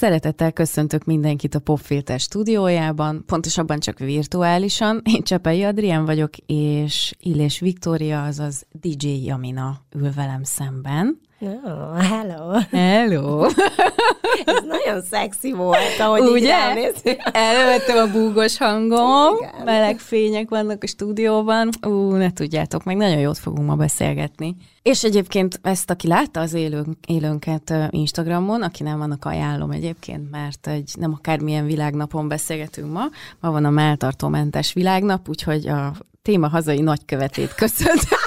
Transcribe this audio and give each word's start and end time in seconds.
Szeretettel 0.00 0.52
köszöntök 0.52 1.04
mindenkit 1.04 1.54
a 1.54 1.58
Popfilter 1.58 2.20
stúdiójában, 2.20 3.22
pontosabban 3.26 3.78
csak 3.78 3.98
virtuálisan. 3.98 5.02
Én 5.04 5.22
Csepei 5.22 5.62
Adrián 5.62 6.04
vagyok, 6.04 6.30
és 6.46 7.14
Illés 7.18 7.58
Viktória, 7.58 8.24
azaz 8.24 8.66
DJ 8.72 9.24
Jamina 9.24 9.80
ül 9.94 10.12
velem 10.12 10.42
szemben. 10.42 11.20
Oh, 11.42 11.96
hello! 11.96 12.60
Hello! 12.70 13.44
Ez 14.44 14.62
nagyon 14.66 15.02
szexi 15.02 15.52
volt, 15.52 15.98
ahogy 15.98 16.20
Ugye? 16.20 16.78
így 16.78 17.16
Elővettem 17.32 17.96
a 17.96 18.12
búgos 18.12 18.58
hangom, 18.58 19.36
Igen. 19.38 19.64
meleg 19.64 19.98
fények 19.98 20.48
vannak 20.48 20.82
a 20.82 20.86
stúdióban. 20.86 21.68
Ú, 21.86 22.10
ne 22.10 22.32
tudjátok, 22.32 22.84
meg 22.84 22.96
nagyon 22.96 23.18
jót 23.18 23.38
fogunk 23.38 23.66
ma 23.66 23.74
beszélgetni. 23.74 24.56
És 24.82 25.04
egyébként 25.04 25.60
ezt, 25.62 25.90
aki 25.90 26.06
látta 26.06 26.40
az 26.40 26.52
élőnk, 26.52 26.96
élőnket 27.06 27.74
Instagramon, 27.90 28.62
aki 28.62 28.82
nem 28.82 28.98
vannak 28.98 29.24
ajánlom 29.24 29.70
egyébként, 29.70 30.30
mert 30.30 30.66
egy 30.66 30.92
nem 30.98 31.12
akármilyen 31.12 31.66
világnapon 31.66 32.28
beszélgetünk 32.28 32.92
ma, 32.92 33.04
ma 33.40 33.50
van 33.50 33.64
a 33.64 33.70
melltartómentes 33.70 34.72
világnap, 34.72 35.28
úgyhogy 35.28 35.68
a 35.68 35.92
téma 36.22 36.48
hazai 36.48 36.80
nagykövetét 36.80 37.54
köszöntöm. 37.54 38.18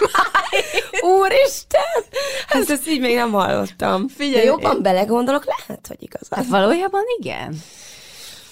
Úristen! 1.01 2.03
Hát 2.47 2.69
ezt 2.69 2.87
így 2.87 2.99
még 2.99 3.15
nem 3.15 3.31
hallottam. 3.31 4.07
Figyelj, 4.07 4.33
De 4.35 4.43
jobban 4.43 4.75
én... 4.75 4.81
belegondolok, 4.81 5.45
lehet, 5.45 5.87
hogy 5.87 5.97
igaz. 5.99 6.27
Hát 6.29 6.47
valójában 6.47 7.03
igen. 7.19 7.55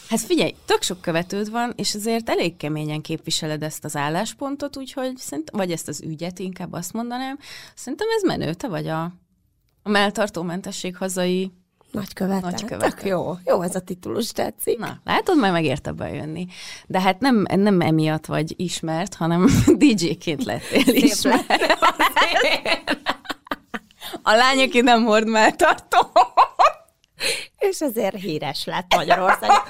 Hát 0.10 0.20
figyelj, 0.20 0.56
tök 0.66 0.82
sok 0.82 1.02
követőd 1.02 1.52
van, 1.52 1.74
és 1.76 1.96
azért 1.96 2.30
elég 2.30 2.58
keményen 2.58 3.02
képviseled 3.02 3.64
ezt 3.64 3.86
az 3.86 3.96
álláspontot, 3.96 4.78
úgyhogy 4.78 5.18
szerintem, 5.18 5.58
vagy 5.58 5.72
ezt 5.72 5.88
az 5.88 6.02
ügyet 6.02 6.40
inkább 6.40 6.74
azt 6.74 6.94
mondanám, 6.94 7.38
szerintem 7.76 8.08
ez 8.16 8.24
menő, 8.24 8.54
te 8.54 8.68
vagy 8.68 8.88
a, 8.88 9.04
a 9.84 9.90
melltartómentesség 9.90 10.98
hazai 10.98 11.52
Nagykövet. 11.92 12.42
Nagykövet. 12.42 13.04
Jó, 13.04 13.34
jó 13.46 13.62
ez 13.62 13.76
a 13.76 13.80
titulus 13.80 14.32
tetszik. 14.32 14.78
Na, 14.78 15.00
látod, 15.04 15.38
majd 15.38 15.52
megérte 15.52 15.92
bejönni. 15.92 16.48
De 16.88 17.02
hát 17.02 17.20
nem, 17.20 17.46
nem 17.56 17.82
emiatt 17.82 18.26
vagy 18.26 18.54
ismert, 18.58 19.14
hanem 19.14 19.50
DJ-ként 19.78 20.44
lettél 20.44 20.94
ismert. 20.94 21.46
A 24.24 24.32
lány, 24.32 24.60
aki 24.60 24.82
nem 24.82 25.04
hord 25.04 25.28
melltartó. 25.28 25.98
És 27.58 27.82
ezért 27.82 28.16
híres 28.16 28.66
lett 28.66 28.96
Magyarország. 28.96 29.50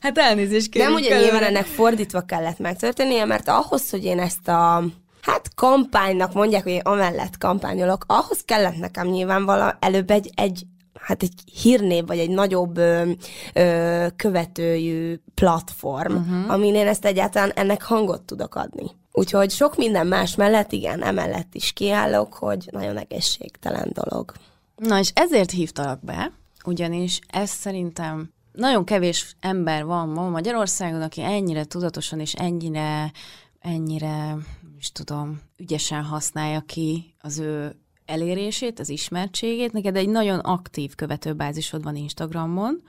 Hát 0.00 0.18
elnézést 0.18 0.70
kérünk. 0.70 0.90
Nem, 0.90 1.02
ugye 1.02 1.20
nyilván 1.20 1.42
ennek 1.42 1.64
fordítva 1.64 2.20
kellett 2.20 2.58
megtörténnie, 2.58 3.24
mert 3.24 3.48
ahhoz, 3.48 3.90
hogy 3.90 4.04
én 4.04 4.18
ezt 4.18 4.48
a 4.48 4.84
hát 5.22 5.54
kampánynak 5.54 6.32
mondják, 6.32 6.62
hogy 6.62 6.72
én 6.72 6.80
amellett 6.80 7.38
kampányolok, 7.38 8.04
ahhoz 8.06 8.42
kellett 8.44 8.76
nekem 8.76 9.06
nyilvánvalóan 9.06 9.76
előbb 9.80 10.10
egy, 10.10 10.30
egy 10.34 10.66
hát 11.00 11.22
egy 11.22 11.32
hírnév, 11.62 12.06
vagy 12.06 12.18
egy 12.18 12.30
nagyobb 12.30 12.76
ö, 12.76 13.10
ö, 13.54 14.06
követőjű 14.16 15.20
platform, 15.34 16.14
uh-huh. 16.14 16.52
amin 16.52 16.74
én 16.74 16.86
ezt 16.86 17.04
egyáltalán 17.04 17.50
ennek 17.54 17.82
hangot 17.82 18.22
tudok 18.22 18.54
adni. 18.54 18.90
Úgyhogy 19.12 19.50
sok 19.50 19.76
minden 19.76 20.06
más 20.06 20.34
mellett, 20.34 20.72
igen, 20.72 21.02
emellett 21.02 21.54
is 21.54 21.72
kiállok, 21.72 22.34
hogy 22.34 22.68
nagyon 22.70 22.96
egészségtelen 22.96 23.90
dolog. 23.92 24.32
Na 24.76 24.98
és 24.98 25.10
ezért 25.14 25.50
hívtalak 25.50 26.04
be, 26.04 26.32
ugyanis 26.64 27.20
ez 27.28 27.50
szerintem 27.50 28.32
nagyon 28.52 28.84
kevés 28.84 29.36
ember 29.40 29.84
van 29.84 30.08
ma 30.08 30.28
Magyarországon, 30.28 31.02
aki 31.02 31.22
ennyire 31.22 31.64
tudatosan 31.64 32.20
és 32.20 32.34
ennyire, 32.34 33.12
ennyire, 33.60 34.36
is 34.78 34.92
tudom, 34.92 35.40
ügyesen 35.56 36.02
használja 36.02 36.60
ki 36.60 37.14
az 37.20 37.38
ő 37.38 37.76
elérését, 38.08 38.78
az 38.78 38.88
ismertségét. 38.88 39.72
Neked 39.72 39.96
egy 39.96 40.08
nagyon 40.08 40.38
aktív 40.38 40.94
követőbázisod 40.94 41.82
van 41.82 41.96
Instagramon, 41.96 42.82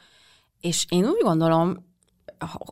és 0.62 0.86
én 0.90 1.06
úgy 1.06 1.22
gondolom, 1.22 1.89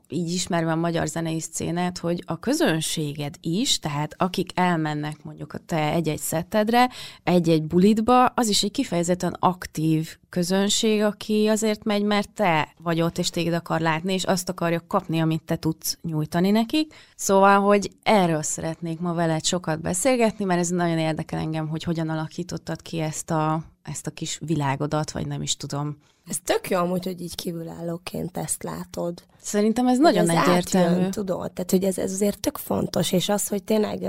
így 0.10 0.32
ismerve 0.32 0.72
a 0.72 0.76
magyar 0.76 1.08
zenei 1.08 1.40
szcénát, 1.40 1.98
hogy 1.98 2.24
a 2.26 2.40
közönséged 2.40 3.36
is, 3.42 3.80
tehát 3.80 4.14
akik 4.18 4.52
elmennek 4.56 5.24
mondjuk 5.24 5.54
a 5.54 5.58
te 5.58 5.92
egy-egy 5.92 6.20
szettedre, 6.20 6.90
egy-egy 7.24 7.64
bulitba, 7.64 8.26
az 8.26 8.48
is 8.48 8.64
egy 8.64 8.72
kifejezetten 8.72 9.36
aktív 9.40 10.18
közönség, 10.30 11.02
aki 11.02 11.48
azért 11.48 11.84
megy, 11.84 12.04
mert 12.04 12.30
te 12.30 12.74
vagy 12.78 13.02
ott, 13.02 13.18
és 13.18 13.30
téged 13.30 13.54
akar 13.54 13.80
látni, 13.80 14.14
és 14.14 14.24
azt 14.24 14.50
akarja 14.50 14.84
kapni, 14.88 15.20
amit 15.20 15.44
te 15.44 15.56
tudsz 15.56 15.98
nyújtani 16.02 16.52
nekik. 16.52 16.94
Szóval, 17.16 17.60
hogy 17.60 17.92
erről 18.04 18.42
szeretnék 18.42 19.00
ma 19.00 19.14
veled 19.14 19.46
sokat 19.46 19.82
beszélgetni, 19.82 20.46
mert 20.46 20.60
ez 20.60 20.70
nagyon 20.70 20.98
érdekel 20.98 21.40
engem, 21.40 21.68
hogy 21.68 21.84
hogyan 21.84 22.10
alakítottad 22.10 22.82
ki 22.82 23.00
ezt 23.00 23.32
a, 23.32 23.64
ezt 23.84 24.08
a 24.08 24.12
kis 24.12 24.40
világodat, 24.46 25.12
vagy 25.12 25.28
nem 25.28 25.42
is 25.42 25.56
tudom, 25.56 25.98
ez 26.28 26.38
tök 26.44 26.70
jó 26.70 26.78
amúgy, 26.78 27.06
hogy 27.06 27.22
így 27.22 27.36
kívülállóként 27.36 28.38
ezt 28.38 28.64
látod. 28.64 29.24
Szerintem 29.42 29.88
ez 29.88 29.98
nagyon 29.98 30.30
ez 30.30 30.48
egyértelmű. 30.48 30.96
Átjön, 30.96 31.12
tudod, 31.12 31.52
tehát 31.52 31.72
hogy 31.72 31.84
ez, 31.84 31.98
ez 31.98 32.12
azért 32.12 32.40
tök 32.40 32.58
fontos, 32.58 33.12
és 33.12 33.30
az, 33.30 33.48
hogy 33.48 33.64
tényleg 33.64 34.00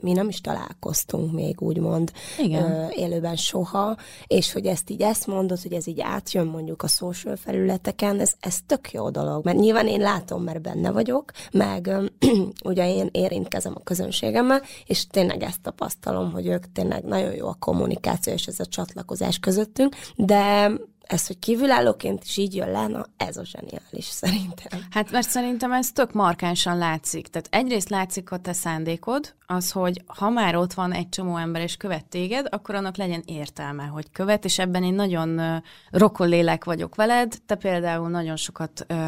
mi 0.00 0.12
nem 0.12 0.28
is 0.28 0.40
találkoztunk 0.40 1.32
még, 1.32 1.60
úgymond 1.60 2.12
Igen. 2.38 2.90
élőben 2.90 3.36
soha, 3.36 3.96
és 4.26 4.52
hogy 4.52 4.66
ezt 4.66 4.90
így 4.90 5.02
ezt 5.02 5.26
mondod, 5.26 5.62
hogy 5.62 5.72
ez 5.72 5.86
így 5.86 6.00
átjön 6.00 6.46
mondjuk 6.46 6.82
a 6.82 6.86
social 6.86 7.36
felületeken, 7.36 8.20
ez, 8.20 8.32
ez 8.40 8.58
tök 8.66 8.92
jó 8.92 9.10
dolog, 9.10 9.44
mert 9.44 9.58
nyilván 9.58 9.86
én 9.86 10.00
látom, 10.00 10.42
mert 10.42 10.60
benne 10.62 10.90
vagyok, 10.90 11.32
meg 11.52 11.90
ugye 12.64 12.94
én 12.94 13.08
érintkezem 13.12 13.72
a 13.76 13.82
közönségemmel, 13.84 14.62
és 14.86 15.06
tényleg 15.06 15.42
ezt 15.42 15.60
tapasztalom, 15.62 16.32
hogy 16.32 16.46
ők 16.46 16.72
tényleg 16.72 17.04
nagyon 17.04 17.34
jó 17.34 17.48
a 17.48 17.56
kommunikáció 17.58 18.32
és 18.32 18.46
ez 18.46 18.60
a 18.60 18.66
csatlakozás 18.66 19.38
közöttünk, 19.38 19.96
de 20.16 20.70
ez, 21.08 21.26
hogy 21.26 21.38
kívülállóként 21.38 22.24
is 22.24 22.36
így 22.36 22.54
jön 22.54 22.70
le, 22.70 22.86
na 22.86 23.06
ez 23.16 23.36
a 23.36 23.44
zseniális 23.44 24.04
szerintem. 24.04 24.80
Hát 24.90 25.10
mert 25.10 25.28
szerintem 25.28 25.72
ez 25.72 25.92
tök 25.92 26.12
markánsan 26.12 26.78
látszik. 26.78 27.28
Tehát 27.28 27.48
egyrészt 27.50 27.88
látszik 27.88 28.30
a 28.30 28.38
te 28.38 28.52
szándékod, 28.52 29.34
az, 29.46 29.70
hogy 29.70 30.02
ha 30.06 30.30
már 30.30 30.56
ott 30.56 30.72
van 30.72 30.92
egy 30.92 31.08
csomó 31.08 31.36
ember 31.36 31.62
és 31.62 31.76
követ 31.76 32.04
téged, 32.04 32.46
akkor 32.50 32.74
annak 32.74 32.96
legyen 32.96 33.22
értelme, 33.26 33.84
hogy 33.84 34.10
követ, 34.10 34.44
és 34.44 34.58
ebben 34.58 34.82
én 34.82 34.94
nagyon 34.94 35.38
uh, 35.38 35.56
rokon 35.90 36.28
lélek 36.28 36.64
vagyok 36.64 36.94
veled. 36.94 37.34
Te 37.46 37.54
például 37.54 38.08
nagyon 38.08 38.36
sokat 38.36 38.86
uh, 38.88 38.98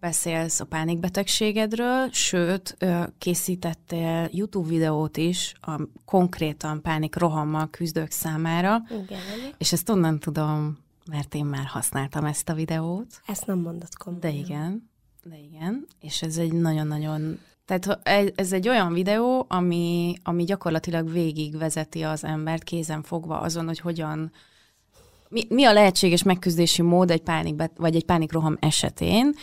beszélsz 0.00 0.60
a 0.60 0.64
pánikbetegségedről, 0.64 2.08
sőt, 2.10 2.76
uh, 2.80 3.04
készítettél 3.18 4.28
YouTube 4.32 4.68
videót 4.68 5.16
is 5.16 5.54
a 5.60 5.80
konkrétan 6.04 6.82
pánik 6.82 7.16
rohammal 7.16 7.70
küzdők 7.70 8.10
számára. 8.10 8.82
Igen. 8.90 9.20
És 9.58 9.72
ezt 9.72 9.88
onnan 9.88 10.18
tudom 10.18 10.82
mert 11.10 11.34
én 11.34 11.44
már 11.44 11.66
használtam 11.66 12.24
ezt 12.24 12.48
a 12.48 12.54
videót. 12.54 13.20
Ezt 13.26 13.46
nem 13.46 13.58
mondott 13.58 13.96
komolyan. 13.96 14.20
De 14.20 14.30
igen, 14.30 14.90
de 15.22 15.38
igen, 15.38 15.86
és 16.00 16.22
ez 16.22 16.36
egy 16.36 16.52
nagyon-nagyon 16.52 17.38
tehát 17.64 18.00
ez 18.34 18.52
egy 18.52 18.68
olyan 18.68 18.92
videó, 18.92 19.46
ami, 19.48 20.14
ami 20.22 20.44
gyakorlatilag 20.44 21.10
végigvezeti 21.10 22.02
az 22.02 22.24
embert 22.24 22.62
kézen 22.62 23.02
fogva 23.02 23.40
azon, 23.40 23.66
hogy 23.66 23.78
hogyan, 23.78 24.32
mi, 25.28 25.46
mi 25.48 25.64
a 25.64 25.72
lehetséges 25.72 26.22
megküzdési 26.22 26.82
mód 26.82 27.10
egy 27.10 27.22
pánik, 27.22 27.62
vagy 27.76 27.96
egy 27.96 28.04
pánikroham 28.04 28.56
esetén. 28.60 29.34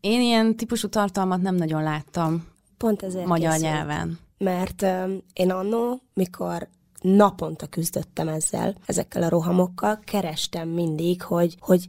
Én 0.00 0.20
ilyen 0.20 0.56
típusú 0.56 0.88
tartalmat 0.88 1.42
nem 1.42 1.54
nagyon 1.54 1.82
láttam 1.82 2.46
Pont 2.78 3.02
ezért 3.02 3.26
magyar 3.26 3.52
készült. 3.52 3.72
nyelven. 3.72 4.18
Mert 4.38 4.82
um, 4.82 5.18
én 5.32 5.50
annó, 5.50 6.00
mikor 6.14 6.68
naponta 7.04 7.66
küzdöttem 7.66 8.28
ezzel, 8.28 8.74
ezekkel 8.86 9.22
a 9.22 9.28
rohamokkal, 9.28 10.00
kerestem 10.04 10.68
mindig, 10.68 11.22
hogy, 11.22 11.56
hogy 11.60 11.86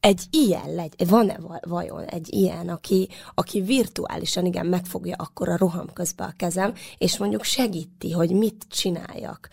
egy 0.00 0.22
ilyen 0.30 0.74
legy, 0.74 1.08
van-e 1.08 1.38
vajon 1.60 2.04
egy 2.04 2.32
ilyen, 2.32 2.68
aki, 2.68 3.08
aki 3.34 3.60
virtuálisan 3.60 4.46
igen 4.46 4.66
megfogja 4.66 5.16
akkor 5.18 5.48
a 5.48 5.56
roham 5.56 5.92
közben 5.92 6.28
a 6.28 6.36
kezem, 6.36 6.74
és 6.98 7.18
mondjuk 7.18 7.44
segíti, 7.44 8.12
hogy 8.12 8.30
mit 8.30 8.66
csináljak 8.68 9.48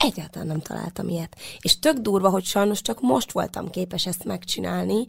egyáltalán 0.00 0.46
nem 0.46 0.60
találtam 0.60 1.08
ilyet. 1.08 1.36
És 1.60 1.78
tök 1.78 1.96
durva, 1.96 2.30
hogy 2.30 2.44
sajnos 2.44 2.82
csak 2.82 3.00
most 3.00 3.32
voltam 3.32 3.70
képes 3.70 4.06
ezt 4.06 4.24
megcsinálni, 4.24 5.06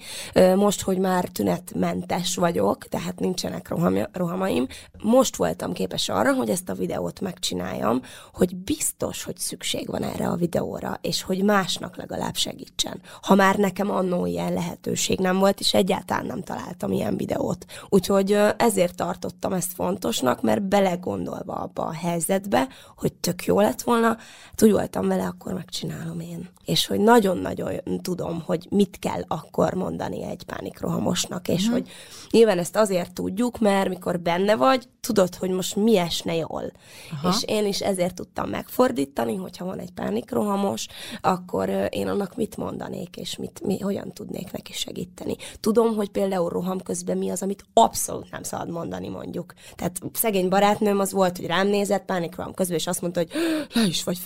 most, 0.55 0.81
hogy 0.81 0.97
már 0.97 1.25
tünetmentes 1.25 2.35
vagyok, 2.35 2.87
tehát 2.87 3.19
nincsenek 3.19 3.67
roham, 3.67 3.97
rohamaim, 4.11 4.67
most 5.03 5.35
voltam 5.35 5.73
képes 5.73 6.09
arra, 6.09 6.33
hogy 6.33 6.49
ezt 6.49 6.69
a 6.69 6.73
videót 6.73 7.19
megcsináljam, 7.19 8.01
hogy 8.33 8.55
biztos, 8.55 9.23
hogy 9.23 9.37
szükség 9.37 9.87
van 9.87 10.03
erre 10.03 10.27
a 10.27 10.35
videóra, 10.35 10.97
és 11.01 11.21
hogy 11.21 11.43
másnak 11.43 11.95
legalább 11.95 12.35
segítsen. 12.35 13.01
Ha 13.21 13.35
már 13.35 13.55
nekem 13.55 13.91
annó 13.91 14.25
ilyen 14.25 14.53
lehetőség 14.53 15.19
nem 15.19 15.37
volt, 15.37 15.59
és 15.59 15.73
egyáltalán 15.73 16.25
nem 16.25 16.41
találtam 16.41 16.91
ilyen 16.91 17.17
videót. 17.17 17.65
Úgyhogy 17.89 18.37
ezért 18.57 18.95
tartottam 18.95 19.53
ezt 19.53 19.73
fontosnak, 19.73 20.41
mert 20.41 20.63
belegondolva 20.63 21.53
abba 21.53 21.85
a 21.85 21.93
helyzetbe, 21.93 22.67
hogy 22.95 23.13
tök 23.13 23.45
jó 23.45 23.59
lett 23.59 23.81
volna, 23.81 24.07
hát 24.07 24.63
úgy 24.63 24.71
voltam 24.81 25.07
vele, 25.07 25.25
akkor 25.25 25.53
megcsinálom 25.53 26.19
én. 26.19 26.49
És 26.65 26.87
hogy 26.87 26.99
nagyon-nagyon 26.99 28.01
tudom, 28.01 28.43
hogy 28.45 28.67
mit 28.69 28.99
kell 28.99 29.23
akkor 29.27 29.73
mondani 29.73 30.23
egy 30.23 30.43
pánikrohamosnak, 30.43 31.47
és 31.47 31.67
mm. 31.67 31.71
hogy 31.71 31.89
nyilván 32.31 32.57
ezt 32.57 32.75
azért 32.75 33.13
tudjuk, 33.13 33.59
mert 33.59 33.89
mikor 33.89 34.19
benne 34.19 34.55
vagy, 34.55 34.87
tudod, 35.01 35.35
hogy 35.35 35.49
most 35.49 35.75
mi 35.75 35.97
esne 35.97 36.35
jól. 36.35 36.71
Aha. 37.11 37.29
És 37.29 37.43
én 37.45 37.65
is 37.65 37.79
ezért 37.79 38.15
tudtam 38.15 38.49
megfordítani, 38.49 39.35
hogyha 39.35 39.65
van 39.65 39.79
egy 39.79 39.91
pánikrohamos, 39.91 40.87
akkor 41.21 41.87
én 41.89 42.07
annak 42.07 42.35
mit 42.35 42.57
mondanék, 42.57 43.17
és 43.17 43.37
mit, 43.37 43.61
mi, 43.63 43.79
hogyan 43.79 44.11
tudnék 44.13 44.51
neki 44.51 44.73
segíteni. 44.73 45.35
Tudom, 45.59 45.95
hogy 45.95 46.09
például 46.09 46.49
roham 46.49 46.81
közben 46.81 47.17
mi 47.17 47.29
az, 47.29 47.41
amit 47.41 47.65
abszolút 47.73 48.31
nem 48.31 48.43
szabad 48.43 48.69
mondani, 48.69 49.07
mondjuk. 49.07 49.53
Tehát 49.75 49.99
szegény 50.13 50.49
barátnőm 50.49 50.99
az 50.99 51.11
volt, 51.11 51.37
hogy 51.37 51.45
rám 51.45 51.67
nézett 51.67 52.05
pánikroham 52.05 52.53
közben, 52.53 52.77
és 52.77 52.87
azt 52.87 53.01
mondta, 53.01 53.19
hogy 53.19 53.31
le 53.73 53.83
is 53.83 54.03
vagy 54.03 54.17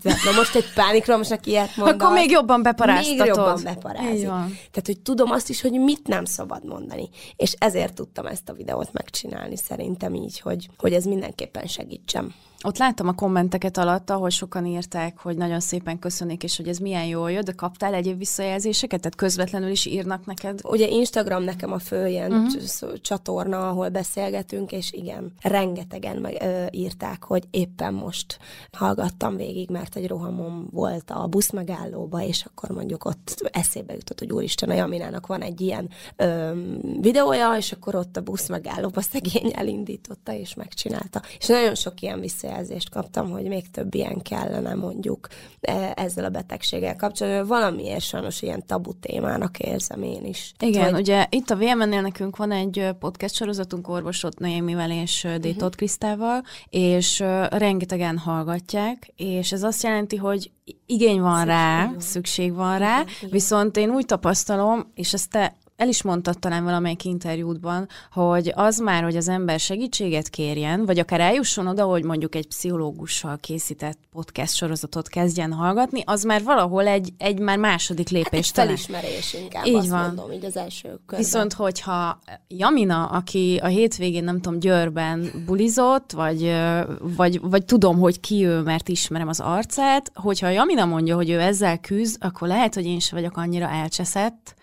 fehéredve. 0.00 0.30
Na 0.30 0.36
most 0.36 0.54
egy 0.54 0.72
pánikrohamosnak 0.74 1.46
ilyet 1.46 1.76
mondani. 1.76 2.02
Akkor 2.02 2.14
még 2.14 2.30
jobban 2.30 2.62
beparáztatod. 2.62 3.18
Még 3.18 3.26
jobban 3.26 3.60
beparázik. 3.62 4.26
Tehát, 4.70 4.86
hogy 4.86 5.00
tudom 5.00 5.30
azt 5.30 5.48
is, 5.48 5.60
hogy 5.60 5.72
mit 5.72 6.06
nem 6.06 6.24
szabad 6.24 6.64
mondani. 6.64 7.08
És 7.36 7.54
ezért 7.58 7.94
tudtam 7.94 8.26
ezt 8.26 8.48
a 8.48 8.52
videót 8.52 8.92
megcsinálni 8.92 9.56
szerintem 9.56 10.14
így, 10.14 10.40
hogy, 10.40 10.68
hogy 10.78 10.92
ez 10.92 11.04
mindenképpen 11.04 11.66
segítsem. 11.66 12.34
Ott 12.64 12.78
láttam 12.78 13.08
a 13.08 13.12
kommenteket 13.12 13.76
alatt, 13.76 14.10
ahol 14.10 14.30
sokan 14.30 14.66
írták, 14.66 15.18
hogy 15.18 15.36
nagyon 15.36 15.60
szépen 15.60 15.98
köszönik, 15.98 16.42
és 16.42 16.56
hogy 16.56 16.68
ez 16.68 16.78
milyen 16.78 17.04
jól 17.04 17.30
jött, 17.30 17.44
de 17.44 17.52
kaptál 17.52 17.94
egyéb 17.94 18.18
visszajelzéseket? 18.18 19.00
Tehát 19.00 19.16
közvetlenül 19.16 19.70
is 19.70 19.86
írnak 19.86 20.26
neked? 20.26 20.60
Ugye 20.64 20.88
Instagram 20.88 21.42
nekem 21.42 21.72
a 21.72 21.78
fő 21.78 22.06
ilyen 22.06 22.32
uh-huh. 22.32 22.92
csatorna, 23.00 23.68
ahol 23.68 23.88
beszélgetünk, 23.88 24.72
és 24.72 24.92
igen, 24.92 25.32
rengetegen 25.42 26.16
meg, 26.16 26.36
ö, 26.40 26.64
írták, 26.70 27.24
hogy 27.24 27.44
éppen 27.50 27.94
most 27.94 28.38
hallgattam 28.72 29.36
végig, 29.36 29.70
mert 29.70 29.96
egy 29.96 30.08
rohamom 30.08 30.68
volt 30.70 31.10
a 31.10 31.26
busz 31.26 31.50
megállóba, 31.50 32.22
és 32.22 32.44
akkor 32.44 32.70
mondjuk 32.70 33.04
ott 33.04 33.50
eszébe 33.52 33.94
jutott, 33.94 34.18
hogy 34.18 34.32
úristen, 34.32 34.70
a 34.70 34.74
Jaminának 34.74 35.26
van 35.26 35.42
egy 35.42 35.60
ilyen 35.60 35.88
ö, 36.16 36.52
videója, 37.00 37.54
és 37.56 37.72
akkor 37.72 37.94
ott 37.94 38.16
a 38.16 38.20
busz 38.20 38.48
megállóba 38.48 39.00
szegény 39.00 39.52
elindította, 39.54 40.32
és 40.32 40.54
megcsinálta. 40.54 41.22
És 41.38 41.46
nagyon 41.46 41.74
sok 41.74 42.00
ilyen 42.00 42.20
visszajelzés 42.20 42.46
visszajelzést 42.48 42.90
kaptam, 42.90 43.30
hogy 43.30 43.44
még 43.44 43.70
több 43.70 43.94
ilyen 43.94 44.22
kellene 44.22 44.74
mondjuk 44.74 45.28
e, 45.60 45.92
ezzel 45.96 46.24
a 46.24 46.28
betegséggel 46.28 46.96
kapcsolatban. 46.96 47.46
Valamiért 47.46 48.00
sajnos 48.00 48.42
ilyen 48.42 48.66
tabu 48.66 48.92
témának 48.92 49.58
érzem 49.58 50.02
én 50.02 50.24
is. 50.24 50.52
Igen, 50.58 50.90
hogy... 50.90 51.00
ugye 51.00 51.26
itt 51.30 51.50
a 51.50 51.56
VMN-nél 51.56 52.00
nekünk 52.00 52.36
van 52.36 52.52
egy 52.52 52.88
podcast 52.98 53.34
sorozatunk 53.34 53.88
orvosot 53.88 54.38
Noémivel 54.38 54.90
és 54.90 55.22
Détot 55.22 55.54
uh-huh. 55.54 55.70
Krisztával, 55.70 56.42
és 56.68 57.18
rengetegen 57.50 58.18
hallgatják, 58.18 59.12
és 59.16 59.52
ez 59.52 59.62
azt 59.62 59.82
jelenti, 59.82 60.16
hogy 60.16 60.50
igény 60.86 61.20
van 61.20 61.36
szükség 61.36 61.54
rá, 61.54 61.86
van. 61.86 62.00
szükség 62.00 62.54
van 62.54 62.78
rá, 62.78 63.00
igen. 63.00 63.30
viszont 63.30 63.76
én 63.76 63.90
úgy 63.90 64.06
tapasztalom, 64.06 64.92
és 64.94 65.12
ezt 65.12 65.30
te 65.30 65.56
el 65.78 65.88
is 65.88 66.02
mondtad 66.02 66.38
talán 66.38 66.64
valamelyik 66.64 67.04
interjútban, 67.04 67.88
hogy 68.12 68.52
az 68.54 68.78
már, 68.78 69.02
hogy 69.02 69.16
az 69.16 69.28
ember 69.28 69.60
segítséget 69.60 70.28
kérjen, 70.28 70.86
vagy 70.86 70.98
akár 70.98 71.20
eljusson 71.20 71.66
oda, 71.66 71.84
hogy 71.84 72.04
mondjuk 72.04 72.34
egy 72.34 72.46
pszichológussal 72.46 73.38
készített 73.40 73.98
podcast 74.12 74.54
sorozatot 74.54 75.08
kezdjen 75.08 75.52
hallgatni, 75.52 76.02
az 76.06 76.22
már 76.22 76.42
valahol 76.42 76.86
egy, 76.86 77.12
egy 77.18 77.38
már 77.38 77.58
második 77.58 78.08
lépés. 78.08 78.52
Hát 78.54 78.66
felismerés 78.66 79.34
inkább, 79.34 79.66
így 79.66 79.74
azt 79.74 79.88
van. 79.88 80.06
mondom, 80.06 80.32
így 80.32 80.44
az 80.44 80.56
első 80.56 80.88
körben. 80.88 81.18
Viszont, 81.18 81.52
hogyha 81.52 82.18
Jamina, 82.48 83.06
aki 83.06 83.60
a 83.62 83.66
hétvégén, 83.66 84.24
nem 84.24 84.40
tudom, 84.40 84.58
Győrben 84.58 85.30
bulizott, 85.46 86.12
vagy, 86.12 86.54
vagy, 87.00 87.40
vagy 87.40 87.64
tudom, 87.64 87.98
hogy 87.98 88.20
ki 88.20 88.44
ő, 88.44 88.60
mert 88.60 88.88
ismerem 88.88 89.28
az 89.28 89.40
arcát, 89.40 90.12
hogyha 90.14 90.48
Jamina 90.48 90.84
mondja, 90.84 91.14
hogy 91.14 91.30
ő 91.30 91.40
ezzel 91.40 91.78
küzd, 91.78 92.16
akkor 92.20 92.48
lehet, 92.48 92.74
hogy 92.74 92.84
én 92.84 93.00
se 93.00 93.14
vagyok 93.14 93.36
annyira 93.36 93.68
elcseszett, 93.68 94.56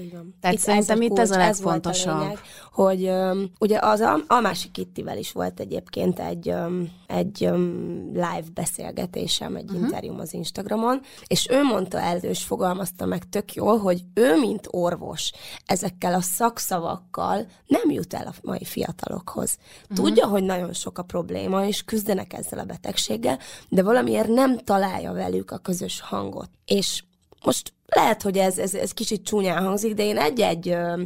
így 0.00 0.12
van. 0.12 0.34
Tehát 0.40 0.56
itt 0.56 0.62
szerintem 0.62 1.02
itt 1.02 1.18
ez 1.18 1.30
a 1.30 1.36
legfontosabb. 1.36 2.14
Ez 2.14 2.14
a 2.14 2.18
lényeg, 2.18 2.38
hogy 2.72 3.08
um, 3.08 3.50
ugye 3.58 3.78
az 3.78 4.00
a, 4.00 4.18
a 4.26 4.40
másik 4.40 4.70
Kittivel 4.70 5.18
is 5.18 5.32
volt 5.32 5.60
egyébként 5.60 6.18
egy, 6.18 6.48
um, 6.48 6.92
egy 7.06 7.44
um, 7.44 8.10
live 8.12 8.44
beszélgetésem, 8.54 9.56
egy 9.56 9.64
uh-huh. 9.64 9.80
interjúm 9.80 10.18
az 10.18 10.34
Instagramon, 10.34 11.00
és 11.26 11.48
ő 11.50 11.62
mondta 11.62 12.00
el, 12.00 12.16
és 12.16 12.42
fogalmazta 12.42 13.06
meg 13.06 13.28
tök 13.28 13.54
jól, 13.54 13.78
hogy 13.78 14.02
ő, 14.14 14.38
mint 14.38 14.68
orvos, 14.70 15.32
ezekkel 15.66 16.14
a 16.14 16.20
szakszavakkal 16.20 17.46
nem 17.66 17.90
jut 17.90 18.14
el 18.14 18.26
a 18.26 18.34
mai 18.42 18.64
fiatalokhoz. 18.64 19.58
Uh-huh. 19.82 20.06
Tudja, 20.06 20.26
hogy 20.26 20.42
nagyon 20.42 20.72
sok 20.72 20.98
a 20.98 21.02
probléma, 21.02 21.66
és 21.66 21.84
küzdenek 21.84 22.32
ezzel 22.32 22.58
a 22.58 22.64
betegséggel, 22.64 23.38
de 23.68 23.82
valamiért 23.82 24.28
nem 24.28 24.58
találja 24.58 25.12
velük 25.12 25.50
a 25.50 25.58
közös 25.58 26.00
hangot. 26.00 26.50
És 26.64 27.02
most 27.44 27.72
lehet, 27.86 28.22
hogy 28.22 28.38
ez, 28.38 28.58
ez, 28.58 28.74
ez 28.74 28.92
kicsit 28.92 29.24
csúnyán 29.24 29.64
hangzik, 29.64 29.94
de 29.94 30.04
én 30.04 30.16
egy-egy 30.16 30.68
ö, 30.68 31.02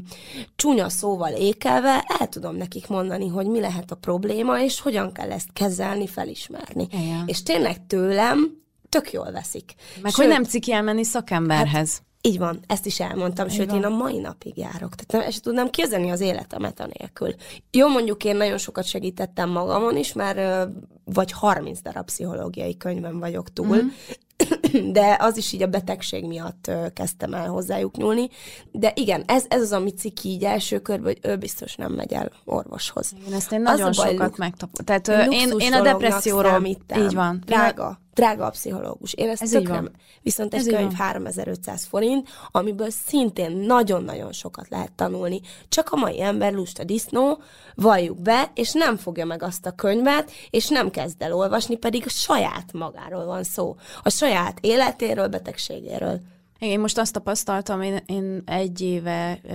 csúnya 0.57 0.89
szóval 0.89 1.33
ékelve 1.33 2.05
el 2.19 2.29
tudom 2.29 2.57
nekik 2.57 2.89
mondani, 2.89 3.29
hogy 3.29 3.47
mi 3.47 3.61
lehet 3.61 3.91
a 3.91 3.95
probléma, 3.95 4.61
és 4.61 4.81
hogyan 4.81 5.13
kell 5.13 5.33
ezt 5.33 5.53
kezelni, 5.53 6.07
felismerni. 6.07 6.87
Igen. 6.91 7.23
És 7.27 7.43
tényleg 7.43 7.87
tőlem 7.87 8.63
tök 8.89 9.13
jól 9.13 9.31
veszik. 9.33 9.75
Meg 10.03 10.13
Sőt, 10.13 10.25
hogy 10.27 10.35
nem 10.35 10.45
ciki 10.45 10.73
elmenni 10.73 11.05
szakemberhez. 11.05 11.93
Hát, 11.93 12.03
így 12.21 12.39
van, 12.39 12.61
ezt 12.67 12.87
is 12.87 13.01
elmondtam, 13.01 13.49
sőt, 13.49 13.73
én 13.73 13.85
a 13.85 13.89
mai 13.89 14.19
napig 14.19 14.57
járok. 14.57 14.95
Tehát 14.95 15.27
nem, 15.27 15.41
tudnám 15.43 15.71
képzelni 15.71 16.11
az 16.11 16.21
életemet 16.21 16.81
anélkül. 16.81 17.35
Jó, 17.71 17.89
mondjuk 17.89 18.25
én 18.25 18.37
nagyon 18.37 18.59
sokat 18.59 18.85
segítettem 18.85 19.51
magamon 19.51 19.97
is, 19.97 20.13
mert 20.13 20.69
vagy 21.05 21.33
30 21.33 21.81
darab 21.83 22.05
pszichológiai 22.05 22.77
könyvem 22.77 23.19
vagyok 23.19 23.53
túl, 23.53 23.83
mm 23.83 23.89
de 24.93 25.17
az 25.21 25.37
is 25.37 25.53
így 25.53 25.63
a 25.63 25.67
betegség 25.67 26.27
miatt 26.27 26.71
kezdtem 26.95 27.35
el 27.35 27.49
hozzájuk 27.49 27.97
nyúlni. 27.97 28.29
De 28.73 28.93
igen, 28.95 29.25
ez, 29.27 29.45
ez 29.49 29.61
az, 29.61 29.73
ami 29.73 29.91
ciki 29.91 30.29
így 30.29 30.45
első 30.45 30.79
körben, 30.79 31.05
hogy 31.05 31.31
ő 31.31 31.37
biztos 31.37 31.75
nem 31.75 31.93
megy 31.93 32.13
el 32.13 32.31
orvoshoz. 32.45 33.13
Igen, 33.21 33.33
ezt 33.33 33.53
én 33.53 33.63
nagyon 33.63 33.89
az 33.89 33.97
sokat 33.97 34.37
megtapoltam. 34.37 34.85
Tehát 34.85 35.33
én, 35.33 35.53
én 35.59 35.73
a 35.73 35.83
depresszióról... 35.83 36.67
Így 36.97 37.15
van. 37.15 37.43
Drága 37.47 38.03
drága 38.15 38.47
a 38.47 38.51
pszichológus. 38.51 39.13
Én 39.13 39.29
ezt 39.29 39.43
Ez 39.43 39.51
tökre, 39.51 39.83
viszont 40.23 40.55
egy 40.55 40.61
Ez 40.61 40.67
könyv 40.67 40.93
3500 40.93 41.85
forint, 41.85 42.29
amiből 42.51 42.91
szintén 42.91 43.57
nagyon-nagyon 43.57 44.33
sokat 44.33 44.69
lehet 44.69 44.93
tanulni. 44.93 45.41
Csak 45.69 45.93
a 45.93 45.97
mai 45.97 46.23
ember 46.23 46.53
lusta 46.53 46.85
disznó, 46.85 47.39
valljuk 47.75 48.21
be, 48.21 48.51
és 48.55 48.73
nem 48.73 48.97
fogja 48.97 49.25
meg 49.25 49.43
azt 49.43 49.67
a 49.67 49.73
könyvet, 49.73 50.31
és 50.51 50.69
nem 50.69 50.91
kezd 50.91 51.23
el 51.23 51.33
olvasni, 51.33 51.77
pedig 51.77 52.03
a 52.07 52.11
saját 52.11 52.73
magáról 52.73 53.25
van 53.25 53.43
szó. 53.43 53.77
A 54.03 54.11
saját 54.11 54.59
életéről, 54.61 55.29
betegségéről. 55.29 56.21
Én 56.59 56.81
most 56.81 56.99
azt 56.99 57.13
tapasztaltam, 57.13 57.83
én, 57.83 58.03
én 58.07 58.43
egy 58.47 58.81
éve 58.81 59.39
ö, 59.43 59.55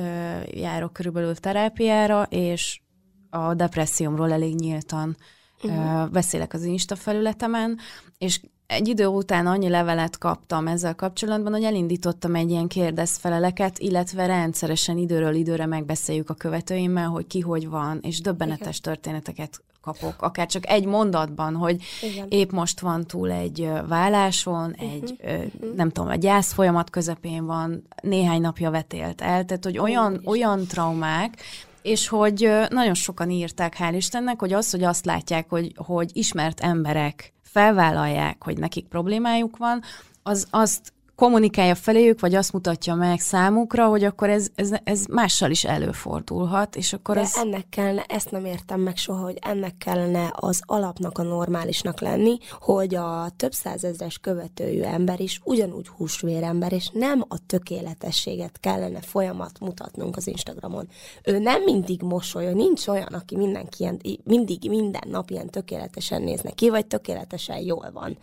járok 0.51 0.93
körülbelül 0.93 1.35
terápiára, 1.35 2.23
és 2.29 2.81
a 3.29 3.53
depressziómról 3.53 4.31
elég 4.31 4.55
nyíltan 4.55 5.17
uh-huh. 5.63 6.09
beszélek 6.09 6.53
az 6.53 6.63
Insta 6.63 6.95
felületemen, 6.95 7.77
és 8.17 8.39
egy 8.69 8.87
idő 8.87 9.05
után 9.05 9.47
annyi 9.47 9.69
levelet 9.69 10.17
kaptam 10.17 10.67
ezzel 10.67 10.95
kapcsolatban, 10.95 11.51
hogy 11.51 11.63
elindítottam 11.63 12.35
egy 12.35 12.49
ilyen 12.49 12.67
kérdezfeleleket, 12.67 13.79
illetve 13.79 14.25
rendszeresen 14.25 14.97
időről 14.97 15.35
időre 15.35 15.65
megbeszéljük 15.65 16.29
a 16.29 16.33
követőimmel, 16.33 17.07
hogy 17.07 17.27
ki 17.27 17.39
hogy 17.39 17.69
van, 17.69 17.99
és 18.01 18.21
döbbenetes 18.21 18.77
Igen. 18.77 18.81
történeteket 18.81 19.61
kapok, 19.81 20.21
akár 20.21 20.47
csak 20.47 20.67
egy 20.67 20.85
mondatban, 20.85 21.55
hogy 21.55 21.83
Igen. 22.01 22.27
épp 22.29 22.51
most 22.51 22.79
van 22.79 23.05
túl 23.05 23.31
egy 23.31 23.69
válláson, 23.87 24.69
uh-huh. 24.69 24.91
egy 24.91 25.15
uh-huh. 25.23 25.75
nem 25.75 25.89
tudom, 25.89 26.09
a 26.09 26.15
gyász 26.15 26.53
folyamat 26.53 26.89
közepén 26.89 27.45
van, 27.45 27.87
néhány 28.01 28.41
napja 28.41 28.71
vetélt 28.71 29.21
el, 29.21 29.45
tehát 29.45 29.63
hogy 29.63 29.77
olyan, 29.77 30.21
olyan 30.25 30.67
traumák, 30.67 31.41
és 31.81 32.07
hogy 32.07 32.49
nagyon 32.69 32.93
sokan 32.93 33.29
írták, 33.29 33.75
hál' 33.79 33.93
Istennek, 33.95 34.39
hogy 34.39 34.53
az, 34.53 34.71
hogy 34.71 34.83
azt 34.83 35.05
látják, 35.05 35.49
hogy, 35.49 35.73
hogy 35.75 36.09
ismert 36.13 36.59
emberek 36.59 37.33
felvállalják, 37.51 38.43
hogy 38.43 38.57
nekik 38.57 38.85
problémájuk 38.87 39.57
van, 39.57 39.81
az 40.23 40.47
azt 40.49 40.93
kommunikálja 41.19 41.75
feléjük, 41.75 42.19
vagy 42.19 42.35
azt 42.35 42.53
mutatja 42.53 42.95
meg 42.95 43.19
számukra, 43.19 43.87
hogy 43.87 44.03
akkor 44.03 44.29
ez, 44.29 44.47
ez, 44.55 44.71
ez 44.83 45.05
mással 45.05 45.51
is 45.51 45.63
előfordulhat, 45.63 46.75
és 46.75 46.93
akkor 46.93 47.15
De 47.15 47.21
ez... 47.21 47.35
ennek 47.35 47.69
kellene, 47.69 48.03
ezt 48.07 48.31
nem 48.31 48.45
értem 48.45 48.79
meg 48.79 48.97
soha, 48.97 49.23
hogy 49.23 49.37
ennek 49.41 49.77
kellene 49.77 50.33
az 50.35 50.61
alapnak 50.65 51.17
a 51.17 51.23
normálisnak 51.23 51.99
lenni, 52.01 52.37
hogy 52.59 52.95
a 52.95 53.29
több 53.35 53.51
százezres 53.51 54.17
követőjű 54.17 54.81
ember 54.81 55.19
is 55.19 55.41
ugyanúgy 55.43 55.87
húsvérember, 55.87 56.73
és 56.73 56.89
nem 56.93 57.25
a 57.27 57.45
tökéletességet 57.45 58.59
kellene 58.59 59.01
folyamat 59.01 59.59
mutatnunk 59.59 60.17
az 60.17 60.27
Instagramon. 60.27 60.87
Ő 61.23 61.39
nem 61.39 61.63
mindig 61.63 62.01
mosolyog, 62.01 62.55
nincs 62.55 62.87
olyan, 62.87 63.13
aki 63.13 63.35
mindenki 63.35 63.83
ilyen, 63.83 64.01
mindig 64.23 64.69
minden 64.69 65.07
nap 65.09 65.29
ilyen 65.29 65.49
tökéletesen 65.49 66.21
néznek 66.21 66.53
ki, 66.53 66.69
vagy 66.69 66.85
tökéletesen 66.85 67.57
jól 67.57 67.89
van. 67.93 68.17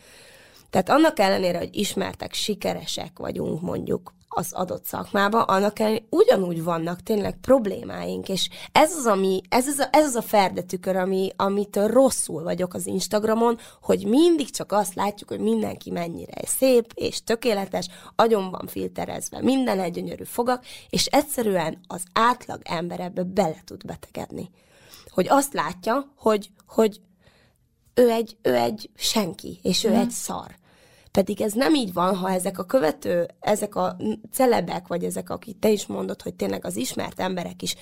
Tehát 0.77 1.01
annak 1.01 1.19
ellenére, 1.19 1.59
hogy 1.59 1.77
ismertek, 1.77 2.33
sikeresek 2.33 3.19
vagyunk 3.19 3.61
mondjuk, 3.61 4.15
az 4.29 4.53
adott 4.53 4.85
szakmába, 4.85 5.43
annak 5.43 5.79
ellenére 5.79 6.05
ugyanúgy 6.11 6.63
vannak 6.63 7.03
tényleg 7.03 7.37
problémáink, 7.41 8.29
és 8.29 8.49
ez 8.73 8.93
az, 8.93 9.07
ami, 9.07 9.41
ez 9.49 9.67
az 9.67 9.79
a, 9.79 9.89
ez 9.91 10.05
az 10.05 10.15
a 10.15 10.23
ferdetükör, 10.23 10.97
ami, 10.97 11.31
amitől 11.37 11.87
rosszul 11.87 12.43
vagyok 12.43 12.75
az 12.75 12.87
Instagramon, 12.87 13.59
hogy 13.83 14.07
mindig 14.07 14.51
csak 14.51 14.73
azt 14.73 14.95
látjuk, 14.95 15.29
hogy 15.29 15.41
mindenki 15.41 15.91
mennyire 15.91 16.47
szép 16.47 16.93
és 16.95 17.25
tökéletes, 17.25 17.89
agyon 18.17 18.51
van 18.51 18.67
filterezve, 18.67 19.43
minden 19.43 19.81
egy 19.81 19.93
gyönyörű 19.93 20.25
fogak, 20.25 20.65
és 20.89 21.07
egyszerűen 21.07 21.79
az 21.87 22.03
átlag 22.13 22.61
ember 22.65 23.01
ebbe 23.01 23.23
bele 23.23 23.63
tud 23.65 23.87
betegedni. 23.87 24.51
Hogy 25.09 25.27
azt 25.29 25.53
látja, 25.53 26.13
hogy, 26.17 26.51
hogy 26.67 27.01
ő 27.97 28.11
egy, 28.11 28.37
ő 28.43 28.55
egy 28.55 28.91
senki, 28.97 29.59
és 29.63 29.85
ő 29.85 29.91
mm. 29.91 29.95
egy 29.95 30.11
szar. 30.11 30.57
Pedig 31.17 31.41
ez 31.41 31.53
nem 31.53 31.75
így 31.75 31.93
van, 31.93 32.17
ha 32.17 32.31
ezek 32.31 32.59
a 32.59 32.65
követő, 32.65 33.29
ezek 33.41 33.75
a 33.75 33.97
celebek, 34.33 34.87
vagy 34.87 35.05
ezek, 35.05 35.31
akik 35.31 35.59
te 35.59 35.71
is 35.71 35.87
mondod, 35.87 36.23
hogy 36.23 36.35
tényleg 36.35 36.65
az 36.65 36.77
ismert 36.77 37.21
emberek 37.21 37.63
is 37.63 37.75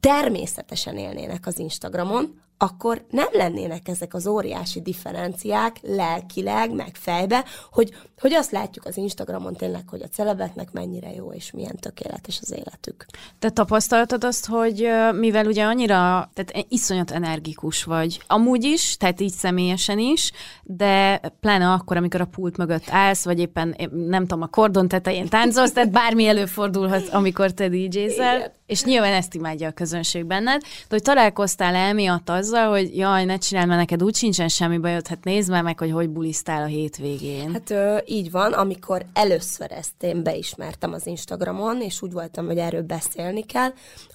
természetesen 0.00 0.96
élnének 0.96 1.46
az 1.46 1.58
Instagramon, 1.58 2.40
akkor 2.62 3.04
nem 3.10 3.28
lennének 3.32 3.88
ezek 3.88 4.14
az 4.14 4.26
óriási 4.26 4.80
differenciák 4.80 5.76
lelkileg, 5.82 6.74
meg 6.74 6.90
fejbe, 6.92 7.44
hogy, 7.72 7.94
hogy 8.20 8.32
azt 8.32 8.50
látjuk 8.50 8.84
az 8.84 8.96
Instagramon 8.96 9.54
tényleg, 9.54 9.82
hogy 9.88 10.02
a 10.02 10.08
celebeknek 10.08 10.72
mennyire 10.72 11.14
jó 11.14 11.32
és 11.32 11.50
milyen 11.50 11.76
tökéletes 11.80 12.38
az 12.42 12.52
életük. 12.52 13.06
Te 13.38 13.50
tapasztaltad 13.50 14.24
azt, 14.24 14.46
hogy 14.46 14.88
mivel 15.12 15.46
ugye 15.46 15.64
annyira, 15.64 16.30
tehát 16.34 16.66
iszonyat 16.68 17.10
energikus 17.10 17.84
vagy, 17.84 18.20
amúgy 18.26 18.64
is, 18.64 18.96
tehát 18.96 19.20
így 19.20 19.32
személyesen 19.32 19.98
is, 19.98 20.32
de 20.62 21.20
pláne 21.40 21.72
akkor, 21.72 21.96
amikor 21.96 22.20
a 22.20 22.24
pult 22.24 22.56
mögött 22.56 22.88
állsz, 22.90 23.24
vagy 23.24 23.38
éppen 23.38 23.76
nem 23.90 24.22
tudom, 24.22 24.42
a 24.42 24.46
kordon 24.46 24.88
tetején 24.88 25.28
táncolsz, 25.28 25.72
tehát 25.72 25.90
bármi 25.90 26.26
előfordulhat, 26.26 27.08
amikor 27.08 27.50
te 27.50 27.68
DJ-zel, 27.68 28.58
és 28.66 28.84
nyilván 28.84 29.12
ezt 29.12 29.34
imádja 29.34 29.68
a 29.68 29.72
közönség 29.72 30.24
benned, 30.24 30.60
de 30.60 30.68
hogy 30.88 31.02
találkoztál 31.02 31.74
el 31.74 31.94
miatt 31.94 32.28
azzal, 32.52 32.70
hogy 32.70 32.96
jaj, 32.96 33.24
ne 33.24 33.38
csinálj, 33.38 33.66
mert 33.66 33.78
neked 33.78 34.02
úgy 34.02 34.14
sincsen 34.14 34.48
semmi 34.48 34.78
bajod, 34.78 35.06
hát 35.06 35.24
nézd 35.24 35.50
meg, 35.50 35.78
hogy 35.78 35.90
hogy 35.90 36.10
bulisztál 36.10 36.62
a 36.62 36.66
hétvégén. 36.66 37.52
Hát 37.52 37.70
ö, 37.70 37.98
így 38.06 38.30
van, 38.30 38.52
amikor 38.52 39.06
először 39.12 39.72
ezt 39.72 40.02
én 40.02 40.22
beismertem 40.22 40.92
az 40.92 41.06
Instagramon, 41.06 41.82
és 41.82 42.02
úgy 42.02 42.12
voltam, 42.12 42.46
hogy 42.46 42.58
erről 42.58 42.82
beszélni 42.82 43.42
kell, 43.42 43.70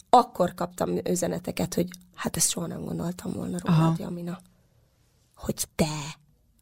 akkor 0.10 0.54
kaptam 0.54 0.98
üzeneteket, 1.10 1.74
hogy 1.74 1.88
hát 2.16 2.38
ezt 2.38 2.50
soha 2.50 2.68
nem 2.68 2.86
gondoltam 2.86 3.32
volna 3.32 3.58
rólad, 3.64 4.00
Jamina. 4.00 4.40
Hogy 5.36 5.66
te 5.76 6.16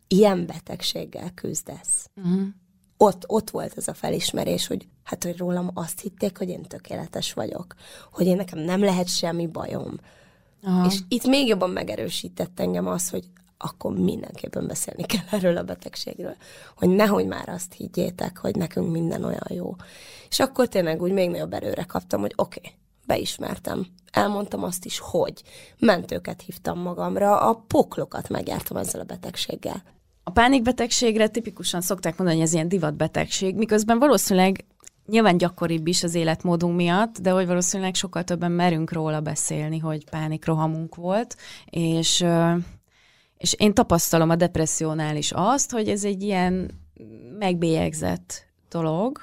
ilyen 0.08 0.46
betegséggel 0.46 1.32
küzdesz. 1.36 2.10
Uh-huh 2.16 2.48
ott, 2.98 3.24
ott 3.28 3.50
volt 3.50 3.78
ez 3.78 3.88
a 3.88 3.94
felismerés, 3.94 4.68
hogy 4.68 4.88
hát, 5.04 5.24
hogy 5.24 5.38
rólam 5.38 5.72
azt 5.74 6.00
hitték, 6.00 6.38
hogy 6.38 6.50
én 6.50 6.62
tökéletes 6.62 7.34
vagyok, 7.34 7.76
hogy 8.12 8.26
én 8.26 8.36
nekem 8.36 8.60
nem 8.60 8.84
lehet 8.84 9.08
semmi 9.08 9.48
bajom. 9.48 10.00
Aha. 10.64 10.86
És 10.86 11.00
itt 11.08 11.26
még 11.26 11.48
jobban 11.48 11.70
megerősített 11.70 12.60
engem 12.60 12.88
az, 12.88 13.10
hogy 13.10 13.24
akkor 13.58 13.94
mindenképpen 13.94 14.68
beszélni 14.68 15.04
kell 15.04 15.26
erről 15.32 15.58
a 15.58 15.64
betegségről, 15.64 16.36
hogy 16.78 16.90
nehogy 16.90 17.26
már 17.26 17.50
azt 17.50 17.74
higgyétek, 17.74 18.38
hogy 18.38 18.56
nekünk 18.56 18.92
minden 18.92 19.24
olyan 19.24 19.48
jó. 19.50 19.76
És 20.30 20.40
akkor 20.40 20.68
tényleg 20.68 21.02
úgy 21.02 21.12
még 21.12 21.30
nagyobb 21.30 21.54
erőre 21.54 21.84
kaptam, 21.84 22.22
hogy 22.22 22.34
oké, 22.36 22.60
okay, 22.60 22.74
beismertem. 23.06 23.86
Elmondtam 24.12 24.64
azt 24.64 24.86
is, 24.86 25.00
hogy 25.00 25.44
mentőket 25.80 26.42
hívtam 26.42 26.80
magamra, 26.80 27.40
a 27.40 27.64
poklokat 27.68 28.30
megjártam 28.30 28.78
ezzel 28.78 29.02
a 29.02 29.04
betegséggel. 29.04 29.84
A 30.24 30.32
pánikbetegségre 30.32 31.28
tipikusan 31.28 31.82
szokták 31.82 32.18
mondani, 32.18 32.40
hogy 32.40 32.48
ez 32.48 32.54
ilyen 32.54 32.68
divatbetegség, 32.68 33.56
miközben 33.56 34.00
valószínűleg 34.00 34.66
nyilván 35.06 35.38
gyakoribb 35.38 35.88
is 35.88 36.04
az 36.04 36.16
életmódunk 36.16 36.76
miatt, 36.76 37.18
de 37.22 37.32
hogy 37.32 37.48
valószínűleg 37.48 37.96
sokkal 37.96 38.24
többen 38.24 38.52
merünk 38.52 38.92
róla 38.92 39.22
beszélni, 39.22 39.78
hogy 39.78 40.10
pánikrohamunk 40.10 40.96
volt, 40.96 41.36
és, 41.66 42.26
és 43.38 43.54
én 43.54 43.74
tapasztalom 43.74 44.30
a 44.30 44.36
depressziónál 44.36 45.16
is 45.16 45.32
azt, 45.32 45.72
hogy 45.72 45.90
ez 45.90 46.04
egy 46.04 46.24
ilyen 46.24 46.72
megbélyegzett 47.40 48.46
dolog, 48.70 49.20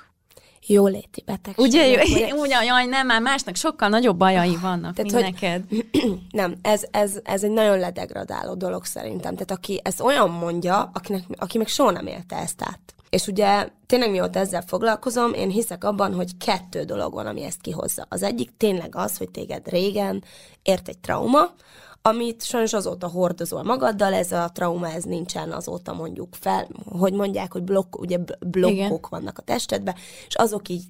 jóléti 0.66 1.22
betegség. 1.26 1.64
Ugye, 1.64 1.86
jó, 1.86 2.40
ugye, 2.40 2.64
jaj, 2.64 2.86
nem, 2.86 3.06
már 3.06 3.20
másnak 3.20 3.56
sokkal 3.56 3.88
nagyobb 3.88 4.16
bajai 4.16 4.56
vannak, 4.56 4.94
Tehát, 4.94 5.12
mint 5.12 5.12
hogy, 5.12 5.22
neked. 5.22 5.64
Nem, 6.40 6.54
ez, 6.62 6.84
ez, 6.90 7.18
ez 7.22 7.44
egy 7.44 7.50
nagyon 7.50 7.78
ledegradáló 7.78 8.54
dolog 8.54 8.84
szerintem. 8.84 9.32
Tehát 9.32 9.50
aki 9.50 9.80
ezt 9.84 10.00
olyan 10.00 10.30
mondja, 10.30 10.90
akinek, 10.94 11.24
aki 11.36 11.58
meg 11.58 11.66
soha 11.66 11.90
nem 11.90 12.06
élte 12.06 12.36
ezt 12.36 12.62
át. 12.62 12.94
És 13.10 13.26
ugye 13.26 13.68
tényleg 13.86 14.10
mióta 14.10 14.38
ezzel 14.38 14.62
foglalkozom, 14.66 15.32
én 15.32 15.50
hiszek 15.50 15.84
abban, 15.84 16.14
hogy 16.14 16.36
kettő 16.36 16.84
dolog 16.84 17.12
van, 17.12 17.26
ami 17.26 17.42
ezt 17.42 17.60
kihozza. 17.60 18.06
Az 18.08 18.22
egyik 18.22 18.56
tényleg 18.56 18.96
az, 18.96 19.16
hogy 19.16 19.30
téged 19.30 19.68
régen 19.68 20.24
ért 20.62 20.88
egy 20.88 20.98
trauma, 20.98 21.54
amit 22.02 22.42
sajnos 22.42 22.72
azóta 22.72 23.08
hordozol 23.08 23.62
magaddal, 23.62 24.14
ez 24.14 24.32
a 24.32 24.50
trauma, 24.54 24.92
ez 24.92 25.04
nincsen 25.04 25.52
azóta 25.52 25.92
mondjuk 25.92 26.28
fel, 26.40 26.68
hogy 26.98 27.12
mondják, 27.12 27.52
hogy 27.52 27.62
blokk, 27.62 27.98
ugye 27.98 28.18
blokkok 28.40 28.76
Igen. 28.76 28.98
vannak 29.08 29.38
a 29.38 29.42
testedben, 29.42 29.94
és 30.28 30.34
azok 30.34 30.68
így 30.68 30.84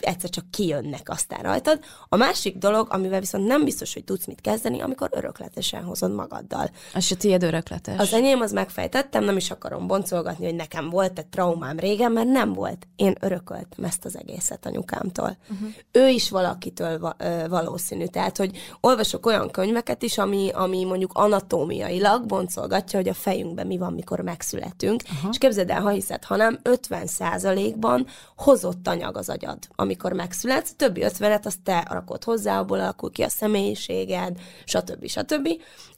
egyszer 0.00 0.30
csak 0.30 0.50
kijönnek 0.50 1.08
aztán 1.08 1.42
rajtad. 1.42 1.80
A 2.08 2.16
másik 2.16 2.56
dolog, 2.56 2.86
amivel 2.90 3.20
viszont 3.20 3.46
nem 3.46 3.64
biztos, 3.64 3.94
hogy 3.94 4.04
tudsz 4.04 4.26
mit 4.26 4.40
kezdeni, 4.40 4.80
amikor 4.80 5.08
örökletesen 5.12 5.84
hozod 5.84 6.14
magaddal. 6.14 6.70
Az 6.94 7.04
se 7.04 7.14
tiéd 7.14 7.42
örökletes. 7.42 7.98
Az 7.98 8.12
enyém, 8.12 8.40
az 8.40 8.52
megfejtettem, 8.52 9.24
nem 9.24 9.36
is 9.36 9.50
akarom 9.50 9.86
boncolgatni, 9.86 10.44
hogy 10.44 10.54
nekem 10.54 10.90
volt 10.90 11.18
egy 11.18 11.26
traumám 11.26 11.78
régen, 11.78 12.12
mert 12.12 12.28
nem 12.28 12.52
volt. 12.52 12.86
Én 12.96 13.16
örököltem 13.20 13.84
ezt 13.84 14.04
az 14.04 14.18
egészet 14.18 14.66
anyukámtól. 14.66 15.36
Uh-huh. 15.50 15.68
Ő 15.92 16.08
is 16.08 16.30
valakitől 16.30 16.98
va- 16.98 17.24
valószínű. 17.48 18.06
Tehát, 18.06 18.36
hogy 18.36 18.58
olvasok 18.80 19.26
olyan 19.26 19.50
könyveket 19.50 20.02
is, 20.02 20.18
ami, 20.18 20.50
ami 20.56 20.84
mondjuk 20.84 21.10
anatómiailag 21.14 22.26
boncolgatja, 22.26 22.98
hogy 22.98 23.08
a 23.08 23.14
fejünkben 23.14 23.66
mi 23.66 23.78
van, 23.78 23.92
mikor 23.92 24.20
megszületünk. 24.20 25.02
Aha. 25.18 25.28
És 25.30 25.38
képzeld 25.38 25.70
el, 25.70 25.80
ha 25.80 25.88
hiszed, 25.88 26.24
hanem 26.24 26.58
50%-ban 26.64 28.06
hozott 28.36 28.88
anyag 28.88 29.16
az 29.16 29.28
agyad, 29.28 29.58
amikor 29.74 30.12
megszületsz, 30.12 30.74
többi 30.76 31.02
50-et 31.04 31.44
azt 31.44 31.60
te 31.62 31.86
rakod 31.90 32.24
hozzá, 32.24 32.58
abból 32.58 32.80
alakul 32.80 33.10
ki 33.10 33.22
a 33.22 33.28
személyiséged, 33.28 34.38
stb. 34.64 35.06
stb. 35.06 35.48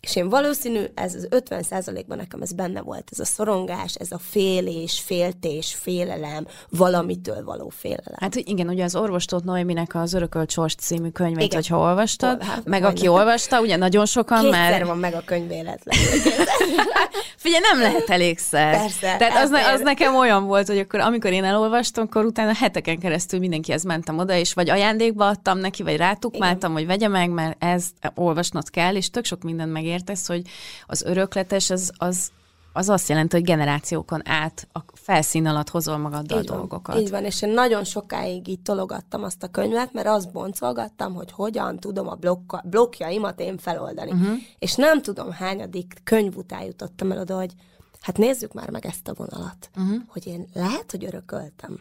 És 0.00 0.16
én 0.16 0.28
valószínű, 0.28 0.84
ez 0.94 1.14
az 1.14 1.28
50%-ban 1.30 2.16
nekem 2.16 2.42
ez 2.42 2.52
benne 2.52 2.80
volt, 2.80 3.08
ez 3.12 3.18
a 3.18 3.24
szorongás, 3.24 3.94
ez 3.94 4.12
a 4.12 4.18
félés, 4.18 5.00
féltés, 5.00 5.74
félelem, 5.74 6.46
valamitől 6.68 7.44
való 7.44 7.68
félelem. 7.68 8.16
Hát 8.16 8.34
igen, 8.34 8.68
ugye 8.68 8.84
az 8.84 8.96
orvostót 8.96 9.44
Noéminek 9.44 9.94
az 9.94 10.12
Örökölt 10.12 10.50
Sors 10.50 10.74
című 10.74 11.08
könyvét, 11.08 11.54
hogyha 11.54 11.78
olvastad, 11.78 12.42
hát, 12.42 12.64
meg 12.64 12.84
aki 12.84 13.08
olvasta, 13.08 13.60
ugye 13.60 13.76
nagyon 13.76 14.06
sokan 14.06 14.47
Már... 14.50 14.84
van 14.84 14.98
meg 14.98 15.14
a 15.14 15.22
könyv 15.24 15.48
véletlen. 15.48 15.96
Figyelj, 17.36 17.62
nem 17.72 17.80
lehet 17.80 18.10
elégszer. 18.10 18.76
Persze. 18.76 19.16
Tehát 19.16 19.42
az, 19.42 19.50
ne, 19.50 19.72
az 19.72 19.80
nekem 19.80 20.16
olyan 20.16 20.44
volt, 20.44 20.66
hogy 20.66 20.78
akkor 20.78 21.00
amikor 21.00 21.32
én 21.32 21.44
elolvastam, 21.44 22.04
akkor 22.04 22.24
utána 22.24 22.54
heteken 22.54 22.98
keresztül 22.98 23.38
mindenkihez 23.38 23.84
mentem 23.84 24.18
oda, 24.18 24.34
és 24.34 24.52
vagy 24.52 24.70
ajándékba 24.70 25.26
adtam 25.26 25.58
neki, 25.58 25.82
vagy 25.82 25.96
rátukmáltam, 25.96 26.72
hogy 26.72 26.86
vegye 26.86 27.08
meg, 27.08 27.30
mert 27.30 27.64
ez 27.64 27.86
olvasnod 28.14 28.70
kell, 28.70 28.96
és 28.96 29.10
tök 29.10 29.24
sok 29.24 29.42
mindent 29.42 29.72
megértesz, 29.72 30.26
hogy 30.26 30.42
az 30.86 31.02
örökletes 31.02 31.70
az, 31.70 31.92
az 31.96 32.30
az 32.78 32.88
azt 32.88 33.08
jelenti, 33.08 33.36
hogy 33.36 33.44
generációkon 33.44 34.28
át 34.28 34.68
a 34.72 34.78
felszín 34.92 35.46
alatt 35.46 35.68
hozol 35.68 35.96
magaddal 35.96 36.42
így 36.42 36.48
van, 36.48 36.56
dolgokat. 36.56 36.98
Így 36.98 37.10
van, 37.10 37.24
és 37.24 37.42
én 37.42 37.50
nagyon 37.50 37.84
sokáig 37.84 38.48
így 38.48 38.60
tologattam 38.60 39.22
azt 39.22 39.42
a 39.42 39.48
könyvet, 39.48 39.92
mert 39.92 40.06
azt 40.06 40.32
boncolgattam, 40.32 41.14
hogy 41.14 41.32
hogyan 41.32 41.78
tudom 41.78 42.08
a 42.08 42.14
blokka, 42.14 42.62
blokkjaimat 42.64 43.40
én 43.40 43.58
feloldani. 43.58 44.10
Uh-huh. 44.10 44.36
És 44.58 44.74
nem 44.74 45.02
tudom, 45.02 45.30
hányadik 45.30 46.00
könyv 46.04 46.36
után 46.36 46.62
jutottam 46.62 47.12
el 47.12 47.18
oda, 47.18 47.36
hogy 47.36 47.52
hát 48.00 48.18
nézzük 48.18 48.52
már 48.52 48.70
meg 48.70 48.86
ezt 48.86 49.08
a 49.08 49.14
vonalat, 49.14 49.70
uh-huh. 49.76 50.02
hogy 50.06 50.26
én 50.26 50.48
lehet, 50.54 50.90
hogy 50.90 51.04
örököltem. 51.04 51.78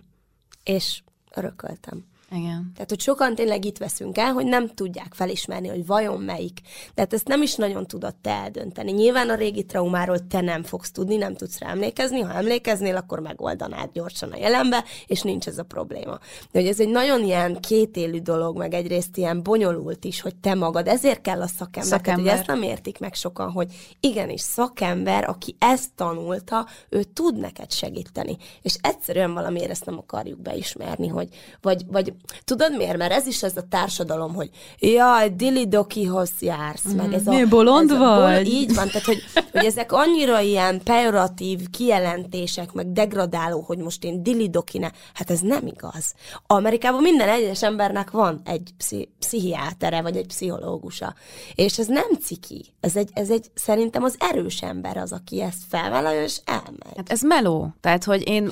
És 0.63 1.03
örököltem. 1.35 2.05
Igen. 2.31 2.71
Tehát, 2.73 2.89
hogy 2.89 2.99
sokan 2.99 3.35
tényleg 3.35 3.65
itt 3.65 3.77
veszünk 3.77 4.17
el, 4.17 4.31
hogy 4.31 4.45
nem 4.45 4.67
tudják 4.67 5.13
felismerni, 5.13 5.67
hogy 5.67 5.85
vajon 5.85 6.21
melyik. 6.21 6.59
De 6.93 7.01
hát 7.01 7.13
ezt 7.13 7.27
nem 7.27 7.41
is 7.41 7.55
nagyon 7.55 7.87
tudod 7.87 8.15
te 8.15 8.29
eldönteni. 8.29 8.91
Nyilván 8.91 9.29
a 9.29 9.35
régi 9.35 9.65
traumáról 9.65 10.27
te 10.27 10.41
nem 10.41 10.63
fogsz 10.63 10.91
tudni, 10.91 11.15
nem 11.15 11.35
tudsz 11.35 11.59
rá 11.59 11.69
emlékezni. 11.69 12.19
Ha 12.19 12.33
emlékeznél, 12.33 12.95
akkor 12.95 13.19
megoldanád 13.19 13.89
gyorsan 13.93 14.31
a 14.31 14.37
jelenbe, 14.37 14.83
és 15.05 15.21
nincs 15.21 15.47
ez 15.47 15.57
a 15.57 15.63
probléma. 15.63 16.19
De 16.51 16.59
hogy 16.59 16.67
ez 16.67 16.79
egy 16.79 16.89
nagyon 16.89 17.23
ilyen 17.23 17.59
kétélű 17.59 18.19
dolog, 18.19 18.57
meg 18.57 18.73
egyrészt 18.73 19.17
ilyen 19.17 19.43
bonyolult 19.43 20.03
is, 20.03 20.21
hogy 20.21 20.35
te 20.35 20.53
magad, 20.53 20.87
ezért 20.87 21.21
kell 21.21 21.41
a 21.41 21.47
szakember. 21.47 21.91
szakember. 21.91 22.23
Tehát, 22.23 22.39
ezt 22.39 22.47
nem 22.47 22.61
értik 22.61 22.99
meg 22.99 23.13
sokan, 23.13 23.51
hogy 23.51 23.73
igenis 23.99 24.41
szakember, 24.41 25.29
aki 25.29 25.55
ezt 25.59 25.89
tanulta, 25.95 26.67
ő 26.89 27.03
tud 27.03 27.37
neked 27.37 27.71
segíteni. 27.71 28.37
És 28.61 28.75
egyszerűen 28.81 29.33
valamiért 29.33 29.69
ezt 29.69 29.85
nem 29.85 29.97
akarjuk 29.97 30.39
beismerni, 30.39 31.07
hogy 31.07 31.29
vagy, 31.61 31.85
vagy 31.87 32.15
tudod 32.43 32.77
miért? 32.77 32.97
Mert 32.97 33.11
ez 33.11 33.27
is 33.27 33.43
az 33.43 33.57
a 33.57 33.67
társadalom, 33.69 34.33
hogy 34.33 34.49
jaj, 34.79 35.29
Dili 35.29 35.67
Dokihoz 35.67 36.31
jársz, 36.39 36.87
mm. 36.87 36.95
meg 36.95 37.13
ez 37.13 37.27
a... 37.27 37.31
Mi, 37.31 37.43
bolond 37.43 37.91
ez 37.91 37.97
vagy? 37.97 38.07
A 38.07 38.15
bol- 38.15 38.45
így 38.47 38.75
van, 38.75 38.87
tehát 38.87 39.05
hogy, 39.05 39.23
hogy 39.51 39.65
ezek 39.65 39.91
annyira 39.91 40.39
ilyen 40.39 40.81
pejoratív 40.83 41.69
kijelentések, 41.69 42.71
meg 42.73 42.91
degradáló, 42.91 43.61
hogy 43.61 43.77
most 43.77 44.03
én 44.03 44.23
Dili 44.23 44.49
Dokine, 44.49 44.91
hát 45.13 45.31
ez 45.31 45.39
nem 45.39 45.67
igaz. 45.67 46.13
Amerikában 46.47 47.01
minden 47.01 47.29
egyes 47.29 47.63
embernek 47.63 48.11
van 48.11 48.41
egy 48.45 48.69
pszi- 48.77 49.09
pszichiátere, 49.19 50.01
vagy 50.01 50.17
egy 50.17 50.27
pszichológusa. 50.27 51.15
És 51.55 51.79
ez 51.79 51.87
nem 51.87 52.15
ciki. 52.21 52.65
Ez 52.79 52.95
egy, 52.95 53.09
ez 53.13 53.29
egy, 53.29 53.45
szerintem 53.53 54.03
az 54.03 54.15
erős 54.19 54.61
ember 54.61 54.97
az, 54.97 55.11
aki 55.11 55.41
ezt 55.41 55.61
felvállalja, 55.69 56.23
és 56.23 56.39
elmegy. 56.45 56.95
Hát 56.95 57.11
ez 57.11 57.21
meló. 57.21 57.73
Tehát, 57.81 58.03
hogy 58.03 58.27
én, 58.27 58.49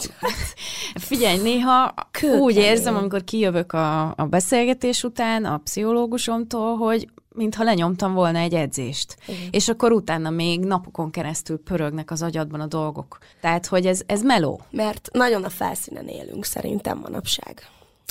figyelj, 0.95 1.37
néha 1.37 1.93
Kőkemény. 2.11 2.39
úgy 2.41 2.55
érzem, 2.55 2.95
amikor 2.95 3.23
kijövök 3.23 3.54
a, 3.63 4.13
a 4.17 4.25
beszélgetés 4.29 5.03
után 5.03 5.45
a 5.45 5.57
pszichológusomtól, 5.57 6.75
hogy 6.75 7.09
mintha 7.35 7.63
lenyomtam 7.63 8.13
volna 8.13 8.37
egy 8.37 8.53
edzést. 8.53 9.17
Igen. 9.27 9.49
És 9.51 9.69
akkor 9.69 9.91
utána 9.91 10.29
még 10.29 10.59
napokon 10.59 11.11
keresztül 11.11 11.59
pörögnek 11.63 12.11
az 12.11 12.21
agyadban 12.21 12.59
a 12.59 12.67
dolgok. 12.67 13.17
Tehát, 13.41 13.65
hogy 13.65 13.85
ez, 13.85 14.01
ez 14.05 14.21
meló. 14.21 14.61
Mert 14.71 15.09
nagyon 15.13 15.43
a 15.43 15.49
felszínen 15.49 16.07
élünk 16.07 16.45
szerintem 16.45 16.97
manapság. 16.97 17.61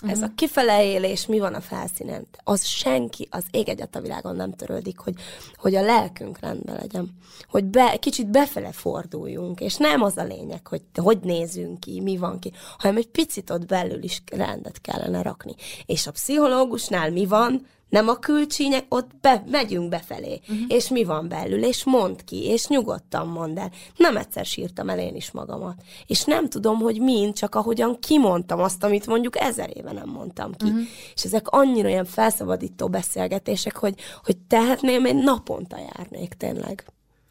Uh-huh. 0.03 0.19
Ez 0.19 0.23
a 0.23 0.33
kifele 0.35 0.85
élés, 0.85 1.27
mi 1.27 1.39
van 1.39 1.55
a 1.55 1.61
felszínen? 1.61 2.27
Az 2.45 2.65
senki, 2.65 3.29
az 3.31 3.45
ég 3.51 3.69
egyet 3.69 3.97
a 3.97 4.01
világon 4.01 4.37
nem 4.37 4.53
törődik, 4.53 4.99
hogy, 4.99 5.15
hogy 5.57 5.75
a 5.75 5.83
lelkünk 5.83 6.39
rendben 6.41 6.77
legyen. 6.77 7.17
Hogy 7.49 7.65
be, 7.65 7.97
kicsit 7.97 8.31
befele 8.31 8.73
forduljunk, 8.73 9.61
és 9.61 9.77
nem 9.77 10.03
az 10.03 10.17
a 10.17 10.25
lényeg, 10.25 10.67
hogy 10.67 10.83
hogy 10.95 11.19
nézünk 11.19 11.81
ki, 11.81 12.01
mi 12.01 12.17
van 12.17 12.39
ki, 12.39 12.53
hanem 12.79 12.97
egy 12.97 13.09
picit 13.09 13.51
ott 13.51 13.67
belül 13.67 14.03
is 14.03 14.23
rendet 14.33 14.81
kellene 14.81 15.23
rakni. 15.23 15.55
És 15.87 16.07
a 16.07 16.11
pszichológusnál 16.11 17.11
mi 17.11 17.27
van? 17.27 17.67
Nem 17.95 18.09
a 18.09 18.15
külcsínyek, 18.15 18.85
ott 18.89 19.11
be, 19.21 19.45
megyünk 19.47 19.89
befelé, 19.89 20.41
uh-huh. 20.43 20.65
és 20.69 20.89
mi 20.89 21.05
van 21.05 21.29
belül, 21.29 21.65
és 21.65 21.85
mond 21.85 22.25
ki, 22.25 22.45
és 22.45 22.67
nyugodtan 22.67 23.27
mond 23.27 23.59
el. 23.59 23.71
Nem 23.97 24.17
egyszer 24.17 24.45
sírtam 24.45 24.89
el 24.89 24.99
én 24.99 25.15
is 25.15 25.31
magamat. 25.31 25.83
És 26.07 26.25
nem 26.25 26.49
tudom, 26.49 26.79
hogy 26.79 27.01
mind, 27.01 27.35
csak 27.35 27.55
ahogyan 27.55 27.99
kimondtam 28.01 28.61
azt, 28.61 28.85
amit 28.85 29.07
mondjuk 29.07 29.39
ezer 29.39 29.71
éve 29.77 29.93
nem 29.93 30.09
mondtam 30.09 30.53
ki. 30.53 30.65
Uh-huh. 30.65 30.81
És 31.15 31.25
ezek 31.25 31.49
annyira 31.49 31.89
ilyen 31.89 32.05
felszabadító 32.05 32.89
beszélgetések, 32.89 33.77
hogy, 33.77 33.95
hogy 34.25 34.37
tehetném, 34.49 35.05
én 35.05 35.17
naponta 35.17 35.77
járnék 35.79 36.35
tényleg. 36.35 36.85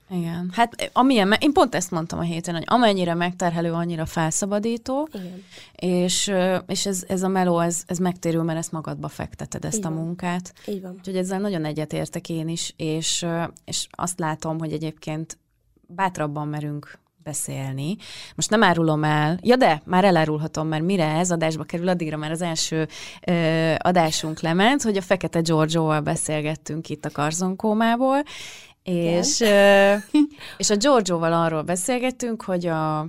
Igen. 0.10 0.50
Hát 0.54 0.90
amilyen, 0.94 1.36
én 1.40 1.54
pont 1.54 1.76
ezt 1.76 1.92
mondtam 1.92 2.20
a 2.20 2.22
héten, 2.22 2.54
hogy 2.54 2.64
amennyire 2.66 3.14
megterhelő, 3.14 3.72
annyira 3.72 4.06
felszabadító, 4.06 5.08
Igen. 5.14 5.44
és, 5.76 6.34
és 6.68 6.86
ez, 6.86 7.04
ez 7.08 7.24
a 7.24 7.28
meló, 7.28 7.60
ez, 7.60 7.84
ez 7.88 7.98
megtérül, 7.98 8.44
mert 8.44 8.58
ezt 8.58 8.72
magadba 8.72 9.08
fekteted, 9.08 9.66
ezt 9.66 9.78
Igen. 9.78 9.92
a 9.92 9.96
munkát. 9.96 10.54
Így 10.68 10.82
van. 10.82 10.94
Úgyhogy 10.98 11.18
ezzel 11.18 11.40
nagyon 11.40 11.66
egyetértek 11.66 12.30
én 12.30 12.48
is, 12.48 12.74
és, 12.78 13.26
és 13.66 13.88
azt 13.92 14.20
látom, 14.20 14.60
hogy 14.60 14.72
egyébként 14.72 15.38
bátrabban 15.88 16.48
merünk 16.48 17.02
beszélni. 17.24 17.96
Most 18.36 18.50
nem 18.50 18.64
árulom 18.64 19.04
el, 19.04 19.38
ja 19.42 19.56
de, 19.56 19.82
már 19.86 20.04
elárulhatom, 20.04 20.68
mert 20.68 20.84
mire 20.84 21.06
ez 21.06 21.32
adásba 21.32 21.64
kerül, 21.64 21.88
addigra 21.88 22.18
már 22.18 22.32
az 22.32 22.42
első 22.42 22.88
ö, 23.28 23.74
adásunk 23.78 24.40
lement, 24.40 24.82
hogy 24.82 24.98
a 24.98 25.02
Fekete 25.02 25.40
Giorgio-val 25.40 26.02
beszélgettünk 26.02 26.90
itt 26.90 27.06
a 27.06 27.12
Karzonkómából, 27.12 28.24
és, 28.84 29.40
és 30.58 30.70
a 30.70 30.76
Giorgioval 30.76 31.34
arról 31.34 31.62
beszélgettünk, 31.62 32.42
hogy 32.42 32.66
a 32.66 33.08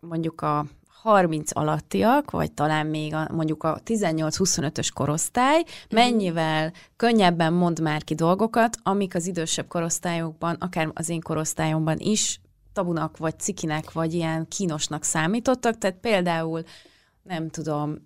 mondjuk 0.00 0.40
a 0.40 0.66
30 1.06 1.50
alattiak, 1.54 2.30
vagy 2.30 2.52
talán 2.52 2.86
még 2.86 3.14
a, 3.14 3.28
mondjuk 3.32 3.62
a 3.62 3.80
18-25-ös 3.84 4.88
korosztály 4.94 5.58
mhm. 5.58 5.94
mennyivel 5.94 6.72
könnyebben 6.96 7.52
mond 7.52 7.80
már 7.80 8.04
ki 8.04 8.14
dolgokat, 8.14 8.76
amik 8.82 9.14
az 9.14 9.26
idősebb 9.26 9.68
korosztályokban, 9.68 10.54
akár 10.54 10.90
az 10.94 11.08
én 11.08 11.20
korosztályomban 11.20 11.98
is 11.98 12.40
tabunak, 12.72 13.16
vagy 13.16 13.38
cikinek, 13.38 13.92
vagy 13.92 14.14
ilyen 14.14 14.48
kínosnak 14.48 15.04
számítottak. 15.04 15.78
Tehát 15.78 15.96
például, 16.00 16.62
nem 17.22 17.50
tudom, 17.50 17.96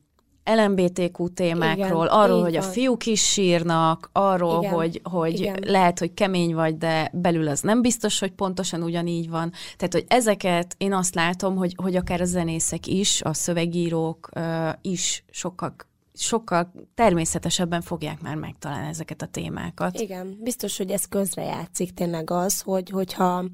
LMBTQ 0.44 1.28
témákról, 1.28 2.04
Igen, 2.04 2.18
arról, 2.18 2.42
hogy 2.42 2.54
van. 2.54 2.62
a 2.62 2.66
fiúk 2.66 3.06
is 3.06 3.24
sírnak, 3.24 4.10
arról, 4.12 4.62
Igen, 4.62 4.72
hogy, 4.74 5.00
hogy 5.02 5.40
Igen. 5.40 5.58
lehet, 5.66 5.98
hogy 5.98 6.14
kemény 6.14 6.54
vagy, 6.54 6.78
de 6.78 7.10
belül 7.12 7.48
az 7.48 7.60
nem 7.60 7.82
biztos, 7.82 8.18
hogy 8.18 8.30
pontosan 8.30 8.82
ugyanígy 8.82 9.30
van. 9.30 9.52
Tehát, 9.76 9.92
hogy 9.92 10.04
ezeket 10.08 10.74
én 10.78 10.92
azt 10.92 11.14
látom, 11.14 11.56
hogy, 11.56 11.74
hogy 11.82 11.96
akár 11.96 12.20
a 12.20 12.24
zenészek 12.24 12.86
is, 12.86 13.22
a 13.22 13.32
szövegírók 13.32 14.28
uh, 14.36 14.68
is 14.80 15.24
sokkal 15.30 15.74
sokkal 16.20 16.72
természetesebben 16.94 17.80
fogják 17.80 18.20
már 18.20 18.34
megtalálni 18.34 18.88
ezeket 18.88 19.22
a 19.22 19.26
témákat. 19.26 20.00
Igen, 20.00 20.38
biztos, 20.42 20.76
hogy 20.76 20.90
ez 20.90 21.04
közrejátszik 21.04 21.94
tényleg 21.94 22.30
az, 22.30 22.60
hogy, 22.60 22.90
hogyha 22.90 23.44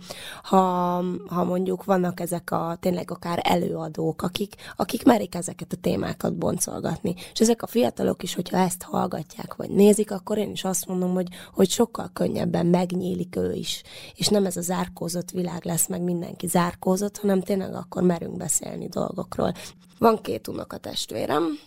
ha, 0.42 0.58
ha 1.28 1.44
mondjuk 1.44 1.84
vannak 1.84 2.20
ezek 2.20 2.50
a 2.50 2.76
tényleg 2.80 3.10
akár 3.10 3.40
előadók, 3.42 4.22
akik, 4.22 4.54
akik 4.76 5.04
merik 5.04 5.34
ezeket 5.34 5.72
a 5.72 5.76
témákat 5.76 6.34
boncolgatni. 6.34 7.14
És 7.32 7.40
ezek 7.40 7.62
a 7.62 7.66
fiatalok 7.66 8.22
is, 8.22 8.34
hogyha 8.34 8.56
ezt 8.56 8.82
hallgatják, 8.82 9.54
vagy 9.54 9.70
nézik, 9.70 10.10
akkor 10.10 10.38
én 10.38 10.50
is 10.50 10.64
azt 10.64 10.86
mondom, 10.86 11.14
hogy, 11.14 11.28
hogy 11.52 11.70
sokkal 11.70 12.10
könnyebben 12.12 12.66
megnyílik 12.66 13.36
ő 13.36 13.52
is. 13.52 13.82
És 14.14 14.28
nem 14.28 14.46
ez 14.46 14.56
a 14.56 14.60
zárkózott 14.60 15.30
világ 15.30 15.64
lesz, 15.64 15.88
meg 15.88 16.02
mindenki 16.02 16.46
zárkózott, 16.46 17.18
hanem 17.18 17.40
tényleg 17.40 17.74
akkor 17.74 18.02
merünk 18.02 18.36
beszélni 18.36 18.88
dolgokról. 18.88 19.52
Van 19.98 20.20
két 20.22 20.48
unokatestvérem, 20.48 21.58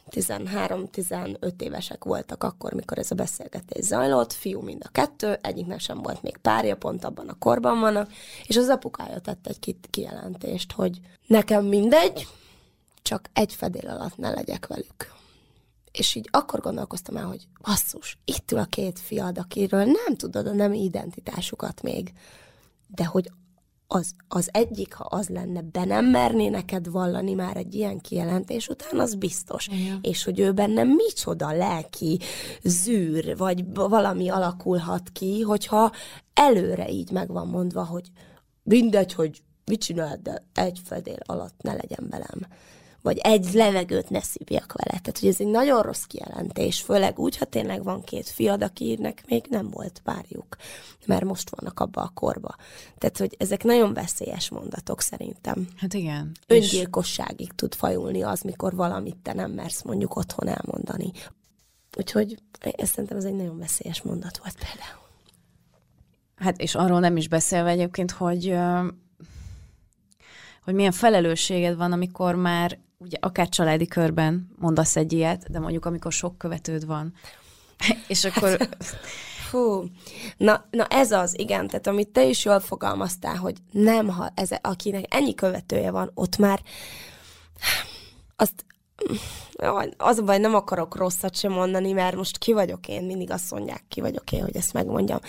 13-15 0.93 1.61
évesek 1.61 2.03
voltak 2.03 2.43
akkor, 2.43 2.73
mikor 2.73 2.97
ez 2.97 3.11
a 3.11 3.15
beszélgetés 3.15 3.85
zajlott, 3.85 4.33
fiú 4.33 4.61
mind 4.61 4.81
a 4.85 4.89
kettő, 4.91 5.39
egyiknek 5.41 5.79
sem 5.79 6.01
volt 6.01 6.21
még 6.21 6.37
párja, 6.37 6.75
pont 6.75 7.03
abban 7.03 7.27
a 7.27 7.37
korban 7.39 7.79
vannak, 7.79 8.11
és 8.47 8.57
az 8.57 8.69
apukája 8.69 9.19
tett 9.19 9.47
egy 9.47 9.75
kijelentést, 9.89 10.71
hogy 10.71 10.99
nekem 11.27 11.65
mindegy, 11.65 12.27
csak 13.01 13.29
egy 13.33 13.53
fedél 13.53 13.89
alatt 13.89 14.17
ne 14.17 14.29
legyek 14.29 14.67
velük. 14.67 15.17
És 15.91 16.15
így 16.15 16.29
akkor 16.31 16.59
gondolkoztam 16.59 17.17
el, 17.17 17.25
hogy 17.25 17.47
basszus, 17.61 18.17
itt 18.25 18.51
ül 18.51 18.59
a 18.59 18.65
két 18.65 18.99
fiad, 18.99 19.37
akiről 19.37 19.83
nem 19.83 20.15
tudod 20.15 20.47
a 20.47 20.53
nem 20.53 20.73
identitásukat 20.73 21.81
még, 21.81 22.13
de 22.87 23.05
hogy 23.05 23.31
az, 23.91 24.11
az 24.27 24.49
egyik, 24.51 24.93
ha 24.93 25.03
az 25.03 25.29
lenne, 25.29 25.61
be 25.61 25.85
nem 25.85 26.05
merné 26.05 26.47
neked 26.47 26.89
vallani 26.89 27.33
már 27.33 27.57
egy 27.57 27.75
ilyen 27.75 27.99
kijelentés 27.99 28.67
után, 28.67 28.99
az 28.99 29.15
biztos. 29.15 29.67
Igen. 29.67 29.99
És 30.01 30.23
hogy 30.23 30.39
ő 30.39 30.51
benne 30.51 30.83
micsoda 30.83 31.51
lelki 31.51 32.19
zűr, 32.63 33.37
vagy 33.37 33.73
valami 33.73 34.29
alakulhat 34.29 35.09
ki, 35.09 35.41
hogyha 35.41 35.91
előre 36.33 36.89
így 36.89 37.11
meg 37.11 37.31
van 37.31 37.47
mondva, 37.47 37.85
hogy 37.85 38.07
mindegy, 38.63 39.13
hogy 39.13 39.41
mit 39.65 39.81
csinál, 39.81 40.19
de 40.23 40.43
egy 40.53 40.81
fedél 40.83 41.19
alatt 41.25 41.61
ne 41.61 41.73
legyen 41.73 42.07
velem 42.09 42.47
vagy 43.01 43.17
egy 43.17 43.53
levegőt 43.53 44.09
ne 44.09 44.21
szívjak 44.21 44.73
vele. 44.73 44.99
Tehát, 44.99 45.19
hogy 45.19 45.29
ez 45.29 45.39
egy 45.39 45.47
nagyon 45.47 45.81
rossz 45.81 46.03
kijelentés, 46.03 46.81
főleg 46.81 47.19
úgy, 47.19 47.37
ha 47.37 47.45
tényleg 47.45 47.83
van 47.83 48.03
két 48.03 48.29
fiad, 48.29 48.63
akinek 48.63 49.23
még 49.27 49.45
nem 49.49 49.69
volt 49.69 50.01
párjuk, 50.03 50.55
mert 51.05 51.23
most 51.23 51.49
vannak 51.49 51.79
abba 51.79 52.01
a 52.01 52.11
korba. 52.13 52.55
Tehát, 52.97 53.17
hogy 53.17 53.35
ezek 53.39 53.63
nagyon 53.63 53.93
veszélyes 53.93 54.49
mondatok 54.49 55.01
szerintem. 55.01 55.67
Hát 55.77 55.93
igen. 55.93 56.31
Öngyilkosságig 56.47 57.51
tud 57.53 57.75
fajulni 57.75 58.21
az, 58.21 58.41
mikor 58.41 58.75
valamit 58.75 59.17
te 59.17 59.33
nem 59.33 59.51
mersz 59.51 59.81
mondjuk 59.81 60.15
otthon 60.15 60.47
elmondani. 60.47 61.11
Úgyhogy 61.97 62.37
ezt 62.59 62.91
szerintem 62.91 63.17
ez 63.17 63.23
egy 63.23 63.35
nagyon 63.35 63.57
veszélyes 63.57 64.01
mondat 64.01 64.37
volt 64.37 64.55
például. 64.55 65.07
Hát 66.35 66.61
és 66.61 66.75
arról 66.75 66.99
nem 66.99 67.17
is 67.17 67.27
beszélve 67.27 67.69
egyébként, 67.69 68.11
hogy 68.11 68.55
hogy 70.63 70.73
milyen 70.73 70.91
felelősséged 70.91 71.75
van, 71.75 71.91
amikor 71.91 72.35
már 72.35 72.79
ugye 72.99 73.17
akár 73.19 73.49
családi 73.49 73.87
körben 73.87 74.49
mondasz 74.57 74.95
egy 74.95 75.13
ilyet, 75.13 75.51
de 75.51 75.59
mondjuk 75.59 75.85
amikor 75.85 76.11
sok 76.11 76.37
követőd 76.37 76.85
van, 76.85 77.13
és 78.07 78.25
akkor... 78.25 78.49
Hát, 78.49 78.77
fú, 79.49 79.83
na, 80.37 80.65
na 80.69 80.85
ez 80.85 81.11
az, 81.11 81.39
igen, 81.39 81.67
tehát 81.67 81.87
amit 81.87 82.09
te 82.09 82.25
is 82.25 82.45
jól 82.45 82.59
fogalmaztál, 82.59 83.35
hogy 83.35 83.57
nem, 83.71 84.07
ha 84.07 84.31
ez, 84.35 84.49
akinek 84.61 85.15
ennyi 85.15 85.35
követője 85.35 85.91
van, 85.91 86.11
ott 86.13 86.37
már 86.37 86.61
azt 88.35 88.65
az 89.97 90.17
a 90.17 90.23
baj, 90.23 90.37
nem 90.37 90.55
akarok 90.55 90.95
rosszat 90.95 91.35
sem 91.35 91.51
mondani, 91.51 91.91
mert 91.91 92.15
most 92.15 92.37
ki 92.37 92.53
vagyok 92.53 92.87
én, 92.87 93.05
mindig 93.05 93.31
azt 93.31 93.51
mondják, 93.51 93.83
ki 93.87 94.01
vagyok 94.01 94.31
én, 94.31 94.41
hogy 94.41 94.55
ezt 94.55 94.73
megmondjam 94.73 95.19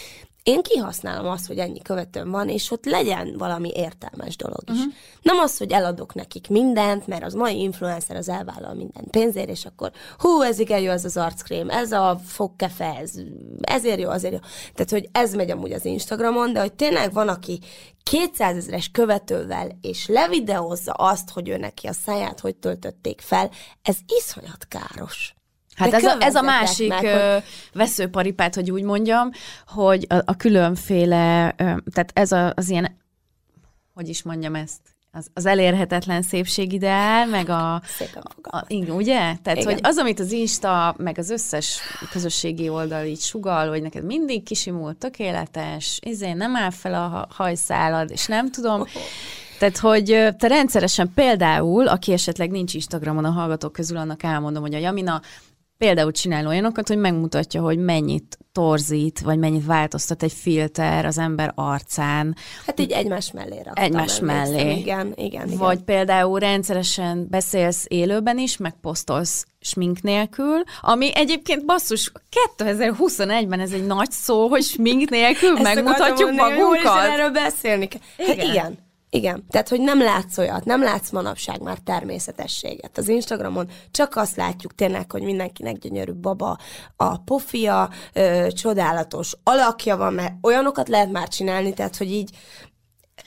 én 0.42 0.62
kihasználom 0.62 1.26
azt, 1.26 1.46
hogy 1.46 1.58
ennyi 1.58 1.82
követőm 1.82 2.30
van, 2.30 2.48
és 2.48 2.70
ott 2.70 2.84
legyen 2.84 3.34
valami 3.38 3.70
értelmes 3.74 4.36
dolog 4.36 4.62
is. 4.66 4.78
Uh-huh. 4.78 4.92
Nem 5.22 5.38
az, 5.38 5.58
hogy 5.58 5.72
eladok 5.72 6.14
nekik 6.14 6.48
mindent, 6.48 7.06
mert 7.06 7.24
az 7.24 7.34
mai 7.34 7.60
influencer 7.60 8.16
az 8.16 8.28
elvállal 8.28 8.74
minden 8.74 9.04
pénzért, 9.10 9.48
és 9.48 9.64
akkor 9.64 9.92
hú, 10.18 10.42
ez 10.42 10.58
igen 10.58 10.80
jó, 10.80 10.90
ez 10.90 11.04
az 11.04 11.16
arckrém, 11.16 11.70
ez 11.70 11.92
a 11.92 12.20
fogkefe, 12.24 12.96
ez, 13.00 13.12
ezért 13.60 14.00
jó, 14.00 14.08
azért 14.08 14.32
jó. 14.32 14.38
Tehát, 14.74 14.90
hogy 14.90 15.08
ez 15.12 15.34
megy 15.34 15.50
amúgy 15.50 15.72
az 15.72 15.84
Instagramon, 15.84 16.52
de 16.52 16.60
hogy 16.60 16.72
tényleg 16.72 17.12
van, 17.12 17.28
aki 17.28 17.60
200 18.02 18.56
ezeres 18.56 18.90
követővel, 18.90 19.78
és 19.80 20.06
levideózza 20.06 20.92
azt, 20.92 21.30
hogy 21.30 21.48
ő 21.48 21.56
neki 21.56 21.86
a 21.86 21.92
száját 21.92 22.40
hogy 22.40 22.56
töltötték 22.56 23.20
fel, 23.20 23.50
ez 23.82 23.96
iszonyat 24.18 24.66
káros. 24.68 25.34
Hát 25.80 25.92
ez 25.92 26.04
a, 26.04 26.16
ez 26.20 26.34
a 26.34 26.42
másik 26.42 26.88
meg, 26.88 27.04
hogy- 27.04 27.42
veszőparipát, 27.72 28.54
hogy 28.54 28.70
úgy 28.70 28.82
mondjam, 28.82 29.30
hogy 29.66 30.06
a, 30.08 30.14
a 30.24 30.36
különféle, 30.36 31.54
tehát 31.92 32.10
ez 32.12 32.32
a, 32.32 32.52
az 32.56 32.68
ilyen, 32.68 32.96
hogy 33.94 34.08
is 34.08 34.22
mondjam 34.22 34.54
ezt, 34.54 34.80
az, 35.12 35.26
az 35.34 35.46
elérhetetlen 35.46 36.22
szépségideál, 36.22 37.26
meg 37.26 37.48
a, 37.48 37.82
Szépen 37.86 38.22
a, 38.42 38.64
igen, 38.66 38.96
ugye? 38.96 39.18
Tehát, 39.42 39.58
Igen. 39.58 39.64
hogy 39.64 39.78
az, 39.82 39.96
amit 39.98 40.20
az 40.20 40.32
Insta, 40.32 40.94
meg 40.98 41.18
az 41.18 41.30
összes 41.30 41.80
közösségi 42.10 42.68
oldal 42.68 43.04
így 43.04 43.20
sugal, 43.20 43.68
hogy 43.68 43.82
neked 43.82 44.04
mindig 44.04 44.42
kisimult, 44.42 44.96
tökéletes, 44.96 45.98
izé, 46.02 46.32
nem 46.32 46.56
áll 46.56 46.70
fel 46.70 46.94
a 46.94 47.08
ha- 47.08 47.28
hajszálad, 47.30 48.10
és 48.10 48.26
nem 48.26 48.50
tudom. 48.50 48.84
Tehát, 49.58 49.78
hogy 49.78 50.04
te 50.38 50.46
rendszeresen 50.48 51.12
például, 51.14 51.88
aki 51.88 52.12
esetleg 52.12 52.50
nincs 52.50 52.74
Instagramon 52.74 53.24
a 53.24 53.30
hallgatók 53.30 53.72
közül, 53.72 53.96
annak 53.96 54.22
elmondom, 54.22 54.62
hogy 54.62 54.74
a 54.74 54.78
Jamina 54.78 55.20
például 55.80 56.12
csinál 56.12 56.46
olyanokat, 56.46 56.88
hogy 56.88 56.96
megmutatja, 56.98 57.60
hogy 57.62 57.78
mennyit 57.78 58.38
torzít, 58.52 59.20
vagy 59.20 59.38
mennyit 59.38 59.66
változtat 59.66 60.22
egy 60.22 60.32
filter 60.32 61.04
az 61.04 61.18
ember 61.18 61.52
arcán, 61.54 62.36
Hát 62.66 62.80
így 62.80 62.90
egymás 62.90 63.32
mellé 63.32 63.60
raktam. 63.64 63.84
Egymás 63.84 64.20
mellé. 64.20 64.58
Igen, 64.60 64.76
igen, 64.76 65.12
igen. 65.16 65.58
Vagy 65.58 65.82
például 65.82 66.38
rendszeresen 66.38 67.26
beszélsz 67.30 67.84
élőben 67.88 68.38
is, 68.38 68.56
meg 68.56 68.74
posztolsz 68.80 69.46
smink 69.60 70.02
nélkül, 70.02 70.62
ami 70.80 71.10
egyébként 71.14 71.64
basszus, 71.64 72.12
2021-ben 72.58 73.60
ez 73.60 73.72
egy 73.72 73.86
nagy 73.86 74.10
szó, 74.10 74.48
hogy 74.48 74.62
smink 74.62 75.10
nélkül 75.10 75.52
megmutatjuk 75.52 76.28
akartam 76.28 76.34
mondani, 76.34 76.60
magunkat. 76.60 77.08
erről 77.08 77.30
beszélni 77.30 77.88
kell. 77.88 78.00
Hát 78.18 78.36
Igen. 78.36 78.50
igen. 78.50 78.78
Igen. 79.12 79.44
Tehát, 79.48 79.68
hogy 79.68 79.80
nem 79.80 80.02
látsz 80.02 80.38
olyat, 80.38 80.64
nem 80.64 80.82
látsz 80.82 81.10
manapság 81.10 81.62
már 81.62 81.78
természetességet. 81.78 82.98
Az 82.98 83.08
Instagramon 83.08 83.68
csak 83.90 84.16
azt 84.16 84.36
látjuk 84.36 84.74
tényleg, 84.74 85.10
hogy 85.10 85.22
mindenkinek 85.22 85.78
gyönyörű 85.78 86.12
baba, 86.12 86.58
a 86.96 87.18
pofia, 87.18 87.90
ö, 88.12 88.46
csodálatos 88.50 89.36
alakja 89.42 89.96
van, 89.96 90.12
mert 90.12 90.34
olyanokat 90.42 90.88
lehet 90.88 91.10
már 91.10 91.28
csinálni, 91.28 91.74
tehát, 91.74 91.96
hogy 91.96 92.12
így 92.12 92.30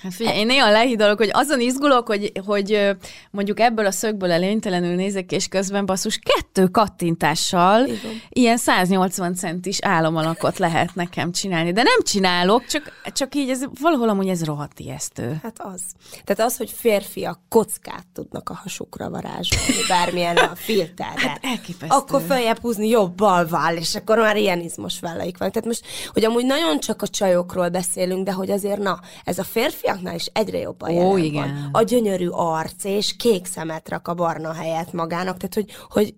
Hát 0.02 0.14
figyelj, 0.14 0.38
én 0.38 0.46
néha 0.46 0.72
lehidalok, 0.72 1.18
hogy 1.18 1.30
azon 1.34 1.60
izgulok, 1.60 2.08
hogy, 2.08 2.32
hogy 2.46 2.96
mondjuk 3.32 3.60
ebből 3.60 3.86
a 3.86 3.92
szögből 3.92 4.32
előnytelenül 4.32 4.96
nézek, 4.96 5.32
és 5.32 5.48
közben 5.48 5.86
basszus 5.86 6.20
kettő 6.24 6.68
kattintással 6.68 7.86
Igen. 7.86 8.22
ilyen 8.30 8.58
180 8.58 9.36
centis 9.36 9.78
álomalakot 9.82 10.58
lehet 10.58 10.96
nekem 10.96 11.32
csinálni. 11.32 11.72
De 11.72 11.84
nem 11.84 12.02
csinálok, 12.04 12.66
csak, 12.66 12.92
csak 13.06 13.36
így 13.36 13.50
ez 13.50 13.64
valahol 13.82 14.10
amúgy 14.10 14.28
ez 14.28 14.44
rohadt 14.44 14.80
ijesztő. 14.80 15.40
Hát 15.44 15.56
az. 15.58 15.82
Tehát 16.24 16.52
az, 16.52 16.58
hogy 16.58 16.72
férfiak 16.72 17.40
kockát 17.50 18.06
tudnak 18.14 18.50
a 18.50 18.54
hasukra 18.54 19.10
varázsolni, 19.10 19.82
bármilyen 19.90 20.38
a 20.38 20.56
filterre. 20.56 21.28
Hát 21.28 21.40
elképesztő. 21.42 21.96
Akkor 21.96 22.22
feljebb 22.28 22.60
húzni 22.60 22.88
jobb 22.88 23.16
bal 23.16 23.48
váll, 23.48 23.76
és 23.76 23.96
akkor 23.96 24.18
már 24.18 24.38
ilyen 24.38 24.60
izmos 24.60 25.00
vállaik 25.00 25.38
van. 25.38 25.52
Tehát 25.52 25.68
most, 25.68 25.86
hogy 26.14 26.26
amúgy 26.26 26.46
nagyon 26.46 26.80
csak 26.80 27.02
a 27.02 27.08
csajokról 27.08 27.70
beszélünk, 27.70 28.26
de 28.26 28.32
hogy 28.32 28.52
azért 28.52 28.80
na, 28.80 29.00
ez 29.24 29.38
a 29.38 29.44
férfiaknál 29.84 30.16
is 30.16 30.26
egyre 30.26 30.58
jobban 30.58 30.90
Ó, 30.90 30.94
jelen 30.94 31.18
igen. 31.18 31.42
van. 31.42 31.70
A 31.72 31.82
gyönyörű 31.82 32.28
arc, 32.28 32.84
és 32.84 33.16
kék 33.16 33.46
szemet 33.46 33.90
rak 33.90 34.08
a 34.08 34.14
barna 34.14 34.54
helyett 34.54 34.94
magának. 34.94 35.38
Tehát, 35.38 35.54
hogy, 35.54 35.72
hogy 35.90 36.16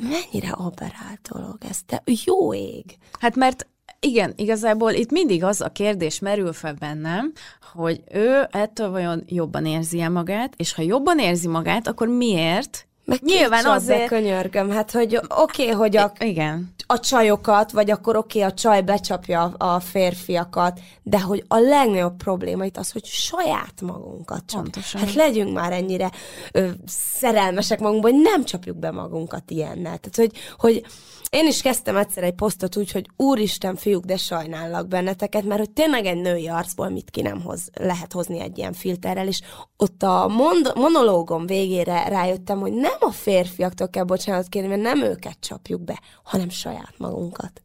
mennyire 0.00 0.54
operált 0.56 1.28
dolog 1.32 1.56
ez, 1.68 1.78
te 1.86 2.02
jó 2.24 2.54
ég. 2.54 2.96
Hát 3.18 3.36
mert 3.36 3.66
igen, 4.00 4.32
igazából 4.36 4.92
itt 4.92 5.10
mindig 5.10 5.44
az 5.44 5.60
a 5.60 5.68
kérdés 5.68 6.18
merül 6.18 6.52
fel 6.52 6.74
bennem, 6.74 7.32
hogy 7.72 8.02
ő 8.12 8.48
ettől 8.50 8.90
vajon 8.90 9.22
jobban 9.26 9.66
érzi 9.66 10.00
-e 10.00 10.08
magát, 10.08 10.54
és 10.56 10.74
ha 10.74 10.82
jobban 10.82 11.18
érzi 11.18 11.48
magát, 11.48 11.88
akkor 11.88 12.08
miért? 12.08 12.86
Meg 13.04 13.18
Nyilván 13.22 13.66
azért... 13.66 14.06
könyörgöm, 14.06 14.70
hát 14.70 14.90
hogy 14.90 15.16
oké, 15.16 15.62
okay, 15.62 15.74
hogy 15.74 15.96
a 15.96 16.12
Igen. 16.18 16.74
a 16.86 17.00
csajokat, 17.00 17.72
vagy 17.72 17.90
akkor 17.90 18.16
oké, 18.16 18.38
okay, 18.38 18.50
a 18.50 18.54
csaj 18.54 18.82
becsapja 18.82 19.42
a 19.42 19.80
férfiakat, 19.80 20.80
de 21.02 21.20
hogy 21.20 21.44
a 21.48 21.58
legnagyobb 21.58 22.16
probléma 22.16 22.64
itt 22.64 22.76
az, 22.76 22.92
hogy 22.92 23.04
saját 23.04 23.80
magunkat 23.80 24.42
csap. 24.46 24.62
Pontosan. 24.62 25.00
Hát 25.00 25.14
legyünk 25.14 25.52
már 25.52 25.72
ennyire 25.72 26.10
ö, 26.52 26.68
szerelmesek 26.86 27.80
magunkba, 27.80 28.10
hogy 28.10 28.20
nem 28.20 28.44
csapjuk 28.44 28.76
be 28.76 28.90
magunkat 28.90 29.50
ilyennel. 29.50 29.98
Tehát, 29.98 30.16
hogy, 30.16 30.32
hogy 30.56 30.84
én 31.32 31.46
is 31.46 31.62
kezdtem 31.62 31.96
egyszer 31.96 32.22
egy 32.22 32.34
posztot 32.34 32.76
úgy, 32.76 32.92
hogy 32.92 33.06
úristen, 33.16 33.76
fiúk, 33.76 34.04
de 34.04 34.16
sajnállak 34.16 34.88
benneteket, 34.88 35.44
mert 35.44 35.60
hogy 35.60 35.70
tényleg 35.70 36.06
egy 36.06 36.20
női 36.20 36.48
arcból 36.48 36.88
mit 36.88 37.10
ki 37.10 37.22
nem 37.22 37.40
hoz, 37.40 37.70
lehet 37.80 38.12
hozni 38.12 38.40
egy 38.40 38.58
ilyen 38.58 38.72
filterrel, 38.72 39.26
és 39.26 39.40
ott 39.76 40.02
a 40.02 40.28
mond- 40.28 40.74
monológom 40.74 41.46
végére 41.46 42.08
rájöttem, 42.08 42.60
hogy 42.60 42.72
nem 42.98 43.08
a 43.08 43.12
férfiaktól 43.12 43.88
kell 43.88 44.04
bocsánat 44.04 44.48
kérni, 44.48 44.68
mert 44.68 44.80
nem 44.80 45.02
őket 45.02 45.36
csapjuk 45.40 45.80
be, 45.80 46.00
hanem 46.22 46.48
saját 46.48 46.94
magunkat. 46.98 47.62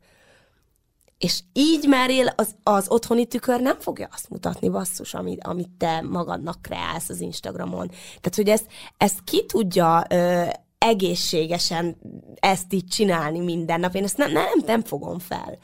És 1.17 1.39
így 1.53 1.87
már 1.87 2.09
él 2.09 2.33
az, 2.35 2.55
az 2.63 2.85
otthoni 2.89 3.25
tükör 3.25 3.61
nem 3.61 3.79
fogja 3.79 4.07
azt 4.11 4.29
mutatni, 4.29 4.69
basszus, 4.69 5.13
amit, 5.13 5.43
amit 5.43 5.69
te 5.77 6.01
magadnak 6.01 6.61
kreálsz 6.61 7.09
az 7.09 7.19
Instagramon. 7.19 7.87
Tehát, 7.87 8.35
hogy 8.35 8.49
ezt, 8.49 8.65
ezt 8.97 9.23
ki 9.23 9.45
tudja 9.45 10.05
ö, 10.09 10.43
egészségesen 10.77 11.97
ezt 12.35 12.73
így 12.73 12.85
csinálni 12.85 13.39
minden 13.39 13.79
nap. 13.79 13.95
Én 13.95 14.03
ezt 14.03 14.17
nem, 14.17 14.31
nem, 14.31 14.61
nem 14.65 14.83
fogom 14.83 15.19
fel. 15.19 15.57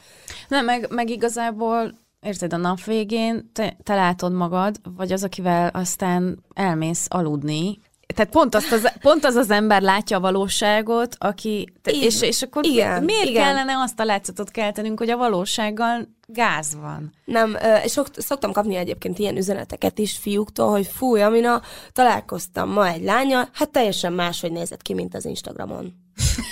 Nem, 0.48 0.64
meg, 0.64 0.86
meg 0.90 1.10
igazából, 1.10 1.98
érted, 2.20 2.52
a 2.52 2.56
nap 2.56 2.84
végén 2.84 3.50
te, 3.52 3.76
te 3.82 3.94
látod 3.94 4.32
magad, 4.32 4.80
vagy 4.96 5.12
az, 5.12 5.24
akivel 5.24 5.68
aztán 5.68 6.44
elmész 6.54 7.06
aludni, 7.10 7.78
tehát 8.14 8.30
pont, 8.30 8.54
azt 8.54 8.72
az, 8.72 8.92
pont 9.00 9.24
az 9.24 9.34
az 9.34 9.50
ember 9.50 9.82
látja 9.82 10.16
a 10.16 10.20
valóságot, 10.20 11.16
aki, 11.18 11.72
te, 11.82 11.90
Igen. 11.90 12.02
és, 12.02 12.22
és 12.22 12.42
akkor 12.42 12.66
Igen, 12.66 13.02
miért 13.02 13.28
igen. 13.28 13.42
kellene 13.42 13.76
azt 13.76 14.00
a 14.00 14.04
látszatot 14.04 14.50
keltenünk, 14.50 14.98
hogy 14.98 15.10
a 15.10 15.16
valósággal 15.16 16.08
gáz 16.26 16.76
van? 16.80 17.12
Nem, 17.24 17.56
sok, 17.86 18.06
szoktam 18.16 18.52
kapni 18.52 18.74
egyébként 18.74 19.18
ilyen 19.18 19.36
üzeneteket 19.36 19.98
is 19.98 20.18
fiúktól, 20.18 20.70
hogy 20.70 20.86
fúj, 20.86 21.22
Amina, 21.22 21.62
találkoztam 21.92 22.70
ma 22.70 22.88
egy 22.88 23.02
lánya, 23.02 23.48
hát 23.52 23.70
teljesen 23.70 24.12
máshogy 24.12 24.52
nézett 24.52 24.82
ki, 24.82 24.94
mint 24.94 25.14
az 25.14 25.24
Instagramon. 25.24 25.92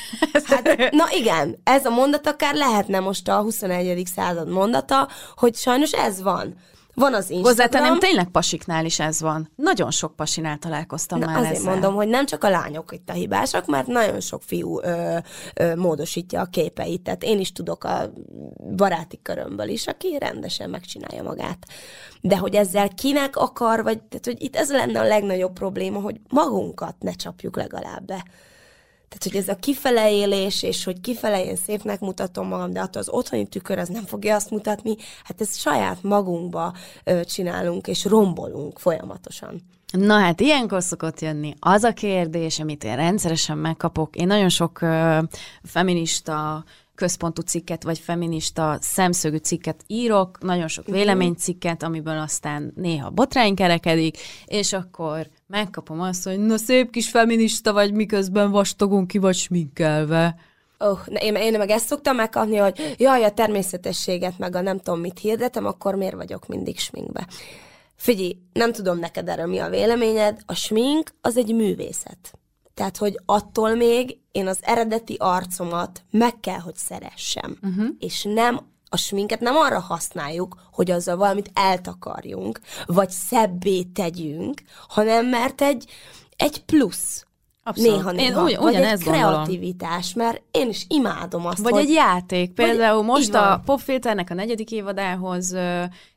Hát, 0.44 0.90
na 0.90 1.04
igen, 1.10 1.60
ez 1.64 1.84
a 1.84 1.90
mondat 1.90 2.26
akár 2.26 2.54
lehetne 2.54 3.00
most 3.00 3.28
a 3.28 3.40
21. 3.40 4.06
század 4.14 4.48
mondata, 4.48 5.08
hogy 5.34 5.54
sajnos 5.54 5.92
ez 5.92 6.22
van. 6.22 6.54
Van 6.94 7.14
az 7.14 7.30
Instagram. 7.30 7.42
Hozzátenem, 7.42 7.98
tényleg 7.98 8.28
pasiknál 8.28 8.84
is 8.84 9.00
ez 9.00 9.20
van. 9.20 9.50
Nagyon 9.56 9.90
sok 9.90 10.16
pasinál 10.16 10.58
találkoztam 10.58 11.18
Na, 11.18 11.26
már 11.26 11.36
azért 11.36 11.54
ezzel. 11.54 11.70
mondom, 11.70 11.94
hogy 11.94 12.08
nem 12.08 12.26
csak 12.26 12.44
a 12.44 12.48
lányok 12.48 12.92
itt 12.92 13.08
a 13.08 13.12
hibásak, 13.12 13.66
mert 13.66 13.86
nagyon 13.86 14.20
sok 14.20 14.42
fiú 14.42 14.80
ö, 14.82 15.18
ö, 15.54 15.74
módosítja 15.74 16.40
a 16.40 16.44
képeit. 16.44 17.02
Tehát 17.02 17.22
én 17.22 17.38
is 17.38 17.52
tudok 17.52 17.84
a 17.84 18.12
baráti 18.76 19.20
körömből 19.22 19.68
is, 19.68 19.86
aki 19.86 20.18
rendesen 20.18 20.70
megcsinálja 20.70 21.22
magát. 21.22 21.66
De 22.20 22.36
hogy 22.36 22.54
ezzel 22.54 22.88
kinek 22.88 23.36
akar, 23.36 23.82
vagy 23.82 24.02
tehát, 24.02 24.24
hogy 24.24 24.42
itt 24.42 24.56
ez 24.56 24.70
lenne 24.70 25.00
a 25.00 25.04
legnagyobb 25.04 25.52
probléma, 25.52 26.00
hogy 26.00 26.20
magunkat 26.28 26.94
ne 26.98 27.12
csapjuk 27.12 27.56
legalább 27.56 28.04
be. 28.04 28.24
Tehát, 29.12 29.22
hogy 29.22 29.36
ez 29.36 29.56
a 29.56 29.60
kifele 29.60 30.12
élés, 30.12 30.62
és 30.62 30.84
hogy 30.84 31.00
kifele 31.00 31.44
én 31.44 31.56
szépnek 31.56 32.00
mutatom 32.00 32.48
magam, 32.48 32.72
de 32.72 32.80
attól 32.80 33.00
az 33.00 33.08
otthoni 33.08 33.46
tükör 33.46 33.78
az 33.78 33.88
nem 33.88 34.04
fogja 34.04 34.34
azt 34.34 34.50
mutatni, 34.50 34.96
hát 35.24 35.40
ezt 35.40 35.58
saját 35.58 36.02
magunkba 36.02 36.74
csinálunk, 37.24 37.86
és 37.86 38.04
rombolunk 38.04 38.78
folyamatosan. 38.78 39.62
Na 39.92 40.18
hát 40.18 40.40
ilyenkor 40.40 40.82
szokott 40.82 41.20
jönni 41.20 41.54
az 41.58 41.82
a 41.82 41.92
kérdés, 41.92 42.60
amit 42.60 42.84
én 42.84 42.96
rendszeresen 42.96 43.58
megkapok. 43.58 44.16
Én 44.16 44.26
nagyon 44.26 44.48
sok 44.48 44.80
ö, 44.80 45.18
feminista 45.62 46.64
központú 46.94 47.42
cikket, 47.42 47.82
vagy 47.82 47.98
feminista 47.98 48.78
szemszögű 48.80 49.36
cikket 49.36 49.84
írok, 49.86 50.38
nagyon 50.40 50.68
sok 50.68 50.86
véleménycikket, 50.86 51.82
amiből 51.82 52.18
aztán 52.18 52.72
néha 52.76 53.10
botrány 53.10 53.54
kerekedik, 53.54 54.18
és 54.44 54.72
akkor 54.72 55.28
megkapom 55.52 56.00
azt, 56.00 56.24
hogy 56.24 56.38
na 56.38 56.56
szép 56.56 56.90
kis 56.90 57.08
feminista 57.08 57.72
vagy, 57.72 57.92
miközben 57.92 58.50
vastagon 58.50 59.06
ki 59.06 59.18
vagy 59.18 59.34
sminkelve. 59.34 60.34
Oh, 60.78 60.98
én, 61.20 61.34
én 61.34 61.58
meg 61.58 61.70
ezt 61.70 61.86
szoktam 61.86 62.16
megkapni, 62.16 62.56
hogy 62.56 62.94
jaj, 62.98 63.24
a 63.24 63.30
természetességet, 63.30 64.38
meg 64.38 64.56
a 64.56 64.60
nem 64.60 64.78
tudom 64.78 65.00
mit 65.00 65.18
hirdetem, 65.18 65.66
akkor 65.66 65.94
miért 65.94 66.14
vagyok 66.14 66.46
mindig 66.46 66.78
sminkbe? 66.78 67.26
Figyelj, 67.96 68.36
nem 68.52 68.72
tudom 68.72 68.98
neked 68.98 69.28
erről 69.28 69.46
mi 69.46 69.58
a 69.58 69.68
véleményed, 69.68 70.40
a 70.46 70.54
smink 70.54 71.10
az 71.20 71.36
egy 71.36 71.54
művészet. 71.54 72.38
Tehát, 72.74 72.96
hogy 72.96 73.20
attól 73.26 73.74
még 73.74 74.18
én 74.30 74.46
az 74.46 74.58
eredeti 74.60 75.16
arcomat 75.18 76.02
meg 76.10 76.40
kell, 76.40 76.58
hogy 76.58 76.76
szeressem. 76.76 77.56
Uh-huh. 77.62 77.86
És 77.98 78.22
nem 78.22 78.60
a 78.92 78.96
sminket 78.96 79.40
nem 79.40 79.56
arra 79.56 79.80
használjuk, 79.80 80.56
hogy 80.72 80.90
azzal 80.90 81.16
valamit 81.16 81.50
eltakarjunk, 81.54 82.60
vagy 82.86 83.10
szebbé 83.10 83.82
tegyünk, 83.82 84.60
hanem 84.88 85.26
mert 85.26 85.60
egy, 85.62 85.84
egy 86.36 86.64
plusz. 86.64 87.26
Abszolút. 87.64 87.96
Néha, 87.96 88.10
Én 88.10 88.14
néha. 88.14 88.42
ugy- 88.42 88.56
vagy 88.56 88.74
egy 88.74 88.80
ugyanezt 88.80 89.04
gondolom. 89.04 89.30
kreativitás, 89.32 90.14
mert 90.14 90.42
én 90.50 90.68
is 90.68 90.84
imádom 90.88 91.46
azt, 91.46 91.58
Vagy 91.58 91.72
hogy 91.72 91.82
egy 91.82 91.90
játék. 91.90 92.52
Például 92.52 93.00
így 93.00 93.06
most 93.06 93.34
a 93.34 93.62
Popfilternek 93.64 94.30
a 94.30 94.34
negyedik 94.34 94.70
évadához 94.70 95.56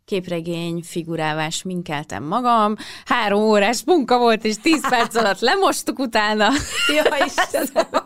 képregény 0.06 0.82
figurávás 0.84 1.64
minkeltem 1.64 2.24
magam, 2.24 2.76
három 3.06 3.42
órás 3.44 3.84
munka 3.86 4.18
volt, 4.18 4.46
és 4.46 4.56
tíz 4.62 4.82
perc 4.90 5.16
alatt 5.16 5.40
lemostuk 5.40 6.00
utána. 6.00 6.48
Ja, 6.96 7.26
Istenem. 7.26 7.88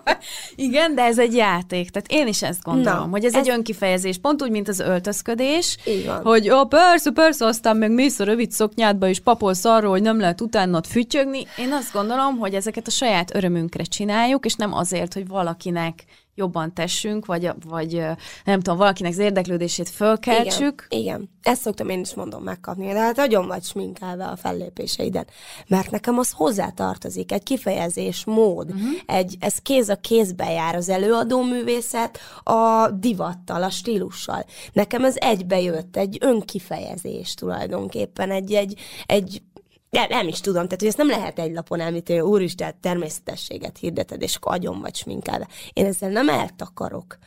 Igen, 0.55 0.95
de 0.95 1.01
ez 1.01 1.19
egy 1.19 1.33
játék. 1.35 1.89
Tehát 1.89 2.11
én 2.11 2.27
is 2.27 2.41
ezt 2.43 2.61
gondolom, 2.63 3.03
Na, 3.05 3.09
hogy 3.09 3.25
ez, 3.25 3.33
ez- 3.33 3.47
egy 3.47 3.53
önkifejezés, 3.53 4.17
pont 4.17 4.41
úgy, 4.41 4.49
mint 4.51 4.67
az 4.67 4.79
öltözködés, 4.79 5.77
van. 6.05 6.21
hogy 6.23 6.49
ó, 6.49 6.65
persze, 6.65 7.11
persze, 7.11 7.45
aztán 7.45 7.77
meg 7.77 7.91
mész 7.91 8.19
a 8.19 8.23
rövid 8.23 8.51
szoknyádba, 8.51 9.07
és 9.07 9.19
papolsz 9.19 9.65
arról, 9.65 9.91
hogy 9.91 10.01
nem 10.01 10.19
lehet 10.19 10.41
utánad 10.41 10.85
fütyögni. 10.87 11.45
Én 11.57 11.71
azt 11.73 11.93
gondolom, 11.93 12.37
hogy 12.37 12.53
ezeket 12.53 12.87
a 12.87 12.91
saját 12.91 13.35
örömünkre 13.35 13.83
csináljuk, 13.83 14.45
és 14.45 14.53
nem 14.55 14.73
azért, 14.73 15.13
hogy 15.13 15.27
valakinek 15.27 16.03
jobban 16.39 16.73
tessünk, 16.73 17.25
vagy, 17.25 17.51
vagy 17.67 18.05
nem 18.43 18.59
tudom, 18.59 18.77
valakinek 18.77 19.11
az 19.11 19.17
érdeklődését 19.17 19.89
fölkeltsük. 19.89 20.87
Igen, 20.89 21.01
igen. 21.01 21.29
Ezt 21.41 21.61
szoktam 21.61 21.89
én 21.89 21.99
is 21.99 22.13
mondom 22.13 22.43
megkapni, 22.43 22.93
de 22.93 22.99
hát 22.99 23.15
nagyon 23.15 23.47
vagy 23.47 23.63
sminkelve 23.63 24.25
a 24.25 24.35
fellépéseiden. 24.35 25.27
Mert 25.67 25.91
nekem 25.91 26.17
az 26.17 26.31
hozzá-tartozik, 26.31 27.31
egy 27.31 27.43
kifejezés, 27.43 28.25
mód, 28.25 28.69
uh-huh. 28.71 28.89
egy, 29.05 29.35
ez 29.39 29.55
kéz 29.57 29.89
a 29.89 29.95
kézbe 29.95 30.51
jár 30.51 30.75
az 30.75 30.89
előadó 30.89 31.43
művészet 31.43 32.19
a 32.43 32.91
divattal, 32.91 33.63
a 33.63 33.69
stílussal. 33.69 34.45
Nekem 34.73 35.05
ez 35.05 35.15
egybejött, 35.17 35.97
egy 35.97 36.17
önkifejezés 36.21 37.33
tulajdonképpen, 37.33 38.31
egy, 38.31 38.53
egy, 38.53 38.79
egy 39.05 39.41
nem, 39.89 40.05
nem 40.09 40.27
is 40.27 40.39
tudom, 40.39 40.63
tehát 40.63 40.79
hogy 40.79 40.87
ezt 40.87 40.97
nem 40.97 41.09
lehet 41.09 41.39
egy 41.39 41.53
lapon 41.53 41.79
említeni, 41.79 42.19
hogy 42.19 42.29
úristen, 42.29 42.75
természetességet 42.81 43.77
hirdeted, 43.77 44.21
és 44.21 44.35
akkor 44.35 44.53
agyon 44.53 44.81
vagy 44.81 44.95
sminkelve. 44.95 45.47
Én 45.73 45.85
ezzel 45.85 46.09
nem 46.09 46.29
eltakarok. 46.29 47.17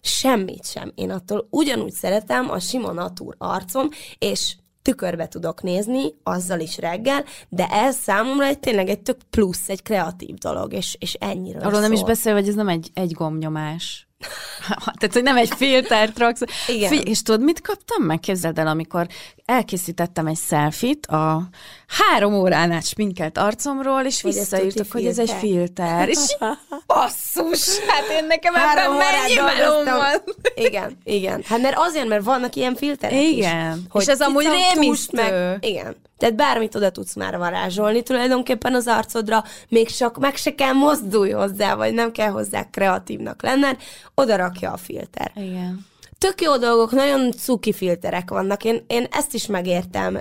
Semmit 0.00 0.66
sem. 0.66 0.92
Én 0.94 1.10
attól 1.10 1.46
ugyanúgy 1.50 1.92
szeretem 1.92 2.50
a 2.50 2.58
sima 2.58 2.92
natúr 2.92 3.34
arcom, 3.38 3.88
és 4.18 4.54
tükörbe 4.82 5.28
tudok 5.28 5.62
nézni, 5.62 6.14
azzal 6.22 6.60
is 6.60 6.78
reggel, 6.78 7.24
de 7.48 7.66
ez 7.66 7.96
számomra 7.96 8.44
egy 8.44 8.58
tényleg 8.58 8.88
egy 8.88 9.00
tök 9.00 9.18
plusz, 9.30 9.68
egy 9.68 9.82
kreatív 9.82 10.34
dolog, 10.34 10.72
és, 10.72 10.96
és 10.98 11.14
ennyiről 11.14 11.62
Arról 11.62 11.80
nem 11.80 11.92
is 11.92 11.98
szól. 11.98 12.08
beszél, 12.08 12.32
hogy 12.32 12.48
ez 12.48 12.54
nem 12.54 12.68
egy, 12.68 12.90
egy 12.94 13.12
gombnyomás. 13.12 14.08
Tehát, 14.98 15.12
hogy 15.12 15.22
nem 15.22 15.36
egy 15.36 15.48
filtert 15.54 16.18
raksz. 16.18 16.40
Igen. 16.68 16.88
Figy- 16.88 17.08
és 17.08 17.22
tudod, 17.22 17.42
mit 17.42 17.60
kaptam 17.60 18.02
meg? 18.02 18.20
Képzeld 18.20 18.58
el, 18.58 18.66
amikor 18.66 19.06
elkészítettem 19.44 20.26
egy 20.26 20.38
selfit 20.38 21.06
a 21.06 21.48
három 21.90 22.34
órán 22.34 22.70
át 22.72 22.86
sminkelt 22.86 23.38
arcomról, 23.38 24.04
és 24.04 24.22
Hogy 24.22 24.34
visszaírtak, 24.34 24.92
hogy 24.92 25.06
ez 25.06 25.18
egy 25.18 25.30
filter. 25.30 26.08
És 26.08 26.18
basszus! 26.86 27.78
Hát 27.78 28.08
én 28.10 28.24
nekem 28.26 28.54
Három 28.54 28.94
ebben 28.94 29.06
mennyi 29.12 29.34
melóm 29.34 29.84
van? 29.84 30.22
Igen, 30.54 30.98
igen. 31.04 31.42
Hát 31.46 31.60
mert 31.60 31.76
azért, 31.78 32.08
mert 32.08 32.24
vannak 32.24 32.56
ilyen 32.56 32.74
filterek 32.74 33.20
Igen. 33.20 33.86
is. 33.92 34.02
És 34.02 34.08
ez 34.08 34.20
amúgy 34.20 34.46
rémisztő. 34.74 35.22
Meg, 35.22 35.64
igen. 35.64 35.96
Tehát 36.18 36.34
bármit 36.34 36.74
oda 36.74 36.90
tudsz 36.90 37.14
már 37.14 37.38
varázsolni 37.38 38.02
tulajdonképpen 38.02 38.74
az 38.74 38.86
arcodra, 38.86 39.44
még 39.68 39.90
csak 39.90 40.18
meg 40.18 40.36
se 40.36 40.54
kell 40.54 40.72
mozdulj 40.72 41.30
hozzá, 41.30 41.74
vagy 41.74 41.94
nem 41.94 42.12
kell 42.12 42.30
hozzá 42.30 42.70
kreatívnak 42.70 43.42
lenned, 43.42 43.76
oda 44.14 44.36
rakja 44.36 44.72
a 44.72 44.76
filter. 44.76 45.32
Igen. 45.34 45.89
Tök 46.20 46.40
jó 46.40 46.56
dolgok, 46.56 46.90
nagyon 46.90 47.32
cuki 47.32 47.72
filterek 47.72 48.30
vannak, 48.30 48.64
én, 48.64 48.84
én 48.86 49.06
ezt 49.10 49.34
is 49.34 49.46
megértem. 49.46 50.18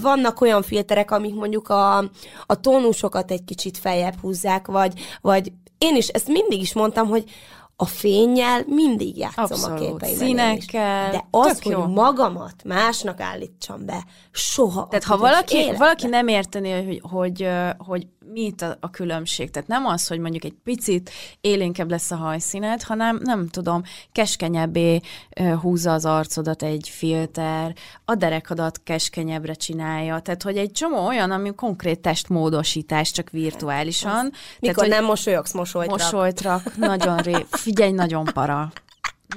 Vannak 0.00 0.40
olyan 0.40 0.62
filterek, 0.62 1.10
amik 1.10 1.34
mondjuk 1.34 1.68
a, 1.68 1.98
a 2.46 2.60
tónusokat 2.60 3.30
egy 3.30 3.44
kicsit 3.44 3.78
feljebb 3.78 4.20
húzzák, 4.20 4.66
vagy, 4.66 4.92
vagy 5.20 5.52
én 5.78 5.96
is 5.96 6.08
ezt 6.08 6.28
mindig 6.28 6.60
is 6.60 6.72
mondtam, 6.72 7.08
hogy 7.08 7.24
a 7.76 7.84
fényjel 7.84 8.62
mindig 8.66 9.18
játszom 9.18 9.44
Abszolút. 9.44 9.80
a 9.80 9.84
képeimben. 9.84 10.26
Színekkel. 10.26 11.10
De 11.10 11.24
az, 11.30 11.46
Tök 11.46 11.62
hogy 11.62 11.72
jó. 11.72 11.86
magamat 11.86 12.64
másnak 12.64 13.20
állítsam 13.20 13.86
be, 13.86 14.04
soha. 14.30 14.86
Tehát 14.88 15.04
ha 15.04 15.16
valaki, 15.16 15.56
életben. 15.56 15.78
valaki 15.78 16.06
nem 16.06 16.28
értené, 16.28 16.84
hogy, 16.84 17.00
hogy, 17.10 17.48
hogy 17.78 18.06
mi 18.26 18.40
itt 18.40 18.60
a, 18.60 18.76
a 18.80 18.90
különbség, 18.90 19.50
tehát 19.50 19.68
nem 19.68 19.86
az, 19.86 20.06
hogy 20.06 20.18
mondjuk 20.18 20.44
egy 20.44 20.54
picit 20.64 21.10
élénkebb 21.40 21.90
lesz 21.90 22.10
a 22.10 22.16
hajszíned, 22.16 22.82
hanem 22.82 23.20
nem 23.22 23.48
tudom, 23.48 23.82
keskenyebbé 24.12 25.00
húzza 25.60 25.92
az 25.92 26.04
arcodat 26.04 26.62
egy 26.62 26.88
filter, 26.88 27.74
a 28.04 28.14
derekadat 28.14 28.80
keskenyebbre 28.84 29.54
csinálja, 29.54 30.20
tehát 30.20 30.42
hogy 30.42 30.56
egy 30.56 30.72
csomó 30.72 31.06
olyan, 31.06 31.30
ami 31.30 31.54
konkrét 31.54 32.00
testmódosítás, 32.00 33.10
csak 33.10 33.30
virtuálisan. 33.30 34.32
Mikor 34.58 34.84
tehát, 34.84 35.00
nem 35.00 35.04
mosolyogsz, 35.04 35.52
mosolyt 35.52 35.88
rak. 35.88 35.98
mosolyt 35.98 36.40
rak, 36.40 36.76
nagyon 36.76 37.16
ré... 37.16 37.46
Figyelj, 37.50 37.90
nagyon 37.90 38.24
para. 38.24 38.72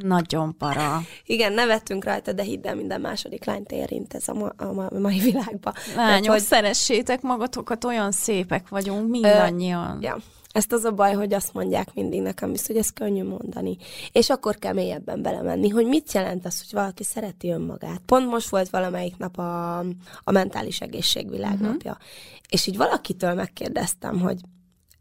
Nagyon 0.01 0.57
para. 0.57 1.01
Igen, 1.25 1.53
nevettünk 1.53 2.03
rajta, 2.03 2.33
de 2.33 2.43
hidd 2.43 2.67
el, 2.67 2.75
minden 2.75 3.01
második 3.01 3.45
lányt 3.45 3.71
érint 3.71 4.13
ez 4.13 4.27
a, 4.27 4.33
ma, 4.33 4.47
a 4.57 4.71
ma- 4.71 4.99
mai 4.99 5.19
világban. 5.19 5.73
Lányok, 5.95 6.31
hogy- 6.31 6.41
szeressétek 6.41 7.21
magatokat, 7.21 7.83
olyan 7.83 8.11
szépek 8.11 8.69
vagyunk 8.69 9.09
mindannyian. 9.09 10.01
Ja. 10.01 10.17
Ezt 10.51 10.71
az 10.71 10.83
a 10.83 10.91
baj, 10.91 11.13
hogy 11.13 11.33
azt 11.33 11.53
mondják 11.53 11.93
mindig 11.93 12.21
nekem 12.21 12.53
is, 12.53 12.67
hogy 12.67 12.77
ez 12.77 12.89
könnyű 12.89 13.23
mondani. 13.23 13.77
És 14.11 14.29
akkor 14.29 14.55
kell 14.55 14.73
mélyebben 14.73 15.21
belemenni, 15.21 15.69
hogy 15.69 15.85
mit 15.85 16.11
jelent 16.11 16.45
az, 16.45 16.59
hogy 16.59 16.79
valaki 16.79 17.03
szereti 17.03 17.49
önmagát. 17.49 18.01
Pont 18.05 18.27
most 18.29 18.49
volt 18.49 18.69
valamelyik 18.69 19.17
nap 19.17 19.37
a, 19.37 19.77
a 20.23 20.31
mentális 20.31 20.81
egészségvilágnapja. 20.81 21.91
Uh-huh. 21.91 22.07
És 22.49 22.67
így 22.67 22.77
valakitől 22.77 23.33
megkérdeztem, 23.33 24.19
hogy 24.19 24.39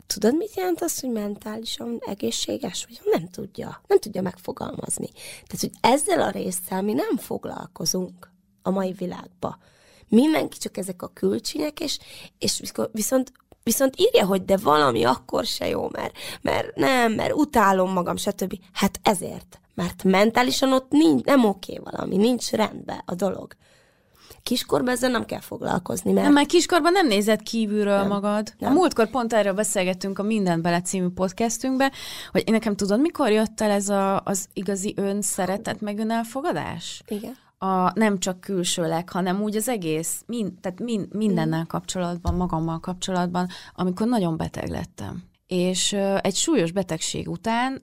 tudod, 0.06 0.36
mit 0.36 0.54
jelent 0.54 0.82
az, 0.82 1.00
hogy 1.00 1.10
mentálisan 1.10 1.98
egészséges? 2.06 2.86
Vagy 2.88 3.00
nem 3.12 3.28
tudja. 3.28 3.82
Nem 3.86 3.98
tudja 3.98 4.22
megfogalmazni. 4.22 5.08
Tehát, 5.46 5.60
hogy 5.60 5.72
ezzel 5.80 6.20
a 6.20 6.30
résszel 6.30 6.82
mi 6.82 6.92
nem 6.92 7.16
foglalkozunk 7.16 8.30
a 8.62 8.70
mai 8.70 8.92
világba. 8.92 9.58
Mindenki 10.08 10.58
csak 10.58 10.76
ezek 10.76 11.02
a 11.02 11.10
külcsinek, 11.14 11.80
és, 11.80 11.98
és 12.38 12.62
viszont 12.92 13.32
Viszont 13.64 13.94
írja, 14.00 14.26
hogy 14.26 14.44
de 14.44 14.56
valami 14.56 15.04
akkor 15.04 15.44
se 15.44 15.68
jó, 15.68 15.88
mert, 15.88 16.16
mert 16.40 16.76
nem, 16.76 17.12
mert 17.12 17.32
utálom 17.32 17.92
magam, 17.92 18.16
stb. 18.16 18.58
Hát 18.72 19.00
ezért. 19.02 19.60
Mert 19.74 20.04
mentálisan 20.04 20.72
ott 20.72 20.90
nincs, 20.90 21.24
nem 21.24 21.44
oké 21.44 21.80
valami, 21.84 22.16
nincs 22.16 22.50
rendben 22.50 23.02
a 23.04 23.14
dolog. 23.14 23.56
Kiskorban 24.42 24.94
ezzel 24.94 25.10
nem 25.10 25.24
kell 25.24 25.40
foglalkozni, 25.40 26.12
mert 26.12 26.24
Nem, 26.24 26.34
mert 26.34 26.48
kiskorban 26.48 26.92
nem 26.92 27.06
nézed 27.06 27.42
kívülről 27.42 27.98
nem, 27.98 28.08
magad. 28.08 28.54
nem. 28.58 28.70
A 28.70 28.74
múltkor 28.74 29.10
pont 29.10 29.32
erről 29.32 29.52
beszélgettünk 29.52 30.18
a 30.18 30.22
Minden 30.22 30.62
Bele 30.62 30.80
című 30.80 31.08
podcastünkbe, 31.08 31.92
hogy 32.30 32.42
én 32.46 32.54
nekem 32.54 32.76
tudod, 32.76 33.00
mikor 33.00 33.30
jött 33.30 33.60
el 33.60 33.70
ez 33.70 33.88
a, 33.88 34.20
az 34.24 34.48
igazi 34.52 34.92
önszeretet, 34.96 35.80
meg 35.80 35.98
önelfogadás? 35.98 37.02
igen. 37.06 37.36
A, 37.58 37.98
nem 37.98 38.18
csak 38.18 38.40
külsőleg, 38.40 39.08
hanem 39.10 39.42
úgy 39.42 39.56
az 39.56 39.68
egész, 39.68 40.22
mind, 40.26 40.52
tehát 40.60 40.80
mind, 40.80 41.14
mindennel 41.14 41.66
kapcsolatban, 41.66 42.34
magammal 42.34 42.80
kapcsolatban, 42.80 43.48
amikor 43.74 44.06
nagyon 44.06 44.36
beteg 44.36 44.68
lettem. 44.68 45.22
És 45.46 45.92
egy 46.20 46.34
súlyos 46.34 46.72
betegség 46.72 47.28
után 47.28 47.82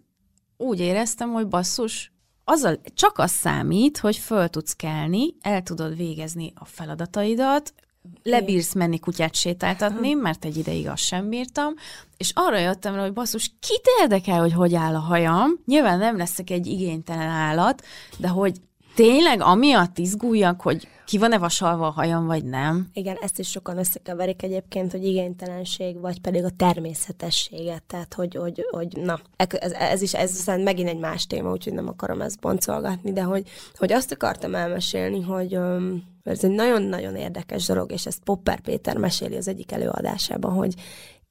úgy 0.57 0.79
éreztem, 0.79 1.29
hogy 1.31 1.47
basszus, 1.47 2.13
azzal 2.49 2.79
csak 2.93 3.17
az 3.17 3.31
számít, 3.31 3.97
hogy 3.97 4.17
föl 4.17 4.47
tudsz 4.47 4.73
kelni, 4.73 5.35
el 5.41 5.61
tudod 5.63 5.95
végezni 5.95 6.53
a 6.55 6.65
feladataidat, 6.65 7.73
lebírsz 8.23 8.73
menni 8.73 8.99
kutyát 8.99 9.35
sétáltatni, 9.35 10.13
mert 10.13 10.45
egy 10.45 10.57
ideig 10.57 10.87
azt 10.87 11.03
sem 11.03 11.29
bírtam, 11.29 11.73
és 12.17 12.31
arra 12.33 12.57
jöttem 12.57 12.95
rá, 12.95 13.01
hogy 13.01 13.13
basszus, 13.13 13.51
kit 13.59 13.87
érdekel, 14.01 14.39
hogy 14.39 14.53
hogy 14.53 14.75
áll 14.75 14.95
a 14.95 14.99
hajam? 14.99 15.51
Nyilván 15.65 15.97
nem 15.99 16.17
leszek 16.17 16.49
egy 16.49 16.67
igénytelen 16.67 17.29
állat, 17.29 17.85
de 18.17 18.27
hogy 18.27 18.61
tényleg 18.99 19.41
amiatt 19.41 19.97
izguljak, 19.97 20.61
hogy 20.61 20.87
ki 21.05 21.17
van-e 21.17 21.37
vasalva 21.37 21.87
a 21.87 21.91
hajam, 21.91 22.25
vagy 22.25 22.43
nem? 22.43 22.89
Igen, 22.93 23.17
ezt 23.21 23.39
is 23.39 23.49
sokan 23.49 23.77
összekeverik 23.77 24.43
egyébként, 24.43 24.91
hogy 24.91 25.05
igénytelenség, 25.05 25.99
vagy 25.99 26.21
pedig 26.21 26.43
a 26.43 26.49
természetességet, 26.57 27.83
tehát 27.83 28.13
hogy, 28.13 28.35
hogy, 28.35 28.65
hogy 28.71 28.97
na, 28.97 29.19
ez, 29.35 29.71
ez 29.71 30.01
is, 30.01 30.13
ez 30.13 30.31
aztán 30.31 30.59
megint 30.59 30.89
egy 30.89 30.97
más 30.97 31.27
téma, 31.27 31.51
úgyhogy 31.51 31.73
nem 31.73 31.87
akarom 31.87 32.21
ezt 32.21 32.39
boncolgatni, 32.39 33.11
de 33.11 33.21
hogy, 33.21 33.49
hogy 33.75 33.91
azt 33.91 34.11
akartam 34.11 34.55
elmesélni, 34.55 35.21
hogy 35.21 35.59
ez 36.23 36.43
egy 36.43 36.51
nagyon-nagyon 36.51 37.15
érdekes 37.15 37.65
dolog, 37.65 37.91
és 37.91 38.05
ezt 38.05 38.23
Popper 38.23 38.59
Péter 38.59 38.97
meséli 38.97 39.35
az 39.35 39.47
egyik 39.47 39.71
előadásában, 39.71 40.53
hogy 40.53 40.73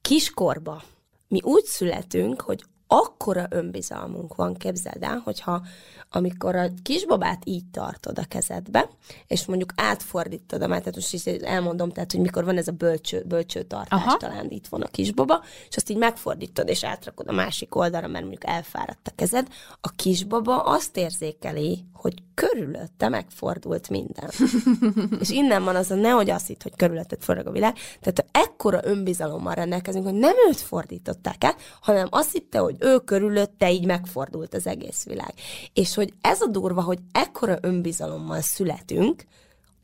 kiskorba 0.01 0.81
mi 1.27 1.39
úgy 1.43 1.63
születünk, 1.63 2.41
hogy 2.41 2.63
akkora 2.91 3.45
önbizalmunk 3.49 4.35
van, 4.35 4.53
képzeld 4.53 5.03
el, 5.03 5.21
hogyha 5.23 5.61
amikor 6.11 6.55
a 6.55 6.69
kisbabát 6.81 7.41
így 7.45 7.65
tartod 7.71 8.19
a 8.19 8.25
kezedbe, 8.27 8.89
és 9.27 9.45
mondjuk 9.45 9.73
átfordítod 9.75 10.61
a 10.61 10.67
mert 10.67 10.83
tehát 10.83 10.95
most 10.95 11.13
is 11.13 11.25
elmondom, 11.25 11.91
tehát, 11.91 12.11
hogy 12.11 12.21
mikor 12.21 12.45
van 12.45 12.57
ez 12.57 12.67
a 12.67 12.71
bölcső, 12.71 13.23
bölcső 13.27 13.63
tartás, 13.63 14.01
Aha. 14.01 14.17
talán 14.17 14.49
itt 14.49 14.67
van 14.67 14.81
a 14.81 14.87
kisbaba, 14.87 15.43
és 15.69 15.75
azt 15.75 15.89
így 15.89 15.97
megfordítod, 15.97 16.67
és 16.67 16.83
átrakod 16.83 17.27
a 17.27 17.31
másik 17.31 17.75
oldalra, 17.75 18.07
mert 18.07 18.25
mondjuk 18.25 18.45
elfáradt 18.45 19.07
a 19.07 19.11
kezed, 19.15 19.47
a 19.81 19.89
kisbaba 19.89 20.63
azt 20.63 20.97
érzékeli, 20.97 21.85
hogy 21.93 22.13
körülötte 22.33 23.09
megfordult 23.09 23.89
minden. 23.89 24.29
és 25.21 25.29
innen 25.29 25.63
van 25.63 25.75
az 25.75 25.91
a 25.91 25.95
nehogy 25.95 26.29
azt 26.29 26.47
hitt, 26.47 26.63
hogy 26.63 26.75
körülötted 26.75 27.21
forog 27.21 27.47
a 27.47 27.51
világ. 27.51 27.75
Tehát 28.01 28.25
ekkora 28.31 28.79
önbizalommal 28.83 29.53
rendelkezünk, 29.53 30.05
hogy 30.05 30.13
nem 30.13 30.35
őt 30.49 30.59
fordították 30.59 31.43
át, 31.43 31.61
hanem 31.81 32.07
azt 32.09 32.31
hitte, 32.31 32.59
hogy 32.59 32.75
ő 32.79 32.99
körülötte 32.99 33.71
így 33.71 33.85
megfordult 33.85 34.53
az 34.53 34.67
egész 34.67 35.05
világ. 35.05 35.33
És 35.73 35.95
hogy 35.99 36.13
ez 36.21 36.41
a 36.41 36.47
durva, 36.47 36.81
hogy 36.81 36.99
ekkora 37.11 37.57
önbizalommal 37.61 38.41
születünk, 38.41 39.23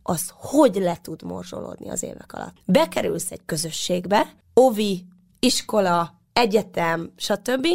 az 0.03 0.31
hogy 0.35 0.75
le 0.75 0.97
tud 1.01 1.23
morzsolódni 1.23 1.89
az 1.89 2.03
évek 2.03 2.33
alatt. 2.33 2.55
Bekerülsz 2.65 3.31
egy 3.31 3.41
közösségbe, 3.45 4.33
ovi, 4.53 5.05
iskola, 5.39 6.21
egyetem, 6.33 7.11
stb., 7.15 7.67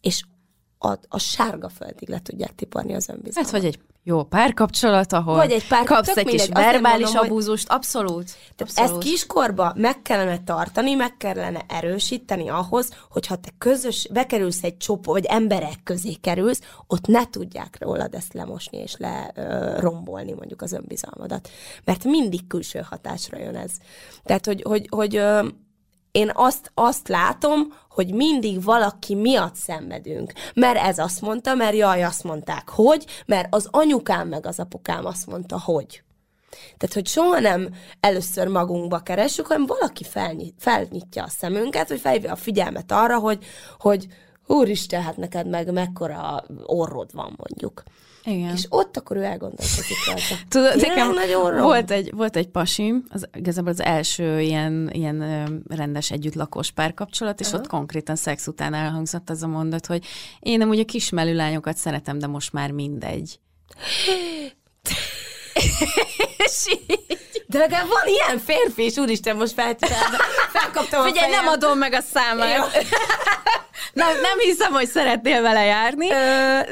és 0.00 0.22
a, 0.78 0.94
a 1.08 1.18
sárga 1.18 1.68
földig 1.68 2.08
le 2.08 2.20
tudják 2.20 2.54
tiparni 2.54 2.94
az 2.94 3.08
önbizalmat. 3.08 3.52
Hát, 3.52 3.60
vagy 3.60 3.64
egy 3.64 3.80
jó 4.08 4.22
párkapcsolat, 4.24 5.12
ahol 5.12 5.34
Vagy 5.34 5.50
egy 5.50 5.66
pár- 5.68 5.84
kapsz 5.84 6.08
egy 6.08 6.14
kis 6.14 6.24
mindegy, 6.24 6.50
azért 6.56 6.72
verbális 6.72 7.04
mondom, 7.04 7.20
hogy- 7.20 7.30
abúzust, 7.30 7.68
abszolút. 7.68 8.24
Tehát 8.26 8.60
abszolút. 8.60 8.90
ezt 8.90 9.10
kiskorba 9.10 9.72
meg 9.76 10.02
kellene 10.02 10.44
tartani, 10.44 10.94
meg 10.94 11.16
kellene 11.16 11.60
erősíteni 11.68 12.48
ahhoz, 12.48 12.90
hogyha 13.10 13.36
te 13.36 13.48
közös, 13.58 14.08
bekerülsz 14.12 14.62
egy 14.62 14.76
csoport, 14.76 15.20
vagy 15.20 15.24
emberek 15.24 15.82
közé 15.84 16.12
kerülsz, 16.12 16.60
ott 16.86 17.06
ne 17.06 17.30
tudják 17.30 17.76
rólad 17.80 18.14
ezt 18.14 18.32
lemosni 18.32 18.78
és 18.78 18.96
lerombolni 18.96 20.32
mondjuk 20.32 20.62
az 20.62 20.72
önbizalmadat. 20.72 21.48
Mert 21.84 22.04
mindig 22.04 22.46
külső 22.46 22.86
hatásra 22.90 23.38
jön 23.38 23.56
ez. 23.56 23.70
Tehát, 24.24 24.46
hogy, 24.46 24.62
hogy, 24.62 24.86
hogy 24.90 25.16
ö, 25.16 25.46
én 26.12 26.30
azt, 26.34 26.70
azt 26.74 27.08
látom, 27.08 27.74
hogy 27.90 28.14
mindig 28.14 28.62
valaki 28.64 29.14
miatt 29.14 29.54
szenvedünk. 29.54 30.32
Mert 30.54 30.78
ez 30.78 30.98
azt 30.98 31.20
mondta, 31.20 31.54
mert 31.54 31.76
jaj, 31.76 32.02
azt 32.04 32.24
mondták, 32.24 32.68
hogy, 32.68 33.06
mert 33.26 33.54
az 33.54 33.68
anyukám 33.70 34.28
meg 34.28 34.46
az 34.46 34.58
apukám 34.58 35.06
azt 35.06 35.26
mondta, 35.26 35.60
hogy. 35.60 36.02
Tehát, 36.76 36.94
hogy 36.94 37.06
soha 37.06 37.38
nem 37.38 37.74
először 38.00 38.46
magunkba 38.48 38.98
keressük, 38.98 39.46
hanem 39.46 39.66
valaki 39.66 40.04
felnyit, 40.04 40.54
felnyitja 40.58 41.22
a 41.22 41.28
szemünket, 41.28 41.88
vagy 41.88 42.00
felhívja 42.00 42.32
a 42.32 42.36
figyelmet 42.36 42.92
arra, 42.92 43.18
hogy, 43.18 43.44
hogy 43.78 44.06
úristen, 44.46 45.02
hát 45.02 45.16
neked 45.16 45.48
meg 45.48 45.72
mekkora 45.72 46.44
orrod 46.64 47.10
van 47.12 47.34
mondjuk. 47.36 47.82
Igen. 48.28 48.54
És 48.54 48.66
ott 48.68 48.96
akkor 48.96 49.16
ő 49.16 49.22
elgondolkozik 49.22 50.06
rajta. 50.06 50.34
Tudod, 50.48 50.72
Tényleg 50.72 50.88
nekem 50.88 51.12
nagyon 51.12 51.62
volt 51.62 51.90
egy, 51.90 52.12
volt 52.14 52.36
egy 52.36 52.48
pasim, 52.48 53.04
az, 53.08 53.28
igazából 53.34 53.70
az 53.70 53.82
első 53.82 54.40
ilyen, 54.40 54.90
ilyen 54.92 55.62
rendes 55.68 56.10
együttlakos 56.10 56.70
párkapcsolat, 56.70 57.40
és 57.40 57.46
Aha. 57.46 57.56
ott 57.56 57.66
konkrétan 57.66 58.16
szex 58.16 58.46
után 58.46 58.74
elhangzott 58.74 59.30
ez 59.30 59.42
a 59.42 59.46
mondat, 59.46 59.86
hogy 59.86 60.04
én 60.40 60.58
nem 60.58 60.68
ugye 60.68 60.82
kismelű 60.82 61.34
lányokat 61.34 61.76
szeretem, 61.76 62.18
de 62.18 62.26
most 62.26 62.52
már 62.52 62.70
mindegy. 62.70 63.40
és 66.36 66.66
így, 66.70 67.00
De 67.46 67.58
legalább 67.58 67.88
van 67.88 68.06
ilyen 68.06 68.38
férfi, 68.44 68.82
és 68.82 68.96
úristen, 68.96 69.36
most 69.36 69.52
fel, 69.52 69.76
felkaptam 70.52 71.00
a 71.00 71.04
figyelj, 71.04 71.30
nem 71.30 71.38
fejem. 71.44 71.52
adom 71.52 71.78
meg 71.78 71.92
a 71.92 72.00
számát. 72.14 72.70
Nem, 73.92 74.08
nem 74.20 74.38
hiszem, 74.38 74.72
hogy 74.72 74.88
szeretnél 74.88 75.42
vele 75.42 75.64
járni, 75.64 76.10
Ö, 76.10 76.14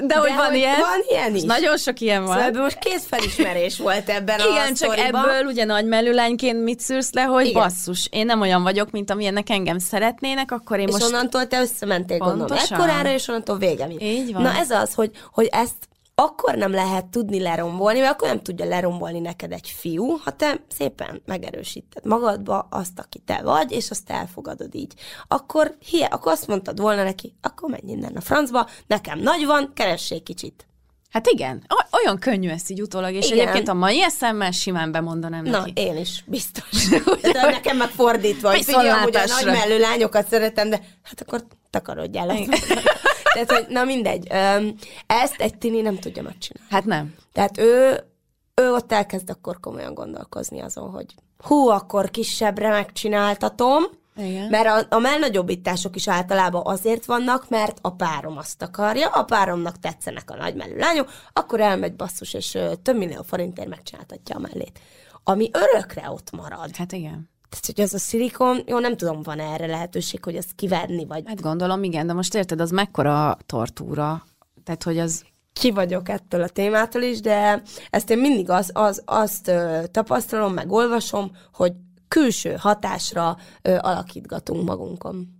de, 0.06 0.14
hogy 0.16 0.34
van 0.34 0.54
ilyen. 0.54 0.78
Van 0.80 1.00
ilyen 1.08 1.34
is. 1.34 1.40
És 1.40 1.46
nagyon 1.46 1.76
sok 1.76 2.00
ilyen 2.00 2.24
van. 2.24 2.38
Szóval 2.44 2.62
most 2.62 2.78
kézfelismerés 2.78 3.78
volt 3.78 4.08
ebben 4.08 4.40
a 4.40 4.44
Igen, 4.50 4.74
csak 4.74 4.92
sztoriban. 4.92 5.28
ebből 5.28 5.44
ugye 5.46 5.64
nagy 5.64 5.84
melülányként 5.86 6.62
mit 6.62 6.80
szűrsz 6.80 7.12
le, 7.12 7.22
hogy 7.22 7.46
Igen. 7.46 7.62
basszus, 7.62 8.08
én 8.10 8.26
nem 8.26 8.40
olyan 8.40 8.62
vagyok, 8.62 8.90
mint 8.90 9.10
amilyennek 9.10 9.50
engem 9.50 9.78
szeretnének, 9.78 10.50
akkor 10.52 10.78
én 10.78 10.86
És 10.86 10.92
most... 10.92 11.04
onnantól 11.04 11.46
te 11.46 11.60
összementél 11.60 12.18
gondolom 12.18 12.58
ekkorára, 12.70 13.08
és 13.10 13.28
onnantól 13.28 13.58
vége. 13.58 13.86
Így 13.98 14.32
van. 14.32 14.42
Na 14.42 14.54
ez 14.54 14.70
az, 14.70 14.94
hogy, 14.94 15.10
hogy 15.32 15.48
ezt 15.52 15.74
akkor 16.18 16.54
nem 16.54 16.72
lehet 16.72 17.06
tudni 17.06 17.40
lerombolni, 17.40 17.98
mert 17.98 18.12
akkor 18.12 18.28
nem 18.28 18.42
tudja 18.42 18.64
lerombolni 18.64 19.20
neked 19.20 19.52
egy 19.52 19.70
fiú, 19.76 20.18
ha 20.24 20.30
te 20.30 20.60
szépen 20.76 21.22
megerősíted 21.26 22.04
magadba 22.04 22.66
azt, 22.70 22.98
aki 22.98 23.18
te 23.18 23.40
vagy, 23.42 23.72
és 23.72 23.90
azt 23.90 24.10
elfogadod 24.10 24.74
így. 24.74 24.94
Akkor, 25.28 25.76
hie, 25.78 26.06
akkor 26.06 26.32
azt 26.32 26.46
mondtad 26.46 26.80
volna 26.80 27.02
neki, 27.02 27.34
akkor 27.40 27.70
menj 27.70 27.92
innen 27.92 28.16
a 28.16 28.20
francba, 28.20 28.68
nekem 28.86 29.18
nagy 29.18 29.46
van, 29.46 29.70
keressék 29.74 30.22
kicsit. 30.22 30.66
Hát 31.10 31.26
igen, 31.26 31.66
olyan 32.02 32.18
könnyű 32.18 32.48
ezt 32.48 32.70
így 32.70 32.82
utólag, 32.82 33.14
és 33.14 33.26
Igen. 33.26 33.38
egyébként 33.38 33.68
a 33.68 33.74
mai 33.74 34.02
eszemmel 34.02 34.50
simán 34.50 34.92
bemondanám 34.92 35.44
Na, 35.44 35.58
neki. 35.58 35.72
én 35.74 35.96
is, 35.96 36.24
biztos. 36.26 36.88
De 37.32 37.50
nekem 37.50 37.76
meg 37.76 37.88
fordítva, 37.88 38.50
hogy 38.50 38.64
figyelj, 38.64 38.88
hogy 38.88 39.16
a 39.16 39.24
nagy 39.26 39.44
mellő 39.44 39.78
lányokat 39.78 40.28
szeretem, 40.28 40.70
de 40.70 40.80
hát 41.02 41.20
akkor 41.20 41.44
takarodjál. 41.70 42.30
Tehát, 43.44 43.62
hogy 43.62 43.74
na 43.74 43.84
mindegy. 43.84 44.26
Ezt 45.06 45.40
egy 45.40 45.58
tini 45.58 45.80
nem 45.80 45.98
tudja 45.98 46.22
megcsinálni. 46.22 46.70
Hát 46.70 46.84
nem. 46.84 47.14
Tehát 47.32 47.58
ő, 47.58 48.04
ő 48.54 48.72
ott 48.72 48.92
elkezd 48.92 49.30
akkor 49.30 49.60
komolyan 49.60 49.94
gondolkozni 49.94 50.60
azon, 50.60 50.90
hogy 50.90 51.14
hú, 51.38 51.68
akkor 51.68 52.10
kisebbre 52.10 52.68
megcsináltatom, 52.68 53.84
Igen. 54.16 54.48
mert 54.48 54.66
a, 54.66 54.96
a 54.96 54.98
melnagyobbítások 54.98 55.96
is 55.96 56.08
általában 56.08 56.62
azért 56.64 57.04
vannak, 57.04 57.48
mert 57.48 57.78
a 57.80 57.90
párom 57.90 58.36
azt 58.36 58.62
akarja, 58.62 59.08
a 59.08 59.24
páromnak 59.24 59.78
tetszenek 59.78 60.30
a 60.30 60.36
nagymelű 60.36 60.76
lányok, 60.76 61.10
akkor 61.32 61.60
elmegy 61.60 61.94
basszus, 61.94 62.34
és 62.34 62.58
több 62.82 62.96
millió 62.96 63.22
forintért 63.22 63.68
megcsináltatja 63.68 64.36
a 64.36 64.38
mellét. 64.38 64.80
Ami 65.24 65.50
örökre 65.52 66.10
ott 66.10 66.30
marad. 66.30 66.76
Hát 66.76 66.92
igen. 66.92 67.30
Tehát, 67.48 67.66
hogy 67.66 67.80
az 67.80 67.94
a 67.94 67.98
szilikon, 67.98 68.62
jó, 68.66 68.78
nem 68.78 68.96
tudom, 68.96 69.22
van 69.22 69.40
erre 69.40 69.66
lehetőség, 69.66 70.24
hogy 70.24 70.36
ezt 70.36 70.54
kivenni, 70.54 71.04
vagy 71.04 71.22
Hát 71.26 71.40
gondolom, 71.40 71.82
igen, 71.82 72.06
de 72.06 72.12
most 72.12 72.34
érted, 72.34 72.60
az 72.60 72.70
mekkora 72.70 73.36
tortúra. 73.46 74.24
Tehát, 74.64 74.82
hogy 74.82 74.98
az... 74.98 75.24
ki 75.52 75.70
vagyok 75.70 76.08
ettől 76.08 76.42
a 76.42 76.48
témától 76.48 77.02
is, 77.02 77.20
de 77.20 77.62
ezt 77.90 78.10
én 78.10 78.18
mindig 78.18 78.50
az, 78.50 78.70
az, 78.72 79.02
azt 79.04 79.48
ö, 79.48 79.82
tapasztalom, 79.90 80.52
meg 80.52 80.72
olvasom, 80.72 81.30
hogy 81.52 81.72
külső 82.08 82.54
hatásra 82.58 83.36
ö, 83.62 83.76
alakítgatunk 83.80 84.64
magunkon. 84.64 85.35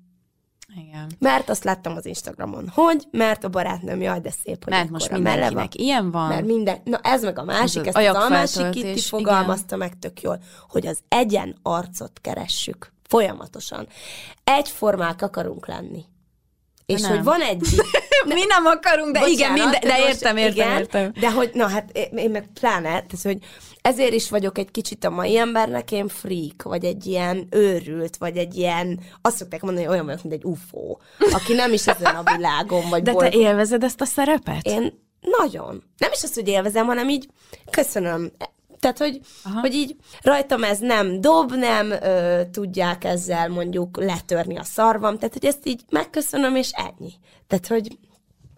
Igen. 0.75 1.11
Mert 1.19 1.49
azt 1.49 1.65
láttam 1.65 1.97
az 1.97 2.07
Instagramon, 2.07 2.69
hogy, 2.69 3.09
mert 3.11 3.45
a 3.45 3.49
barátnőm, 3.49 4.01
jaj, 4.01 4.21
de 4.21 4.31
szép, 4.31 4.65
hogy 4.65 4.73
Mert 4.73 4.91
most 4.91 5.11
melle 5.11 5.23
van. 5.23 5.33
mindenkinek 5.33 5.75
ilyen 5.75 6.11
van. 6.11 6.29
Mert 6.29 6.47
minden, 6.47 6.81
na 6.85 6.99
ez 7.03 7.23
meg 7.23 7.39
a 7.39 7.45
másik, 7.45 7.81
Az 7.81 7.87
ezt 7.87 7.97
az 7.97 8.05
Almási 8.05 8.59
ajakfeltöltés, 8.59 8.83
Kitti 8.83 9.09
fogalmazta 9.09 9.77
meg 9.77 9.99
tök 9.99 10.23
jól, 10.23 10.39
hogy 10.69 10.87
az 10.87 10.99
egyen 11.09 11.57
arcot 11.63 12.21
keressük 12.21 12.93
folyamatosan. 13.03 13.87
Egyformák 14.45 15.23
akarunk 15.23 15.67
lenni. 15.67 16.05
És 16.87 17.01
Nem. 17.01 17.11
hogy 17.11 17.23
van 17.25 17.41
egy... 17.41 17.61
Mi 18.35 18.45
nem 18.45 18.65
akarunk, 18.67 19.13
de 19.13 19.27
igen, 19.27 19.51
Bocsánat, 19.51 19.73
minden, 19.73 19.99
de 19.99 20.09
értem, 20.09 20.37
értem, 20.37 20.53
igen, 20.53 20.79
értem. 20.79 21.13
De 21.21 21.31
hogy, 21.31 21.51
na 21.55 21.69
hát 21.69 21.91
én, 21.93 22.31
meg 22.31 22.49
pláne, 22.61 22.89
tehát, 22.89 23.23
hogy 23.23 23.39
ezért 23.83 24.13
is 24.13 24.31
vagyok 24.31 24.59
egy 24.59 24.71
kicsit 24.71 25.05
a 25.05 25.11
mai 25.11 25.39
embernek 25.39 25.93
én 25.93 26.09
freak, 26.09 26.63
vagy 26.63 26.85
egy 26.85 27.07
ilyen 27.07 27.47
őrült, 27.51 28.17
vagy 28.17 28.37
egy 28.37 28.57
ilyen, 28.57 29.01
azt 29.23 29.37
szokták 29.37 29.63
mondani, 29.63 29.85
hogy 29.85 29.95
olyan 29.95 30.07
vagyok, 30.07 30.23
mint 30.23 30.35
egy 30.35 30.45
UFO, 30.45 30.97
aki 31.33 31.53
nem 31.55 31.73
is 31.73 31.87
ezen 31.87 32.15
a 32.15 32.35
világon, 32.37 32.89
vagy 32.89 33.03
De 33.03 33.11
te 33.11 33.17
bolygón. 33.17 33.41
élvezed 33.41 33.83
ezt 33.83 34.01
a 34.01 34.05
szerepet? 34.05 34.67
Én 34.67 35.05
nagyon. 35.21 35.83
Nem 35.99 36.11
is 36.13 36.23
azt, 36.23 36.35
hogy 36.35 36.49
élvezem, 36.49 36.87
hanem 36.87 37.09
így 37.09 37.29
köszönöm. 37.71 38.33
Tehát, 38.81 38.99
hogy, 38.99 39.21
hogy 39.61 39.75
így 39.75 39.97
rajtam 40.23 40.65
ez 40.65 40.79
nem 40.79 41.21
dob, 41.21 41.53
nem 41.53 41.91
ö, 41.91 42.41
tudják 42.51 43.05
ezzel 43.05 43.49
mondjuk 43.49 43.97
letörni 43.97 44.59
a 44.59 44.65
szarvam, 44.65 45.19
tehát, 45.19 45.33
hogy 45.33 45.45
ezt 45.45 45.67
így 45.67 45.81
megköszönöm, 45.91 46.57
és 46.57 46.71
ennyi. 46.71 47.13
Tehát, 47.47 47.67
hogy 47.67 47.99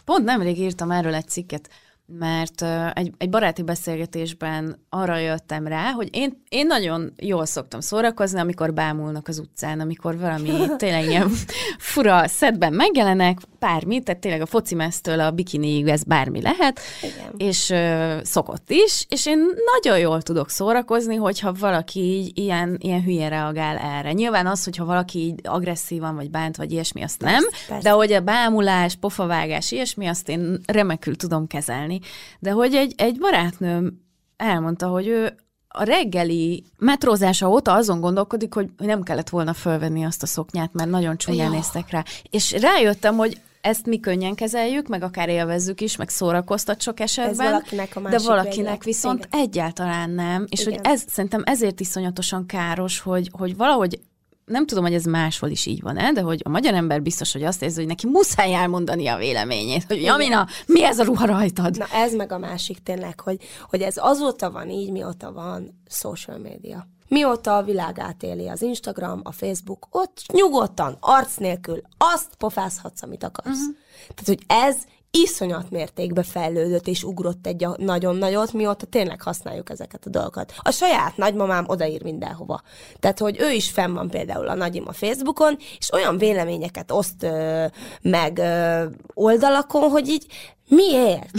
Pont 0.08 0.24
nemrég 0.24 0.58
írtam 0.58 0.90
erről 0.90 1.14
egy 1.14 1.28
cikket, 1.28 1.68
mert 2.12 2.64
egy, 2.92 3.12
egy 3.18 3.30
baráti 3.30 3.62
beszélgetésben 3.62 4.78
arra 4.88 5.16
jöttem 5.16 5.66
rá, 5.66 5.90
hogy 5.90 6.08
én, 6.12 6.42
én 6.48 6.66
nagyon 6.66 7.12
jól 7.16 7.46
szoktam 7.46 7.80
szórakozni, 7.80 8.40
amikor 8.40 8.72
bámulnak 8.72 9.28
az 9.28 9.38
utcán, 9.38 9.80
amikor 9.80 10.18
valami 10.18 10.50
tényleg 10.76 11.04
ilyen 11.04 11.30
fura 11.78 12.28
szedben 12.28 12.72
megjelenek, 12.72 13.38
bármi, 13.58 14.02
tehát 14.02 14.20
tényleg 14.20 14.40
a 14.40 14.46
focimesztől 14.46 15.20
a 15.20 15.30
bikiniig 15.30 15.86
ez 15.86 16.02
bármi 16.02 16.40
lehet, 16.40 16.80
Igen. 17.02 17.34
és 17.36 17.70
uh, 17.70 18.22
szokott 18.22 18.70
is, 18.70 19.06
és 19.08 19.26
én 19.26 19.38
nagyon 19.74 19.98
jól 19.98 20.22
tudok 20.22 20.50
szórakozni, 20.50 21.16
hogyha 21.16 21.52
valaki 21.52 22.00
így 22.00 22.38
ilyen, 22.38 22.76
ilyen 22.80 23.02
hülye 23.02 23.28
reagál 23.28 23.76
erre. 23.76 24.12
Nyilván 24.12 24.46
az, 24.46 24.64
hogyha 24.64 24.84
valaki 24.84 25.18
így 25.18 25.40
agresszívan, 25.42 26.14
vagy 26.14 26.30
bánt, 26.30 26.56
vagy 26.56 26.72
ilyesmi, 26.72 27.02
azt 27.02 27.20
nem, 27.20 27.44
persze. 27.68 27.82
de 27.82 27.90
hogy 27.90 28.12
a 28.12 28.20
bámulás, 28.20 28.94
pofavágás, 28.94 29.72
ilyesmi, 29.72 30.06
azt 30.06 30.28
én 30.28 30.60
remekül 30.66 31.16
tudom 31.16 31.46
kezelni. 31.46 31.97
De 32.38 32.50
hogy 32.50 32.74
egy, 32.74 32.94
egy 32.96 33.18
barátnőm 33.18 34.00
elmondta, 34.36 34.86
hogy 34.86 35.06
ő 35.06 35.34
a 35.68 35.82
reggeli 35.82 36.64
metrózása 36.78 37.48
óta 37.48 37.72
azon 37.74 38.00
gondolkodik, 38.00 38.54
hogy 38.54 38.68
nem 38.76 39.02
kellett 39.02 39.28
volna 39.28 39.52
fölvenni 39.52 40.04
azt 40.04 40.22
a 40.22 40.26
szoknyát, 40.26 40.72
mert 40.72 40.90
nagyon 40.90 41.16
csúnyán 41.16 41.50
Ja. 41.50 41.56
néztek 41.56 41.90
rá. 41.90 42.04
És 42.30 42.52
rájöttem, 42.52 43.16
hogy 43.16 43.40
ezt 43.60 43.86
mi 43.86 44.00
könnyen 44.00 44.34
kezeljük, 44.34 44.88
meg 44.88 45.02
akár 45.02 45.28
élvezzük 45.28 45.80
is, 45.80 45.96
meg 45.96 46.08
szórakoztat 46.08 46.80
sok 46.80 47.00
esetben, 47.00 47.50
valakinek 47.50 47.96
a 47.96 48.00
de 48.00 48.08
másik 48.08 48.26
valakinek 48.26 48.56
véglet. 48.56 48.84
viszont 48.84 49.24
Igen. 49.24 49.40
egyáltalán 49.40 50.10
nem. 50.10 50.46
És 50.48 50.60
Igen. 50.60 50.72
hogy 50.72 50.80
ez 50.92 51.04
szerintem 51.08 51.42
ezért 51.44 51.80
iszonyatosan 51.80 52.46
káros, 52.46 53.00
hogy, 53.00 53.30
hogy 53.32 53.56
valahogy 53.56 54.00
nem 54.48 54.66
tudom, 54.66 54.84
hogy 54.84 54.94
ez 54.94 55.04
máshol 55.04 55.50
is 55.50 55.66
így 55.66 55.82
van-e, 55.82 56.12
de 56.12 56.20
hogy 56.20 56.40
a 56.44 56.48
magyar 56.48 56.74
ember 56.74 57.02
biztos, 57.02 57.32
hogy 57.32 57.42
azt 57.42 57.62
érzi, 57.62 57.78
hogy 57.78 57.86
neki 57.86 58.06
muszáj 58.06 58.54
elmondani 58.54 59.06
a 59.06 59.16
véleményét, 59.16 59.84
hogy 59.84 60.02
Jamina, 60.02 60.46
mi 60.66 60.84
ez 60.84 60.98
a 60.98 61.04
ruha 61.04 61.26
rajtad? 61.26 61.76
Na 61.76 61.86
ez 61.92 62.14
meg 62.14 62.32
a 62.32 62.38
másik 62.38 62.82
tényleg, 62.82 63.20
hogy, 63.20 63.38
hogy 63.70 63.82
ez 63.82 63.94
azóta 63.96 64.50
van 64.50 64.70
így, 64.70 64.90
mióta 64.90 65.32
van 65.32 65.80
social 65.88 66.38
media. 66.38 66.88
Mióta 67.08 67.56
a 67.56 67.62
világ 67.62 67.98
átéli 67.98 68.48
az 68.48 68.62
Instagram, 68.62 69.20
a 69.22 69.32
Facebook, 69.32 69.88
ott 69.90 70.22
nyugodtan, 70.32 70.96
arc 71.00 71.36
nélkül 71.36 71.80
azt 71.98 72.34
pofázhatsz, 72.38 73.02
amit 73.02 73.24
akarsz. 73.24 73.58
Uh-huh. 73.58 73.76
Tehát, 74.14 74.26
hogy 74.26 74.42
ez 74.46 74.76
iszonyat 75.10 75.70
mértékbe 75.70 76.22
fejlődött 76.22 76.86
és 76.86 77.04
ugrott 77.04 77.46
egy 77.46 77.66
nagyon 77.76 78.16
nagyot, 78.16 78.52
mióta 78.52 78.86
tényleg 78.86 79.22
használjuk 79.22 79.70
ezeket 79.70 80.06
a 80.06 80.10
dolgokat. 80.10 80.52
A 80.58 80.70
saját 80.70 81.16
nagymamám 81.16 81.64
odaír 81.68 82.02
mindenhova. 82.02 82.62
Tehát, 82.98 83.18
hogy 83.18 83.40
ő 83.40 83.50
is 83.50 83.70
fenn 83.70 83.94
van 83.94 84.08
például 84.08 84.48
a 84.48 84.54
nagyim 84.54 84.84
a 84.86 84.92
Facebookon, 84.92 85.56
és 85.78 85.92
olyan 85.92 86.18
véleményeket 86.18 86.90
oszt 86.90 87.22
ö, 87.22 87.64
meg 88.02 88.38
ö, 88.38 88.84
oldalakon, 89.14 89.90
hogy 89.90 90.08
így 90.08 90.26
miért? 90.68 91.30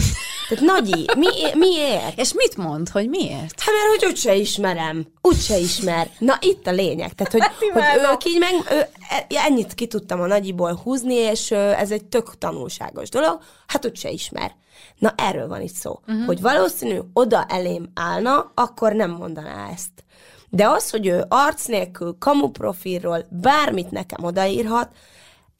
Tehát 0.49 0.63
Nagyi, 0.63 1.05
mi, 1.17 1.27
miért? 1.53 2.19
És 2.19 2.33
mit 2.33 2.57
mond, 2.57 2.89
hogy 2.89 3.09
miért? 3.09 3.61
Hát 3.61 3.73
mert 3.73 3.99
hogy 3.99 4.09
úgyse 4.09 4.35
ismerem, 4.35 5.05
úgyse 5.21 5.57
ismer. 5.57 6.09
Na 6.19 6.37
itt 6.39 6.67
a 6.67 6.71
lényeg, 6.71 7.13
tehát 7.13 7.31
hogy, 7.31 7.41
hogy 7.41 7.67
imádom. 7.67 8.11
ők 8.11 8.25
így 8.25 8.39
meg, 8.39 8.51
ő, 8.71 8.85
e- 9.09 9.25
ennyit 9.45 9.73
ki 9.73 9.87
tudtam 9.87 10.21
a 10.21 10.25
nagyiból 10.25 10.79
húzni, 10.83 11.13
és 11.13 11.51
ez 11.51 11.91
egy 11.91 12.05
tök 12.05 12.37
tanulságos 12.37 13.09
dolog, 13.09 13.39
hát 13.67 13.85
úgyse 13.85 14.09
ismer. 14.09 14.55
Na 14.97 15.13
erről 15.17 15.47
van 15.47 15.61
itt 15.61 15.73
szó, 15.73 15.99
uh-huh. 16.07 16.25
hogy 16.25 16.41
valószínű 16.41 16.99
oda 17.13 17.45
elém 17.49 17.91
állna, 17.93 18.51
akkor 18.55 18.93
nem 18.93 19.11
mondaná 19.11 19.69
ezt. 19.73 20.03
De 20.49 20.67
az, 20.67 20.89
hogy 20.89 21.07
ő 21.07 21.25
arc 21.27 21.65
nélkül, 21.65 22.15
kamu 22.19 22.49
profilról 22.49 23.25
bármit 23.29 23.91
nekem 23.91 24.23
odaírhat, 24.23 24.91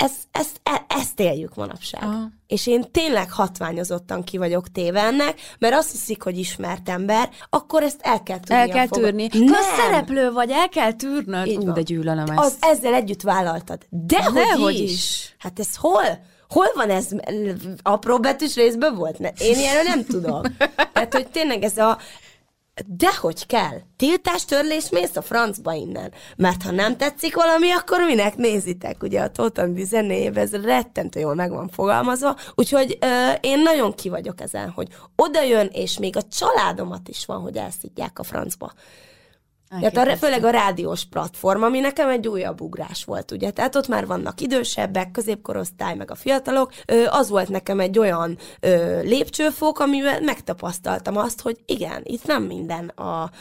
ezt, 0.04 0.16
ezt, 0.32 0.60
e, 0.64 0.86
ezt 0.88 1.20
éljük 1.20 1.56
manapság. 1.56 2.04
Aha. 2.04 2.30
És 2.48 2.68
én 2.68 2.92
tényleg 2.92 3.32
hatványozottan 3.32 4.24
ki 4.24 4.38
vagyok 4.38 4.72
téve 4.72 5.02
ennek, 5.02 5.40
mert 5.60 5.76
azt 5.76 5.92
hiszik, 5.92 6.24
hogy 6.24 6.38
ismert 6.38 6.90
ember, 6.90 7.30
akkor 7.50 7.84
ezt 7.84 8.00
el 8.02 8.24
kell 8.24 8.40
tudni. 8.40 8.56
El 8.56 8.68
kell 8.68 8.88
tűrni. 8.88 9.30
Nem. 9.34 9.48
Ha 9.48 9.62
szereplő 9.62 10.32
vagy, 10.32 10.50
el 10.52 10.70
kell 10.70 10.94
tűrnöd. 10.94 11.48
Így 11.48 11.58
Ú, 11.58 11.66
van. 11.66 11.74
de 11.74 11.82
gyűlölöm 11.82 12.26
ezt. 12.30 12.40
Az 12.40 12.56
ezzel 12.60 12.94
együtt 12.94 13.22
vállaltad. 13.22 13.86
Dehogy 13.90 14.34
Dehogy 14.34 14.80
is. 14.80 14.92
is. 14.92 15.36
Hát 15.38 15.60
ez 15.60 15.76
hol? 15.76 16.04
Hol 16.50 16.68
van 16.76 16.90
ez? 16.90 17.08
Apró 17.82 18.20
betűs 18.20 18.56
részben 18.56 18.96
volt? 18.96 19.20
Ne- 19.20 19.32
Én 19.40 19.58
ilyenről 19.60 19.84
nem 19.84 20.06
tudom. 20.06 20.42
Tehát, 20.94 21.14
hogy 21.14 21.28
tényleg 21.28 21.64
ez 21.64 21.78
a 21.78 21.98
Dehogy 22.86 23.46
kell. 23.46 23.78
Tiltás, 23.98 24.46
törlés, 24.46 24.90
mész 24.90 25.16
a 25.16 25.22
francba 25.22 25.74
innen. 25.74 26.14
Mert 26.36 26.64
ha 26.64 26.72
nem 26.72 26.98
tetszik 26.98 27.36
valami, 27.36 27.72
akkor 27.72 28.06
minek 28.06 28.36
nézitek? 28.36 29.04
Ugye 29.04 29.22
a 29.22 29.30
Tótandi 29.30 29.84
zenéjében 29.84 30.44
ez 30.44 30.64
rettentő 30.64 31.20
jól 31.20 31.36
meg 31.36 31.52
van 31.52 31.68
fogalmazva. 31.68 32.36
Úgyhogy 32.56 32.98
ö, 33.02 33.32
én 33.42 33.60
nagyon 33.62 33.94
ki 33.96 34.10
vagyok 34.10 34.42
ezen, 34.42 34.70
hogy 34.70 34.88
oda 35.16 35.44
jön, 35.44 35.70
és 35.72 35.98
még 35.98 36.16
a 36.18 36.22
családomat 36.22 37.08
is 37.08 37.26
van, 37.26 37.42
hogy 37.42 37.58
elszidják 37.58 38.20
a 38.20 38.24
francba. 38.24 38.74
Tehát 39.70 39.98
a, 39.98 40.18
főleg 40.18 40.44
a 40.44 40.50
rádiós 40.50 41.06
platform, 41.06 41.64
ami 41.64 41.80
nekem 41.80 42.10
egy 42.10 42.28
újabb 42.28 42.62
ugrás 42.62 43.04
volt, 43.04 43.32
ugye. 43.32 43.52
Tehát 43.52 43.76
ott 43.76 43.88
már 43.88 44.06
vannak 44.06 44.42
idősebbek, 44.42 45.12
középkorosztály, 45.12 45.96
meg 45.96 46.12
a 46.12 46.16
fiatalok. 46.16 46.72
Az 47.10 47.30
volt 47.30 47.50
nekem 47.50 47.80
egy 47.80 48.00
olyan 48.00 48.38
lépcsőfok, 49.02 49.80
amivel 49.80 50.22
megtapasztaltam 50.22 51.18
azt, 51.18 51.42
hogy 51.42 51.58
igen, 51.66 52.02
itt 52.04 52.26
nem 52.26 52.44
minden 52.44 52.88
a 52.88 53.32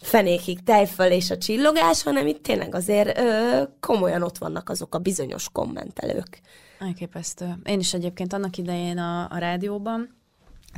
fenékig 0.00 0.62
tejföl 0.62 1.10
és 1.10 1.30
a 1.30 1.38
csillogás, 1.38 2.02
hanem 2.02 2.26
itt 2.26 2.42
tényleg 2.42 2.74
azért 2.74 3.18
ö, 3.18 3.62
komolyan 3.80 4.22
ott 4.22 4.38
vannak 4.38 4.68
azok 4.68 4.94
a 4.94 4.98
bizonyos 4.98 5.48
kommentelők. 5.52 6.40
Elképesztő. 6.78 7.58
Én 7.64 7.78
is 7.78 7.94
egyébként 7.94 8.32
annak 8.32 8.56
idején 8.56 8.98
a, 8.98 9.30
a 9.30 9.38
rádióban, 9.38 10.17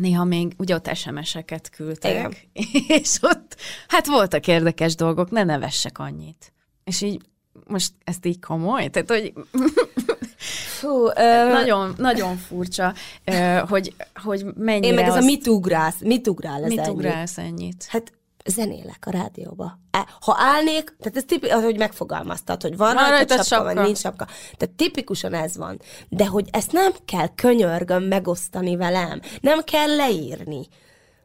néha 0.01 0.25
még 0.25 0.53
ugye 0.59 0.75
ott 0.75 0.95
SMS-eket 0.95 1.71
küldtek, 1.71 2.11
Igen. 2.13 2.35
és 3.01 3.19
ott 3.23 3.57
hát 3.89 4.07
voltak 4.07 4.47
érdekes 4.47 4.95
dolgok, 4.95 5.31
ne 5.31 5.45
nevessek 5.45 5.99
annyit. 5.99 6.53
És 6.85 7.01
így 7.01 7.21
most 7.67 7.93
ezt 8.05 8.27
így 8.27 8.41
komoly? 8.41 8.89
Tehát, 8.89 9.11
hogy 9.11 9.33
Fú, 10.81 11.07
ö, 11.07 11.53
nagyon, 11.53 11.95
nagyon 11.97 12.37
furcsa, 12.37 12.95
ö, 13.25 13.61
hogy, 13.69 13.95
hogy 14.15 14.45
mennyire 14.57 14.87
én 14.87 14.95
meg 14.95 15.05
ez 15.05 15.15
a 15.15 15.17
azt- 15.17 15.27
mit 15.27 15.47
ugrálsz, 15.47 16.01
mit 16.01 16.29
ugrál 16.29 16.63
ez 16.63 16.69
mit 16.69 16.79
ennyi? 16.79 16.91
ugrálsz 16.91 17.39
ennyit? 17.39 17.85
Hát 17.89 18.13
zenélek 18.45 19.07
a 19.07 19.11
rádióba. 19.11 19.79
E, 19.91 20.07
Ha 20.21 20.37
állnék, 20.39 20.97
tehát 20.99 21.17
ez 21.17 21.25
tipikus, 21.27 21.57
ahogy 21.57 21.79
megfogalmaztad, 21.79 22.63
hogy 22.63 22.77
van, 22.77 22.95
Van 22.95 23.09
rajta 23.09 23.29
sapka, 23.35 23.43
sapka. 23.45 23.65
vagy 23.75 23.85
nincs 23.85 23.99
sapka. 23.99 24.25
Tehát 24.57 24.75
tipikusan 24.77 25.35
ez 25.35 25.57
van. 25.57 25.81
De 26.09 26.27
hogy 26.27 26.49
ezt 26.51 26.73
nem 26.73 26.93
kell 27.05 27.29
könyörgöm 27.35 28.03
megosztani 28.03 28.77
velem. 28.77 29.21
Nem 29.41 29.61
kell 29.61 29.97
leírni. 29.97 30.69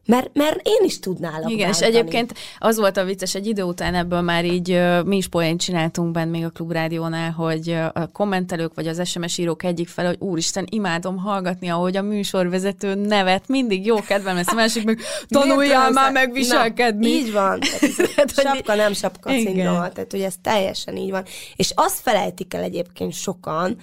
Mert, 0.06 0.30
mert 0.34 0.60
én 0.62 0.84
is 0.84 0.98
tudnálok 0.98 1.50
Igen, 1.50 1.68
és 1.68 1.78
bántani. 1.78 1.96
egyébként 1.98 2.34
az 2.58 2.76
volt 2.78 2.96
a 2.96 3.04
vicces, 3.04 3.34
egy 3.34 3.46
idő 3.46 3.62
után 3.62 3.94
ebből 3.94 4.20
már 4.20 4.44
így 4.44 4.70
ö, 4.70 5.02
mi 5.02 5.16
is 5.16 5.28
poént 5.28 5.60
csináltunk 5.60 6.10
bent 6.10 6.30
még 6.30 6.44
a 6.44 6.50
klubrádiónál, 6.50 7.30
hogy 7.30 7.70
a 7.92 8.06
kommentelők 8.12 8.74
vagy 8.74 8.86
az 8.86 9.08
SMS 9.08 9.38
írók 9.38 9.62
egyik 9.64 9.88
fel, 9.88 10.06
hogy 10.06 10.16
úristen, 10.18 10.66
imádom 10.70 11.16
hallgatni, 11.16 11.68
ahogy 11.68 11.96
a 11.96 12.02
műsorvezető 12.02 12.94
nevet, 12.94 13.48
mindig 13.48 13.86
jó 13.86 13.96
kedvem 14.00 14.34
lesz, 14.34 14.48
a 14.48 14.54
másik 14.54 14.84
meg 14.84 15.00
tanuljál 15.28 15.90
már 15.90 16.10
össze- 16.10 16.12
megviselkedni. 16.26 17.06
Na, 17.06 17.14
így 17.18 17.32
van. 17.32 17.60
Tehát 18.14 18.34
sapka 18.34 18.74
nem 18.74 18.92
sapka 18.92 19.30
szindróma. 19.30 19.88
Tehát, 19.88 20.10
hogy 20.10 20.20
ez 20.22 20.34
teljesen 20.42 20.96
így 20.96 21.10
van. 21.10 21.24
És 21.56 21.72
azt 21.74 22.00
felejtik 22.00 22.54
el 22.54 22.62
egyébként 22.62 23.12
sokan, 23.12 23.76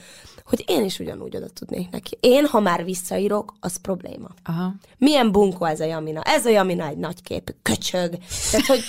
hogy 0.45 0.63
én 0.67 0.83
is 0.83 0.99
ugyanúgy 0.99 1.35
oda 1.35 1.49
tudnék 1.49 1.89
neki. 1.89 2.17
Én, 2.19 2.45
ha 2.45 2.59
már 2.59 2.83
visszaírok, 2.83 3.53
az 3.59 3.75
probléma. 3.75 4.27
Aha. 4.43 4.73
Milyen 4.97 5.31
bunkó 5.31 5.65
ez 5.65 5.79
a 5.79 5.85
Jamina? 5.85 6.21
Ez 6.21 6.45
a 6.45 6.49
Jamina 6.49 6.87
egy 6.87 6.97
nagy 6.97 7.21
képű 7.21 7.51
köcsög. 7.61 8.17
Tehát, 8.51 8.65
hogy 8.65 8.81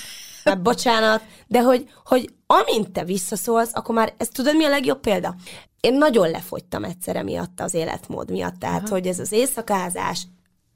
már 0.44 0.62
bocsánat, 0.70 1.22
de 1.46 1.62
hogy, 1.62 1.90
hogy 2.04 2.34
amint 2.46 2.90
te 2.90 3.04
visszaszólsz, 3.04 3.70
akkor 3.72 3.94
már, 3.94 4.14
ez 4.16 4.28
tudod 4.28 4.56
mi 4.56 4.64
a 4.64 4.68
legjobb 4.68 5.00
példa? 5.00 5.34
Én 5.80 5.94
nagyon 5.94 6.30
lefogytam 6.30 6.84
egyszerre 6.84 7.22
miatt 7.22 7.60
az 7.60 7.74
életmód 7.74 8.30
miatt, 8.30 8.58
tehát, 8.58 8.82
Aha. 8.82 8.90
hogy 8.90 9.06
ez 9.06 9.18
az 9.18 9.32
éjszakázás, 9.32 10.26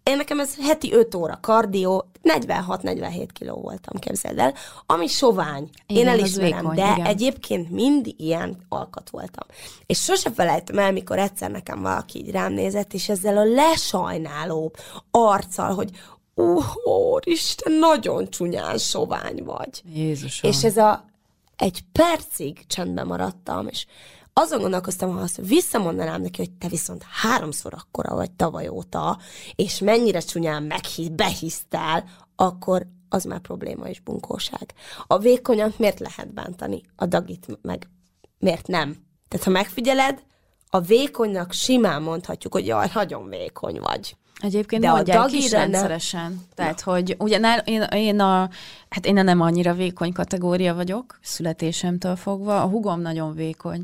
én 0.08 0.16
nekem 0.16 0.40
ez 0.40 0.56
heti 0.60 0.92
5 0.92 1.14
óra 1.14 1.38
kardió, 1.40 2.10
46-47 2.22 3.28
kiló 3.32 3.54
voltam, 3.54 4.00
képzeld 4.00 4.38
el, 4.38 4.54
ami 4.86 5.06
sovány. 5.06 5.68
Én 5.86 5.96
Igen, 5.96 6.12
az 6.12 6.18
elismerem, 6.18 6.58
vékony, 6.58 6.74
de 6.74 6.92
igen. 6.92 7.06
egyébként 7.06 7.70
mindig 7.70 8.20
ilyen 8.20 8.56
alkat 8.68 9.10
voltam. 9.10 9.46
És 9.86 9.98
sose 9.98 10.30
felejtem 10.30 10.78
el, 10.78 10.92
mikor 10.92 11.18
egyszer 11.18 11.50
nekem 11.50 11.82
valaki 11.82 12.18
így 12.18 12.30
rám 12.30 12.52
nézett, 12.52 12.92
és 12.92 13.08
ezzel 13.08 13.36
a 13.36 13.44
lesajnáló 13.44 14.72
arccal, 15.10 15.74
hogy 15.74 15.90
Ó, 16.36 17.18
Isten, 17.24 17.72
nagyon 17.72 18.30
csúnyán 18.30 18.78
sovány 18.78 19.42
vagy. 19.44 19.82
Jézusom. 19.94 20.50
És 20.50 20.64
ez 20.64 20.76
a 20.76 21.04
egy 21.56 21.80
percig 21.92 22.66
csendben 22.66 23.06
maradtam, 23.06 23.66
és 23.66 23.86
azon 24.38 24.60
gondolkoztam, 24.60 25.12
ha 25.12 25.20
azt 25.20 25.40
visszamondanám 25.46 26.20
neki, 26.20 26.36
hogy 26.40 26.50
te 26.50 26.68
viszont 26.68 27.02
háromszor 27.02 27.74
akkora 27.74 28.14
vagy 28.14 28.30
tavaly 28.30 28.68
óta, 28.68 29.18
és 29.54 29.78
mennyire 29.78 30.20
csúnyán 30.20 30.62
meghi- 30.62 31.12
behisztál, 31.12 32.04
akkor 32.36 32.86
az 33.08 33.24
már 33.24 33.40
probléma 33.40 33.88
és 33.88 34.00
bunkóság. 34.00 34.72
A 35.06 35.18
vékonyat 35.18 35.78
miért 35.78 35.98
lehet 35.98 36.34
bántani? 36.34 36.82
A 36.96 37.06
dagit 37.06 37.58
meg 37.62 37.88
miért 38.38 38.66
nem? 38.66 38.96
Tehát 39.28 39.46
ha 39.46 39.52
megfigyeled, 39.52 40.22
a 40.70 40.80
vékonynak 40.80 41.52
simán 41.52 42.02
mondhatjuk, 42.02 42.52
hogy 42.52 42.66
jaj, 42.66 42.90
nagyon 42.94 43.28
vékony 43.28 43.80
vagy. 43.80 44.16
Egyébként 44.42 44.82
De 44.82 44.86
De 44.86 44.92
a 44.92 44.96
mondják 44.96 45.18
dagire 45.18 45.44
is 45.44 45.50
rendszeresen. 45.50 46.40
Tehát, 46.54 46.80
hogy 46.80 47.16
ugye 47.18 47.38
nál, 47.38 47.58
én, 47.58 47.82
én, 47.82 48.20
a, 48.20 48.48
hát 48.88 49.06
én 49.06 49.18
a 49.18 49.22
nem 49.22 49.40
annyira 49.40 49.74
vékony 49.74 50.12
kategória 50.12 50.74
vagyok, 50.74 51.18
születésemtől 51.22 52.16
fogva, 52.16 52.62
a 52.62 52.66
hugom 52.66 53.00
nagyon 53.00 53.34
vékony, 53.34 53.82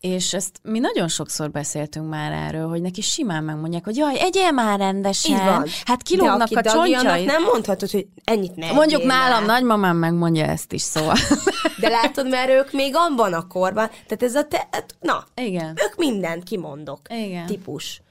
és 0.00 0.34
ezt 0.34 0.60
mi 0.62 0.78
nagyon 0.78 1.08
sokszor 1.08 1.50
beszéltünk 1.50 2.08
már 2.08 2.32
erről, 2.32 2.68
hogy 2.68 2.80
neki 2.80 3.00
simán 3.00 3.44
megmondják, 3.44 3.84
hogy 3.84 3.96
jaj, 3.96 4.18
egyél 4.18 4.50
már 4.50 4.78
rendesen, 4.78 5.36
Így 5.36 5.44
van. 5.44 5.66
hát 5.84 6.02
kilógnak 6.02 6.48
a 6.50 6.60
dagi, 6.60 6.92
csontjai. 6.92 7.24
nem 7.24 7.42
mondhatod, 7.42 7.90
hogy 7.90 8.06
ennyit 8.24 8.56
ne 8.56 8.72
Mondjuk 8.72 9.04
nálam 9.04 9.44
nagymamám 9.44 9.96
megmondja 9.96 10.44
ezt 10.44 10.72
is, 10.72 10.82
szóval. 10.82 11.16
De 11.80 11.88
látod, 11.88 12.28
mert 12.28 12.50
ők 12.50 12.72
még 12.72 12.92
abban 12.96 13.32
a 13.32 13.46
korban, 13.46 13.88
tehát 13.88 14.22
ez 14.22 14.34
a 14.34 14.44
te, 14.44 14.68
hát, 14.70 14.94
na, 15.00 15.26
Igen. 15.34 15.68
ők 15.68 15.96
mindent 15.96 16.42
kimondok 16.44 17.00
Igen. 17.08 17.46
típus. 17.46 18.02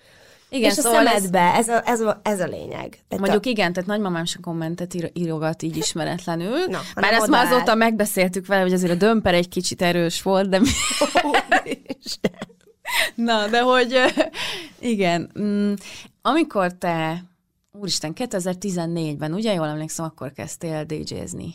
Igen, 0.53 0.71
és 0.71 0.77
a 0.77 0.81
szóval 0.81 1.07
ez- 1.07 1.13
szemedbe, 1.13 1.39
ez, 1.39 1.67
a, 1.67 1.81
ez, 1.85 1.99
a, 1.99 2.19
ez 2.23 2.39
a 2.39 2.45
lényeg. 2.45 2.89
Tehát 3.07 3.19
Mondjuk 3.19 3.45
a, 3.45 3.49
igen, 3.49 3.73
tehát 3.73 3.89
nagymamám 3.89 4.25
sem 4.25 4.41
kommentet 4.41 4.93
ír, 4.93 5.11
írogat 5.13 5.61
így 5.61 5.77
ismeretlenül. 5.77 6.65
Na, 6.65 6.79
hanem 6.93 7.13
ezt 7.13 7.27
már 7.27 7.45
azóta 7.45 7.75
megbeszéltük 7.75 8.45
vele, 8.45 8.61
hogy 8.61 8.73
azért 8.73 8.91
a 8.91 8.95
dömper 8.95 9.33
egy 9.33 9.47
kicsit 9.47 9.81
erős 9.81 10.21
volt, 10.21 10.49
de 10.49 10.59
mi... 10.59 10.67
Na, 13.15 13.47
de 13.47 13.61
hogy 13.61 13.97
igen, 14.79 15.31
mm, 15.39 15.73
amikor 16.21 16.73
te, 16.73 17.23
úristen, 17.71 18.13
2014-ben, 18.15 19.33
ugye 19.33 19.53
jól 19.53 19.67
emlékszem, 19.67 20.05
akkor 20.05 20.31
kezdtél 20.31 20.83
DJ-zni. 20.83 21.53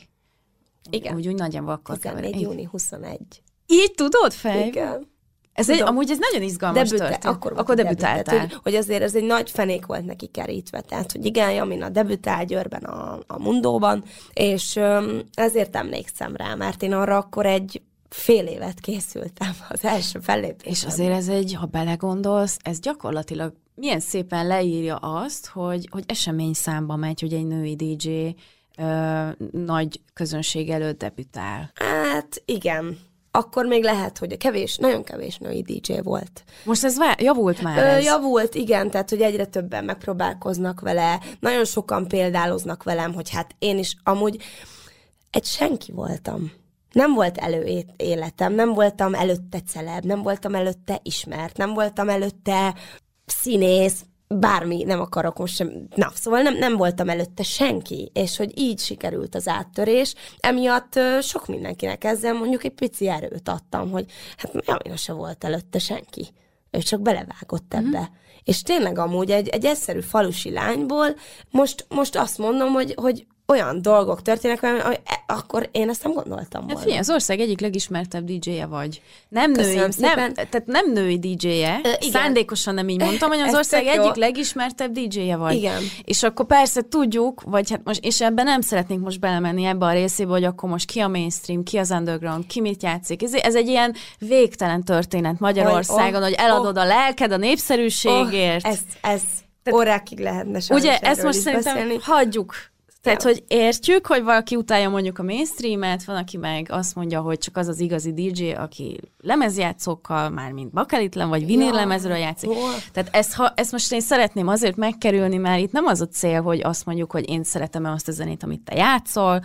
Igen. 0.91 1.15
Úgy, 1.15 1.29
úgy 1.29 1.35
nagyjából 1.35 1.73
akkor 1.73 1.99
14. 1.99 2.23
kevered. 2.23 2.41
júni 2.41 2.65
21. 2.65 3.19
Így 3.67 3.93
tudod, 3.95 4.33
fej? 4.33 4.67
Igen. 4.67 5.17
Ez 5.59 5.71
egy, 5.71 5.81
amúgy 5.81 6.11
ez 6.11 6.19
nagyon 6.19 6.49
izgalmas 6.49 6.89
Debüte, 6.89 7.09
történet. 7.09 7.37
akkor, 7.37 7.53
akkor 7.57 7.75
debütáltál. 7.75 8.23
Tehát, 8.23 8.53
hogy, 8.53 8.61
hogy 8.63 8.75
azért 8.75 9.03
ez 9.03 9.15
egy 9.15 9.25
nagy 9.25 9.51
fenék 9.51 9.87
volt 9.87 10.05
neki 10.05 10.27
kerítve. 10.27 10.81
Tehát, 10.81 11.13
hogy 11.13 11.25
igen, 11.25 11.53
Jamina 11.53 11.89
debütál 11.89 12.45
Győrben 12.45 12.83
a, 12.83 13.19
a 13.27 13.39
Mundóban, 13.39 14.05
és 14.33 14.77
öm, 14.77 15.23
ezért 15.35 15.77
emlékszem 15.77 16.37
rá, 16.37 16.55
mert 16.55 16.83
én 16.83 16.93
arra 16.93 17.17
akkor 17.17 17.47
egy 17.47 17.83
fél 18.09 18.47
évet 18.47 18.81
készültem 18.81 19.53
az 19.69 19.85
első 19.85 20.19
fellépésre. 20.19 20.71
És 20.71 20.85
azért 20.85 21.13
ez 21.13 21.29
egy, 21.29 21.55
ha 21.55 21.67
belegondolsz, 21.67 22.57
ez 22.63 22.81
gyakorlatilag 22.81 23.53
milyen 23.75 24.01
szépen 24.01 24.47
leírja 24.47 24.97
azt, 24.97 25.47
hogy, 25.47 25.89
hogy 25.91 26.05
esemény 26.07 26.53
számba 26.53 26.97
megy, 26.97 27.21
hogy 27.21 27.33
egy 27.33 27.47
női 27.47 27.77
DJ 27.77 28.35
ö, 28.79 29.29
nagy 29.51 30.01
közönség 30.15 30.71
előtt 30.71 30.99
debütál. 30.99 31.71
Hát 31.75 32.43
igen, 32.45 32.99
akkor 33.31 33.67
még 33.67 33.83
lehet, 33.83 34.19
hogy 34.19 34.37
kevés, 34.37 34.77
nagyon 34.77 35.05
kevés 35.05 35.37
női 35.39 35.63
DJ 35.63 35.93
volt. 36.03 36.45
Most 36.65 36.85
ez 36.85 36.99
vá- 36.99 37.21
javult 37.23 37.63
már 37.63 37.79
Ö, 37.79 37.81
ez? 37.81 38.05
javult, 38.05 38.55
igen, 38.55 38.91
tehát 38.91 39.11
hogy 39.11 39.21
egyre 39.21 39.45
többen 39.45 39.85
megpróbálkoznak 39.85 40.81
vele, 40.81 41.21
nagyon 41.41 41.65
sokan 41.65 42.09
példáloznak 42.09 42.83
velem, 42.83 43.15
hogy 43.15 43.31
hát 43.31 43.55
én 43.59 43.79
is 43.79 43.97
amúgy 44.05 44.43
egy 45.31 45.45
senki 45.45 45.93
voltam. 45.93 46.53
Nem 46.93 47.15
volt 47.15 47.39
előéletem, 47.39 48.53
nem 48.55 48.73
voltam 48.73 49.15
előtte 49.15 49.61
celeb, 49.61 50.05
nem 50.05 50.23
voltam 50.23 50.55
előtte 50.55 51.01
ismert, 51.03 51.57
nem 51.57 51.75
voltam 51.75 52.09
előtte 52.09 52.75
színész, 53.27 54.05
bármi, 54.29 54.83
nem 54.83 55.01
akarok 55.01 55.39
most 55.39 55.55
sem, 55.55 55.89
na, 55.95 56.13
szóval 56.15 56.43
nem, 56.43 56.57
nem 56.57 56.77
voltam 56.77 57.09
előtte 57.09 57.43
senki, 57.43 58.11
és 58.15 58.37
hogy 58.37 58.59
így 58.59 58.79
sikerült 58.79 59.35
az 59.35 59.49
áttörés, 59.49 60.15
emiatt 60.41 61.01
sok 61.21 61.47
mindenkinek 61.47 62.05
ezzel 62.05 62.33
mondjuk 62.33 62.65
egy 62.65 62.75
pici 62.75 63.09
erőt 63.09 63.49
adtam, 63.49 63.91
hogy 63.91 64.07
hát 64.37 64.53
Jamina 64.67 64.97
se 64.97 65.13
volt 65.13 65.45
előtte 65.45 65.79
senki. 65.79 66.29
Ő 66.71 66.79
csak 66.79 67.01
belevágott 67.01 67.75
ebbe. 67.75 68.01
Mm. 68.01 68.15
És 68.45 68.63
tényleg 68.63 68.99
amúgy 68.99 69.31
egy, 69.31 69.49
egy 69.49 69.65
egyszerű 69.65 70.01
falusi 70.01 70.51
lányból 70.51 71.17
most, 71.51 71.87
most 71.89 72.17
azt 72.17 72.39
mondom, 72.39 72.73
hogy, 72.73 72.95
hogy 72.97 73.27
olyan 73.53 73.83
dolgok 73.83 74.23
történnek, 74.23 74.61
velem, 74.61 74.81
hogy 74.81 75.01
e- 75.05 75.23
akkor 75.27 75.69
én 75.73 75.89
ezt 75.89 76.03
nem 76.03 76.13
gondoltam 76.13 76.61
volna. 76.61 76.75
Hát 76.75 76.83
figyelj, 76.83 77.01
az 77.01 77.11
ország 77.11 77.41
egyik 77.41 77.61
legismertebb 77.61 78.25
DJ-je 78.25 78.67
vagy. 78.67 79.03
Nem 79.29 79.53
Köszönöm 79.53 79.89
női, 79.97 80.15
nem, 80.15 80.33
tehát 80.35 80.63
nem 80.67 80.93
női 80.93 81.19
DJ-je, 81.19 81.81
Ö, 81.85 81.89
igen. 82.01 82.11
szándékosan 82.11 82.75
nem 82.75 82.89
így 82.89 83.01
mondtam, 83.01 83.29
hogy 83.29 83.39
az 83.39 83.49
Ez 83.53 83.55
ország 83.55 83.85
tök 83.85 83.95
jó. 83.95 84.03
egyik 84.03 84.15
legismertebb 84.15 84.93
DJ-je 84.93 85.37
vagy. 85.37 85.55
Igen. 85.55 85.83
És 86.05 86.23
akkor 86.23 86.47
persze 86.47 86.83
tudjuk, 86.89 87.43
vagy 87.43 87.71
hát 87.71 87.81
most, 87.85 88.05
és 88.05 88.21
ebben 88.21 88.45
nem 88.45 88.61
szeretnénk 88.61 89.05
most 89.05 89.21
belemenni 89.21 89.65
ebbe 89.65 89.87
a 89.87 89.93
részébe, 89.93 90.31
hogy 90.31 90.45
akkor 90.45 90.69
most 90.69 90.87
ki 90.87 91.01
a 91.01 91.09
mainstream, 91.09 91.63
ki 91.63 91.77
az 91.77 91.91
underground, 91.91 92.47
ki 92.47 92.61
mit 92.61 92.83
játszik. 92.83 93.23
Ez, 93.23 93.35
ez 93.35 93.55
egy 93.55 93.69
ilyen 93.69 93.95
végtelen 94.19 94.85
történet 94.85 95.39
Magyarországon, 95.39 96.21
oh, 96.21 96.29
hogy 96.29 96.35
eladod 96.39 96.77
a 96.77 96.85
lelked 96.85 97.33
a 97.33 97.37
népszerűségért. 97.37 98.67
Oh, 98.67 98.71
ez, 98.71 98.79
ez 99.01 99.23
órákig 99.75 100.19
lehetne 100.19 100.61
Ugye, 100.71 100.99
ezt 100.99 101.23
most 101.23 101.39
szerintem 101.39 101.75
beszélni. 101.75 101.99
hagyjuk. 102.03 102.55
Tehát, 103.03 103.23
Ja. 103.23 103.29
hogy 103.29 103.45
értjük, 103.49 104.07
hogy 104.07 104.23
valaki 104.23 104.57
utálja 104.57 104.89
mondjuk 104.89 105.19
a 105.19 105.23
mainstreamet, 105.23 106.05
van, 106.05 106.17
aki 106.17 106.37
meg 106.37 106.67
azt 106.71 106.95
mondja, 106.95 107.21
hogy 107.21 107.39
csak 107.39 107.57
az 107.57 107.69
az 107.69 107.81
igazi 107.81 108.13
DJ, 108.13 108.51
aki 108.51 109.01
lemezjátszókkal, 109.19 110.29
már 110.31 110.53
mint 110.53 110.73
bakelitlen, 110.73 111.29
vagy 111.29 111.47
vinillemezről 111.47 112.17
játszik. 112.17 112.49
Hol? 112.51 112.75
Tehát 112.93 113.15
ezt, 113.15 113.35
ha, 113.35 113.53
ezt 113.57 113.73
most 113.73 113.93
én 113.93 114.01
szeretném 114.01 114.49
azért 114.49 114.77
megkerülni, 114.77 115.37
mert 115.37 115.61
itt 115.61 115.73
nem 115.73 115.87
az 115.87 116.01
a 116.01 116.09
cél, 116.09 116.43
hogy 116.43 116.61
azt 116.63 116.87
mondjuk, 116.87 117.11
hogy 117.13 117.31
én 117.31 117.45
szeretem-e 117.45 117.91
azt 117.91 118.09
a 118.09 118.13
zenét, 118.13 118.43
amit 118.43 118.61
te 118.61 118.75
játszol, 118.75 119.43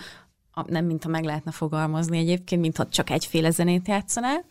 nem 0.65 0.85
mintha 0.85 1.09
meg 1.09 1.23
lehetne 1.23 1.51
fogalmazni 1.51 2.17
egyébként, 2.17 2.61
mintha 2.61 2.87
csak 2.87 3.09
egyféle 3.09 3.49
zenét 3.49 3.87
játszanál, 3.87 4.45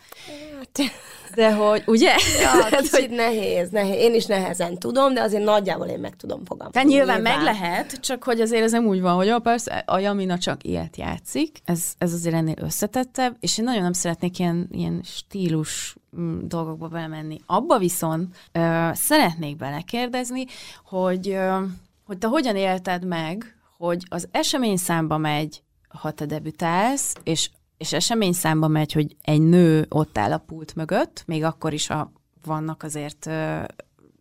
de 1.35 1.55
hogy, 1.55 1.83
ugye? 1.87 2.11
Ja, 2.41 2.51
Tehát, 2.53 2.75
hogy 2.75 2.91
kicsit 2.91 3.11
nehéz, 3.11 3.71
nehéz. 3.71 3.95
Én 3.97 4.15
is 4.15 4.27
nehezen 4.27 4.79
tudom, 4.79 5.15
de 5.15 5.21
azért 5.21 5.45
nagyjából 5.45 5.87
én 5.87 5.99
meg 5.99 6.17
tudom 6.17 6.45
fogalmazni. 6.45 6.73
Tehát 6.73 6.89
nyilván, 6.89 7.21
meg 7.21 7.43
lehet, 7.43 8.01
csak 8.01 8.25
hogy 8.25 8.41
azért 8.41 8.63
ez 8.63 8.73
nem 8.73 8.87
úgy 8.87 9.01
van, 9.01 9.15
hogy 9.15 9.31
ó, 9.31 9.39
persze, 9.39 9.83
a 9.87 9.99
Jamina 9.99 10.39
csak 10.39 10.65
ilyet 10.65 10.97
játszik, 10.97 11.59
ez, 11.65 11.93
ez 11.99 12.13
azért 12.13 12.35
ennél 12.35 12.57
összetettebb, 12.61 13.37
és 13.41 13.59
én 13.59 13.65
nagyon 13.65 13.83
nem 13.83 13.93
szeretnék 13.93 14.39
ilyen, 14.39 14.69
ilyen 14.71 15.01
stílus 15.05 15.97
mm, 16.21 16.39
dolgokba 16.43 16.89
belemenni. 16.89 17.41
Abba 17.47 17.79
viszont 17.79 18.37
ö, 18.53 18.89
szeretnék 18.93 19.57
belekérdezni, 19.57 20.45
hogy, 20.85 21.29
ö, 21.29 21.59
hogy 22.07 22.19
te 22.19 22.27
hogyan 22.27 22.57
élted 22.57 23.05
meg, 23.05 23.57
hogy 23.79 24.03
az 24.09 24.29
esemény 24.31 24.77
számba 24.77 25.17
megy, 25.17 25.63
ha 25.89 26.11
te 26.11 26.27
debütálsz, 26.27 27.15
és, 27.23 27.51
és 27.83 27.93
esemény 27.93 28.33
számba 28.33 28.69
megy, 28.69 28.93
hogy 28.93 29.17
egy 29.23 29.41
nő 29.41 29.87
ott 29.89 30.19
áll 30.19 30.33
a 30.33 30.39
pult 30.39 30.75
mögött, 30.75 31.23
még 31.27 31.45
akkor 31.45 31.73
is 31.73 31.91
a, 31.91 32.13
vannak 32.45 32.83
azért, 32.83 33.19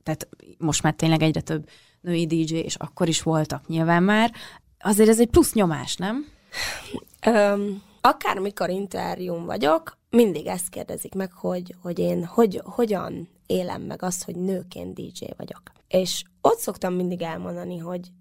tehát 0.04 0.28
most 0.58 0.84
már 0.84 0.94
tényleg 0.94 1.22
egyre 1.22 1.42
több 1.42 1.70
női 2.02 2.26
DJ, 2.26 2.56
és 2.56 2.76
akkor 2.76 3.08
is 3.08 3.22
voltak 3.22 3.68
nyilván 3.68 4.04
már. 4.04 4.32
Azért 4.80 5.10
ez 5.10 5.20
egy 5.20 5.30
plusz 5.30 5.54
nyomás, 5.54 5.96
nem? 5.96 6.26
Öm, 7.26 7.82
akármikor 8.02 8.70
interjún 8.70 9.46
vagyok, 9.46 9.98
mindig 10.10 10.46
ezt 10.46 10.70
kérdezik 10.70 11.14
meg, 11.14 11.32
hogy, 11.34 11.76
hogy 11.82 12.00
én 12.00 12.26
hogy, 12.26 12.62
hogyan 12.64 13.30
élem 13.46 13.82
meg 13.82 14.02
azt, 14.02 14.24
hogy 14.24 14.36
nőként 14.36 14.94
DJ 14.94 15.26
vagyok. 15.38 15.62
És 15.88 16.24
ott 16.42 16.60
szoktam 16.60 16.94
mindig 16.94 17.22
elmondani, 17.22 17.78
hogy 17.78 18.12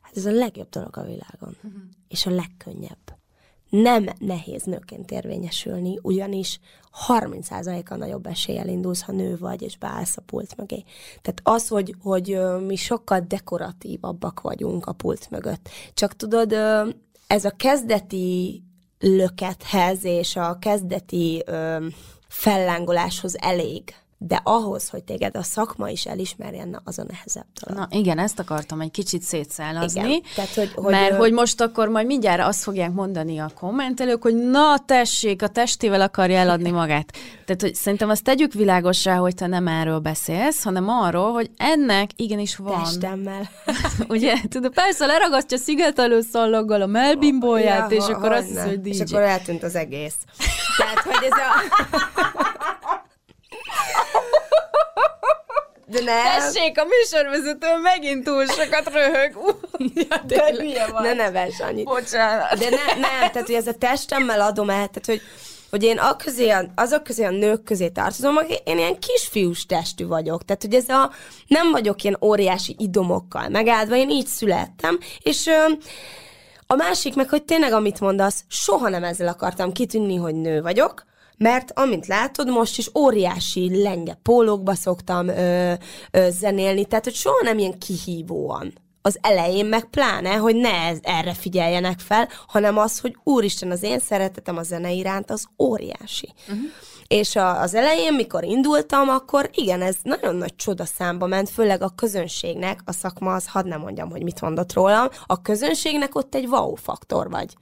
hát 0.00 0.16
ez 0.16 0.26
a 0.26 0.30
legjobb 0.30 0.68
dolog 0.68 0.96
a 0.96 1.02
világon, 1.02 1.56
uh-huh. 1.62 1.80
és 2.08 2.26
a 2.26 2.30
legkönnyebb. 2.30 3.19
Nem 3.70 4.06
nehéz 4.18 4.62
nőként 4.62 5.10
érvényesülni, 5.10 5.98
ugyanis 6.02 6.60
30%-kal 7.08 7.96
nagyobb 7.96 8.26
eséllyel 8.26 8.68
indulsz, 8.68 9.02
ha 9.02 9.12
nő 9.12 9.36
vagy, 9.36 9.62
és 9.62 9.78
beállsz 9.78 10.16
a 10.16 10.22
pult 10.26 10.56
mögé. 10.56 10.84
Tehát 11.22 11.40
az, 11.42 11.68
hogy, 11.68 11.94
hogy 12.02 12.38
mi 12.66 12.76
sokkal 12.76 13.20
dekoratívabbak 13.20 14.40
vagyunk 14.40 14.86
a 14.86 14.92
pult 14.92 15.30
mögött. 15.30 15.68
Csak 15.94 16.16
tudod, 16.16 16.52
ez 17.26 17.44
a 17.44 17.50
kezdeti 17.56 18.62
lökethez 18.98 20.04
és 20.04 20.36
a 20.36 20.58
kezdeti 20.58 21.44
fellángoláshoz 22.28 23.36
elég. 23.40 23.94
De 24.22 24.40
ahhoz, 24.44 24.88
hogy 24.88 25.02
téged 25.04 25.36
a 25.36 25.42
szakma 25.42 25.88
is 25.88 26.06
elismerjen, 26.06 26.68
na, 26.68 26.80
az 26.84 26.98
a 26.98 27.04
nehezebb 27.08 27.44
dolog. 27.64 27.80
Na 27.90 27.96
igen, 27.98 28.18
ezt 28.18 28.38
akartam 28.38 28.80
egy 28.80 28.90
kicsit 28.90 29.22
szétszálazni. 29.22 30.00
Igen, 30.08 30.22
tehát, 30.34 30.54
hogy- 30.54 30.72
hogy, 30.74 30.92
mert 30.92 31.10
ö- 31.12 31.18
hogy 31.18 31.32
most 31.32 31.60
akkor 31.60 31.88
majd 31.88 32.06
mindjárt 32.06 32.40
azt 32.42 32.62
fogják 32.62 32.92
mondani 32.92 33.38
a 33.38 33.50
kommentelők, 33.60 34.22
hogy 34.22 34.34
na 34.34 34.78
tessék, 34.86 35.42
a 35.42 35.48
testével 35.48 36.00
akarja 36.00 36.38
eladni 36.38 36.70
magát. 36.70 37.12
Tehát, 37.44 37.60
hogy 37.60 37.74
szerintem 37.74 38.08
azt 38.08 38.22
tegyük 38.24 38.52
világosra, 38.52 39.16
hogy 39.16 39.34
te 39.34 39.46
nem 39.46 39.66
erről 39.68 39.98
beszélsz, 39.98 40.62
hanem 40.62 40.88
arról, 40.88 41.32
hogy 41.32 41.50
ennek 41.56 42.10
igenis 42.16 42.56
van. 42.56 42.82
Testemmel. 42.82 43.50
Ugye, 44.08 44.34
tudod, 44.48 44.72
persze 44.74 45.06
leragasztja 45.06 45.56
szigetelő 45.58 46.20
szallaggal 46.20 46.82
a 46.82 46.86
melbimbóját, 46.86 47.90
és 47.92 48.04
ha- 48.04 48.12
akkor 48.12 48.32
azt 48.32 48.46
hiszi, 48.46 48.60
hogy 48.68 48.80
DJ. 48.80 48.88
És 48.88 49.00
akkor 49.00 49.22
eltűnt 49.22 49.62
az 49.62 49.74
egész. 49.74 50.14
Tehát, 50.76 50.98
hogy 50.98 51.28
ez 51.30 51.38
a... 51.38 51.48
De 55.90 56.00
nem. 56.00 56.24
Tessék, 56.24 56.78
a 56.78 56.84
műsorvezető 56.84 57.66
megint 57.82 58.24
túl 58.24 58.46
sokat 58.46 58.92
röhög. 58.92 59.36
ja, 59.94 60.16
De 60.26 60.52
hülye 60.52 60.86
vagy. 60.86 61.02
Ne 61.02 61.12
neves 61.12 61.60
annyit. 61.60 61.84
Bocsánat. 61.84 62.58
De 62.58 62.70
ne, 62.70 63.00
nem, 63.00 63.18
tehát 63.18 63.46
hogy 63.46 63.54
ez 63.54 63.66
a 63.66 63.72
testemmel 63.72 64.40
adom 64.40 64.70
el, 64.70 64.76
tehát 64.88 65.06
hogy, 65.06 65.20
hogy 65.70 65.82
én 65.82 65.98
a 65.98 66.16
közé, 66.16 66.54
azok 66.74 67.02
közé 67.02 67.24
a 67.24 67.30
nők 67.30 67.62
közé 67.62 67.88
tartozom, 67.88 68.36
aki 68.36 68.58
én 68.64 68.78
ilyen 68.78 68.98
kisfiús 68.98 69.66
testű 69.66 70.06
vagyok. 70.06 70.44
Tehát, 70.44 70.62
hogy 70.62 70.74
ez 70.74 70.88
a, 70.88 71.10
nem 71.46 71.70
vagyok 71.70 72.02
ilyen 72.02 72.18
óriási 72.20 72.74
idomokkal 72.78 73.48
megáldva, 73.48 73.96
én 73.96 74.10
így 74.10 74.26
születtem, 74.26 74.98
és 75.22 75.46
ö, 75.46 75.64
a 76.66 76.74
másik 76.74 77.14
meg, 77.14 77.28
hogy 77.28 77.42
tényleg, 77.42 77.72
amit 77.72 78.00
mondasz, 78.00 78.44
soha 78.48 78.88
nem 78.88 79.04
ezzel 79.04 79.28
akartam 79.28 79.72
kitűnni, 79.72 80.16
hogy 80.16 80.34
nő 80.34 80.62
vagyok, 80.62 81.04
mert 81.42 81.72
amint 81.78 82.06
látod, 82.06 82.48
most 82.48 82.78
is 82.78 82.90
óriási 82.94 83.82
lenge 83.82 84.18
pólókba 84.22 84.74
szoktam 84.74 85.28
ö, 85.28 85.72
ö, 86.10 86.28
zenélni, 86.30 86.84
tehát 86.84 87.04
hogy 87.04 87.14
soha 87.14 87.40
nem 87.42 87.58
ilyen 87.58 87.78
kihívóan. 87.78 88.72
Az 89.02 89.18
elején 89.20 89.66
meg 89.66 89.84
pláne, 89.84 90.34
hogy 90.34 90.56
ne 90.56 90.72
ez, 90.72 90.98
erre 91.02 91.34
figyeljenek 91.34 91.98
fel, 91.98 92.28
hanem 92.46 92.78
az, 92.78 93.00
hogy 93.00 93.16
úristen, 93.24 93.70
az 93.70 93.82
én 93.82 93.98
szeretetem 93.98 94.56
a 94.56 94.62
zene 94.62 94.90
iránt 94.90 95.30
az 95.30 95.46
óriási. 95.58 96.32
Uh-huh. 96.48 96.64
És 97.06 97.36
a, 97.36 97.60
az 97.60 97.74
elején, 97.74 98.14
mikor 98.14 98.44
indultam, 98.44 99.08
akkor 99.08 99.50
igen, 99.52 99.82
ez 99.82 99.96
nagyon 100.02 100.36
nagy 100.36 100.56
csoda 100.56 100.84
számba 100.84 101.26
ment, 101.26 101.50
főleg 101.50 101.82
a 101.82 101.92
közönségnek, 101.96 102.80
a 102.84 102.92
szakma 102.92 103.34
az, 103.34 103.46
hadd 103.46 103.66
nem 103.66 103.80
mondjam, 103.80 104.10
hogy 104.10 104.22
mit 104.22 104.40
mondott 104.40 104.72
rólam, 104.72 105.08
a 105.26 105.42
közönségnek 105.42 106.14
ott 106.14 106.34
egy 106.34 106.46
wow 106.46 106.74
faktor 106.74 107.30
vagy. 107.30 107.54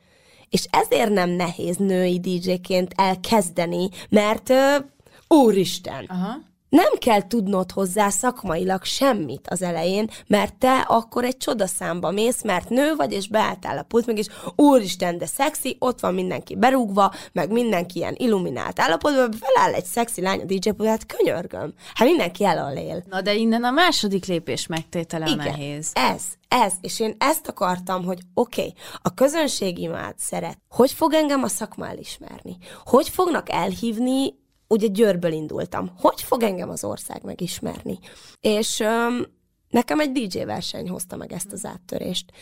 És 0.51 0.67
ezért 0.71 1.11
nem 1.11 1.31
nehéz 1.31 1.77
női 1.77 2.21
DJ-ként 2.21 2.93
elkezdeni, 2.97 3.89
mert 4.09 4.51
ö, 4.51 4.77
úristen, 5.29 6.05
Aha. 6.09 6.37
nem 6.69 6.93
kell 6.99 7.27
tudnod 7.27 7.71
hozzá 7.71 8.09
szakmailag 8.09 8.85
semmit 8.85 9.49
az 9.49 9.63
elején, 9.63 10.11
mert 10.27 10.55
te 10.55 10.79
akkor 10.79 11.25
egy 11.25 11.37
csodaszámba 11.37 12.11
mész, 12.11 12.43
mert 12.43 12.69
nő 12.69 12.95
vagy, 12.97 13.13
és 13.13 13.29
beálltál 13.29 13.79
a 13.79 13.83
pult, 13.83 14.07
meg 14.07 14.19
és 14.19 14.27
úristen, 14.57 15.19
de 15.19 15.27
szexi, 15.27 15.77
ott 15.79 16.01
van 16.01 16.15
mindenki 16.15 16.57
berúgva, 16.57 17.13
meg 17.33 17.51
mindenki 17.51 17.99
ilyen 17.99 18.15
illuminált 18.17 18.81
állapotban, 18.81 19.33
feláll 19.33 19.75
egy 19.75 19.85
szexi 19.85 20.21
lány 20.21 20.41
a 20.41 20.45
DJ 20.45 20.71
pultát, 20.71 21.07
könyörgöm. 21.07 21.73
Hát 21.95 22.09
mindenki 22.09 22.45
elől 22.45 22.77
él. 22.77 23.05
Na 23.09 23.21
de 23.21 23.35
innen 23.35 23.65
a 23.65 23.71
második 23.71 24.25
lépés 24.27 24.67
megtétele 24.67 25.25
a 25.25 25.35
nehéz. 25.35 25.91
Ez, 25.95 26.23
Ez, 26.49 26.73
és 26.81 27.01
én 27.01 27.17
ezt 27.19 27.49
akartam, 27.49 28.05
hogy 28.05 28.21
oké, 28.35 28.61
okay, 28.61 28.75
a 29.03 29.15
közönség 29.15 29.79
imád 29.79 30.19
szeret. 30.19 30.59
Hogy 30.69 30.93
fog 30.93 31.13
engem 31.13 31.43
a 31.43 31.49
szakma 31.49 31.89
elismerni? 31.89 32.57
Hogy 32.85 33.09
fognak 33.09 33.51
elhívni 33.51 34.35
ugye 34.69 34.87
Győrből 34.87 35.33
indultam. 35.33 35.93
Hogy 35.99 36.23
fog 36.23 36.43
engem 36.43 36.71
az 36.71 36.85
ország 36.85 37.23
megismerni? 37.23 37.99
És 38.41 38.79
um, 38.79 39.23
nekem 39.69 40.01
egy 40.01 40.13
DJ 40.13 40.43
verseny 40.43 40.89
hozta 40.89 41.17
meg 41.17 41.33
ezt 41.33 41.53
az 41.53 41.65
áttörést. 41.65 42.33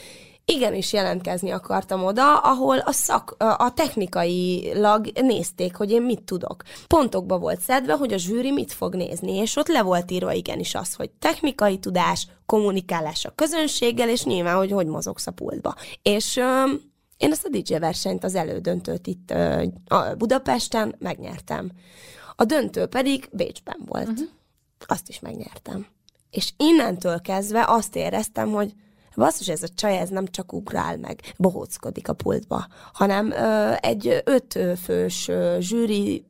Igenis 0.53 0.93
jelentkezni 0.93 1.51
akartam 1.51 2.05
oda, 2.05 2.39
ahol 2.39 2.79
a, 2.79 2.93
szak, 2.93 3.35
a 3.39 3.73
technikailag 3.75 5.07
nézték, 5.21 5.77
hogy 5.77 5.91
én 5.91 6.03
mit 6.03 6.23
tudok. 6.23 6.63
Pontokba 6.87 7.39
volt 7.39 7.61
szedve, 7.61 7.93
hogy 7.93 8.13
a 8.13 8.19
zsűri 8.19 8.51
mit 8.51 8.73
fog 8.73 8.95
nézni, 8.95 9.33
és 9.33 9.57
ott 9.57 9.69
le 9.69 9.83
volt 9.83 10.11
írva 10.11 10.33
igenis 10.33 10.75
az, 10.75 10.95
hogy 10.95 11.11
technikai 11.11 11.79
tudás, 11.79 12.27
kommunikálás 12.47 13.25
a 13.25 13.33
közönséggel, 13.35 14.09
és 14.09 14.25
nyilván, 14.25 14.57
hogy 14.57 14.71
hogy 14.71 14.87
mozogsz 14.87 15.27
a 15.27 15.31
pultba. 15.31 15.75
És 16.03 16.37
um, 16.37 16.81
én 17.17 17.31
ezt 17.31 17.45
a 17.45 17.49
DJ 17.49 17.75
versenyt, 17.75 18.25
az 18.25 18.35
elődöntőt 18.35 19.07
itt 19.07 19.33
uh, 19.33 20.15
Budapesten 20.19 20.95
megnyertem. 20.99 21.71
A 22.37 22.45
döntő 22.45 22.87
pedig 22.87 23.29
Bécsben 23.33 23.79
volt. 23.87 24.09
Uh-huh. 24.09 24.29
Azt 24.87 25.09
is 25.09 25.21
megnyertem. 25.21 25.87
És 26.31 26.53
innentől 26.57 27.21
kezdve 27.21 27.65
azt 27.69 27.97
éreztem, 27.97 28.51
hogy 28.51 28.73
basszus, 29.17 29.49
ez 29.49 29.63
a 29.63 29.69
csaj, 29.75 29.99
ez 29.99 30.09
nem 30.09 30.27
csak 30.27 30.53
ugrál 30.53 30.97
meg, 30.97 31.21
bohóckodik 31.37 32.09
a 32.09 32.13
pultba, 32.13 32.67
hanem 32.93 33.31
ö, 33.31 33.73
egy 33.81 34.23
ötfős 34.25 35.31
zsűri 35.59 36.25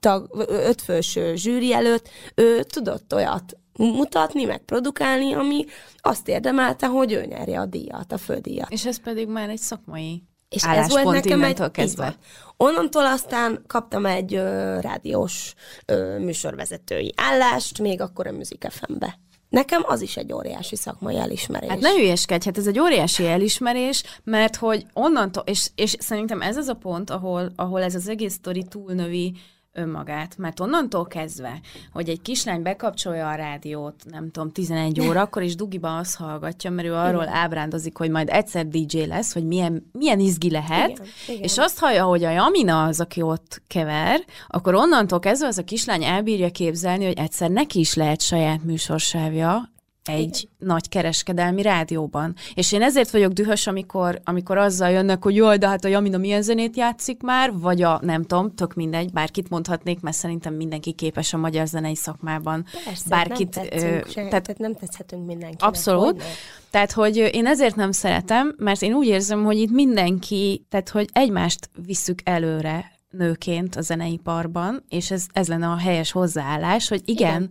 tag, 0.00 0.46
ötfős 0.48 1.18
zsűri 1.34 1.72
előtt 1.72 2.08
ő 2.34 2.62
tudott 2.62 3.14
olyat 3.14 3.56
mutatni, 3.78 4.44
meg 4.44 4.58
produkálni, 4.58 5.32
ami 5.34 5.64
azt 5.96 6.28
érdemelte, 6.28 6.86
hogy 6.86 7.12
ő 7.12 7.24
nyerje 7.24 7.60
a 7.60 7.66
díjat, 7.66 8.12
a 8.12 8.18
földíjat. 8.18 8.70
És 8.70 8.86
ez 8.86 9.00
pedig 9.00 9.28
már 9.28 9.48
egy 9.48 9.58
szakmai 9.58 10.22
és 10.48 10.62
ez 10.62 10.88
volt 10.88 11.04
nekem 11.04 11.42
egy, 11.42 11.70
kezdve. 11.70 12.16
Onnantól 12.56 13.06
aztán 13.06 13.64
kaptam 13.66 14.06
egy 14.06 14.34
ö, 14.34 14.78
rádiós 14.80 15.54
ö, 15.86 16.18
műsorvezetői 16.18 17.12
állást, 17.16 17.78
még 17.78 18.00
akkor 18.00 18.26
a 18.26 18.32
Music 18.32 18.72
FM-be. 18.72 19.18
Nekem 19.48 19.82
az 19.86 20.00
is 20.00 20.16
egy 20.16 20.32
óriási 20.32 20.76
szakmai 20.76 21.16
elismerés. 21.16 21.70
Hát 21.70 21.80
ne 21.80 21.90
hülyeskedj, 21.90 22.44
hát 22.44 22.58
ez 22.58 22.66
egy 22.66 22.78
óriási 22.78 23.26
elismerés, 23.26 24.02
mert 24.24 24.56
hogy 24.56 24.86
onnantól, 24.92 25.42
és, 25.46 25.70
és 25.74 25.96
szerintem 25.98 26.42
ez 26.42 26.56
az 26.56 26.68
a 26.68 26.74
pont, 26.74 27.10
ahol, 27.10 27.52
ahol 27.56 27.82
ez 27.82 27.94
az 27.94 28.08
egész 28.08 28.32
sztori 28.32 28.64
túlnövi 28.68 29.34
önmagát, 29.78 30.38
mert 30.38 30.60
onnantól 30.60 31.06
kezdve, 31.06 31.60
hogy 31.92 32.08
egy 32.08 32.22
kislány 32.22 32.62
bekapcsolja 32.62 33.28
a 33.28 33.34
rádiót, 33.34 33.94
nem 34.10 34.30
tudom, 34.30 34.50
11 34.50 35.00
óra, 35.00 35.20
akkor 35.20 35.42
is 35.42 35.54
dugiba 35.54 35.96
azt 35.96 36.16
hallgatja, 36.16 36.70
mert 36.70 36.88
ő 36.88 36.94
arról 36.94 37.22
igen. 37.22 37.34
ábrándozik, 37.34 37.96
hogy 37.96 38.10
majd 38.10 38.28
egyszer 38.28 38.68
DJ 38.68 39.04
lesz, 39.04 39.32
hogy 39.32 39.46
milyen, 39.46 39.90
milyen 39.92 40.20
izgi 40.20 40.50
lehet, 40.50 40.88
igen, 40.88 41.06
igen. 41.28 41.42
és 41.42 41.58
azt 41.58 41.78
hallja, 41.78 42.04
hogy 42.04 42.24
a 42.24 42.30
Jamina 42.30 42.84
az, 42.84 43.00
aki 43.00 43.22
ott 43.22 43.62
kever, 43.66 44.24
akkor 44.48 44.74
onnantól 44.74 45.18
kezdve 45.18 45.46
az 45.46 45.58
a 45.58 45.64
kislány 45.64 46.04
elbírja 46.04 46.50
képzelni, 46.50 47.04
hogy 47.04 47.18
egyszer 47.18 47.50
neki 47.50 47.78
is 47.78 47.94
lehet 47.94 48.20
saját 48.20 48.64
műsorsávja, 48.64 49.70
egy 50.08 50.48
Igen. 50.48 50.68
nagy 50.68 50.88
kereskedelmi 50.88 51.62
rádióban. 51.62 52.34
És 52.54 52.72
én 52.72 52.82
ezért 52.82 53.10
vagyok 53.10 53.32
dühös, 53.32 53.66
amikor, 53.66 54.20
amikor 54.24 54.58
azzal 54.58 54.90
jönnek, 54.90 55.22
hogy 55.22 55.36
jaj, 55.36 55.58
de 55.58 55.68
hát 55.68 55.84
a 55.84 55.88
Jamina 55.88 56.18
milyen 56.18 56.42
zenét 56.42 56.76
játszik 56.76 57.22
már, 57.22 57.52
vagy 57.52 57.82
a 57.82 57.98
nem 58.02 58.24
tudom, 58.24 58.54
tök 58.54 58.74
mindegy, 58.74 59.12
bárkit 59.12 59.48
mondhatnék, 59.48 60.00
mert 60.00 60.16
szerintem 60.16 60.54
mindenki 60.54 60.92
képes 60.92 61.32
a 61.32 61.36
magyar 61.36 61.66
zenei 61.66 61.94
szakmában. 61.94 62.64
Persze, 62.84 63.08
bárkit, 63.08 63.54
nem 63.54 63.64
tetszünk, 63.64 64.06
ö, 64.06 64.12
tehát, 64.12 64.30
tehát 64.30 64.58
nem 64.58 64.74
tetszhetünk 64.74 65.26
mindenkinek. 65.26 65.62
Abszolút. 65.62 66.22
Hogy 66.22 66.22
tehát, 66.70 66.92
hogy 66.92 67.16
én 67.16 67.46
ezért 67.46 67.76
nem 67.76 67.92
szeretem, 67.92 68.54
mert 68.58 68.82
én 68.82 68.94
úgy 68.94 69.06
érzem, 69.06 69.44
hogy 69.44 69.58
itt 69.58 69.70
mindenki, 69.70 70.66
tehát, 70.68 70.88
hogy 70.88 71.08
egymást 71.12 71.70
visszük 71.86 72.18
előre 72.24 72.92
nőként 73.10 73.76
a 73.76 73.80
zeneiparban, 73.80 74.84
és 74.88 75.10
ez, 75.10 75.26
ez 75.32 75.48
lenne 75.48 75.66
a 75.66 75.76
helyes 75.76 76.12
hozzáállás, 76.12 76.88
hogy 76.88 77.02
igen, 77.04 77.28
igen 77.28 77.50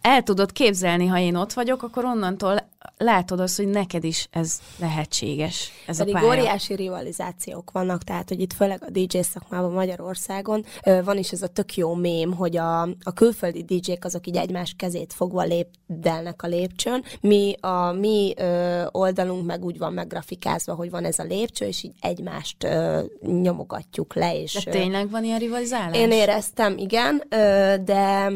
el 0.00 0.22
tudod 0.22 0.52
képzelni, 0.52 1.06
ha 1.06 1.18
én 1.18 1.34
ott 1.34 1.52
vagyok, 1.52 1.82
akkor 1.82 2.04
onnantól 2.04 2.68
látod 2.98 3.40
azt, 3.40 3.56
hogy 3.56 3.68
neked 3.68 4.04
is 4.04 4.28
ez 4.30 4.60
lehetséges. 4.78 5.70
Ez 5.86 5.96
Pedig 5.98 6.14
a 6.14 6.18
pálya. 6.18 6.30
óriási 6.30 6.74
rivalizációk 6.74 7.70
vannak, 7.70 8.04
tehát 8.04 8.28
hogy 8.28 8.40
itt 8.40 8.52
főleg 8.52 8.82
a 8.86 8.90
DJ 8.90 9.18
szakmában 9.20 9.72
Magyarországon 9.72 10.64
van 11.04 11.18
is 11.18 11.30
ez 11.32 11.42
a 11.42 11.46
tök 11.46 11.76
jó 11.76 11.94
mém, 11.94 12.34
hogy 12.34 12.56
a, 12.56 12.82
a 12.82 13.12
külföldi 13.14 13.62
DJ-k 13.62 14.04
azok 14.04 14.26
így 14.26 14.36
egymás 14.36 14.74
kezét 14.76 15.12
fogva 15.12 15.42
lépdelnek 15.42 16.42
a 16.42 16.46
lépcsőn, 16.46 17.04
mi 17.20 17.54
a 17.60 17.92
mi 17.92 18.34
ö, 18.36 18.82
oldalunk 18.90 19.46
meg 19.46 19.64
úgy 19.64 19.78
van 19.78 19.92
meggrafikázva, 19.92 20.74
hogy 20.74 20.90
van 20.90 21.04
ez 21.04 21.18
a 21.18 21.22
lépcső, 21.22 21.66
és 21.66 21.82
így 21.82 21.92
egymást 22.00 22.64
ö, 22.64 23.00
nyomogatjuk 23.20 24.14
le. 24.14 24.40
És, 24.42 24.64
de 24.64 24.70
tényleg 24.70 25.10
van 25.10 25.24
ilyen 25.24 25.38
rivalizálás? 25.38 25.96
Én 25.96 26.10
éreztem, 26.10 26.78
igen, 26.78 27.22
ö, 27.28 27.74
de 27.84 28.32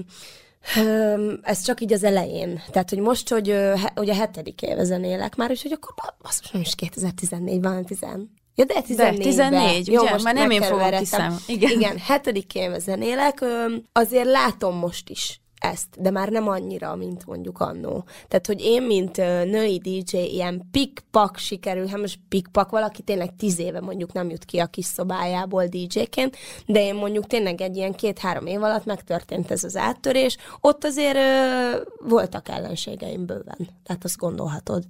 ez 1.42 1.62
csak 1.62 1.80
így 1.80 1.92
az 1.92 2.04
elején. 2.04 2.62
Tehát, 2.70 2.90
hogy 2.90 2.98
most, 2.98 3.28
hogy 3.28 3.48
ugye 3.96 4.12
a 4.12 4.16
hetedik 4.16 4.62
éve 4.62 4.84
zenélek 4.84 5.36
már, 5.36 5.50
és 5.50 5.62
hogy 5.62 5.72
akkor 5.72 5.94
azt 6.22 6.52
most 6.52 6.66
is 6.66 6.74
2014 6.74 7.62
van, 7.62 7.84
10. 7.84 7.98
Ja, 8.54 8.64
de 8.64 8.80
14 8.80 9.18
de 9.18 9.24
14, 9.24 9.86
Jó, 9.88 10.00
ugye? 10.02 10.10
Most 10.10 10.24
már 10.24 10.34
nem 10.34 10.50
én 10.50 10.62
fogom 10.62 10.90
kiszám. 10.90 11.36
Igen. 11.46 11.70
Igen, 11.70 11.98
hetedik 11.98 12.54
éve 12.54 12.78
zenélek, 12.78 13.44
azért 13.92 14.26
látom 14.30 14.76
most 14.76 15.08
is 15.10 15.40
ezt, 15.62 16.00
de 16.00 16.10
már 16.10 16.28
nem 16.28 16.48
annyira, 16.48 16.96
mint 16.96 17.26
mondjuk 17.26 17.60
annó. 17.60 18.04
Tehát, 18.28 18.46
hogy 18.46 18.60
én, 18.60 18.82
mint 18.82 19.16
női 19.44 19.78
DJ, 19.78 20.16
ilyen 20.16 20.68
pikpak 20.70 21.36
sikerül, 21.36 21.86
hát 21.86 22.00
most 22.00 22.18
pikpak, 22.28 22.70
valaki 22.70 23.02
tényleg 23.02 23.36
tíz 23.36 23.58
éve 23.58 23.80
mondjuk 23.80 24.12
nem 24.12 24.30
jut 24.30 24.44
ki 24.44 24.58
a 24.58 24.66
kis 24.66 24.84
szobájából 24.84 25.66
DJ-ként, 25.66 26.36
de 26.66 26.80
én 26.80 26.94
mondjuk 26.94 27.26
tényleg 27.26 27.60
egy 27.60 27.76
ilyen 27.76 27.92
két-három 27.92 28.46
év 28.46 28.62
alatt 28.62 28.84
megtörtént 28.84 29.50
ez 29.50 29.64
az 29.64 29.76
áttörés, 29.76 30.36
ott 30.60 30.84
azért 30.84 31.16
ö, 31.16 31.80
voltak 32.08 32.48
ellenségeim 32.48 33.26
bőven. 33.26 33.68
Tehát 33.84 34.04
azt 34.04 34.16
gondolhatod, 34.16 34.84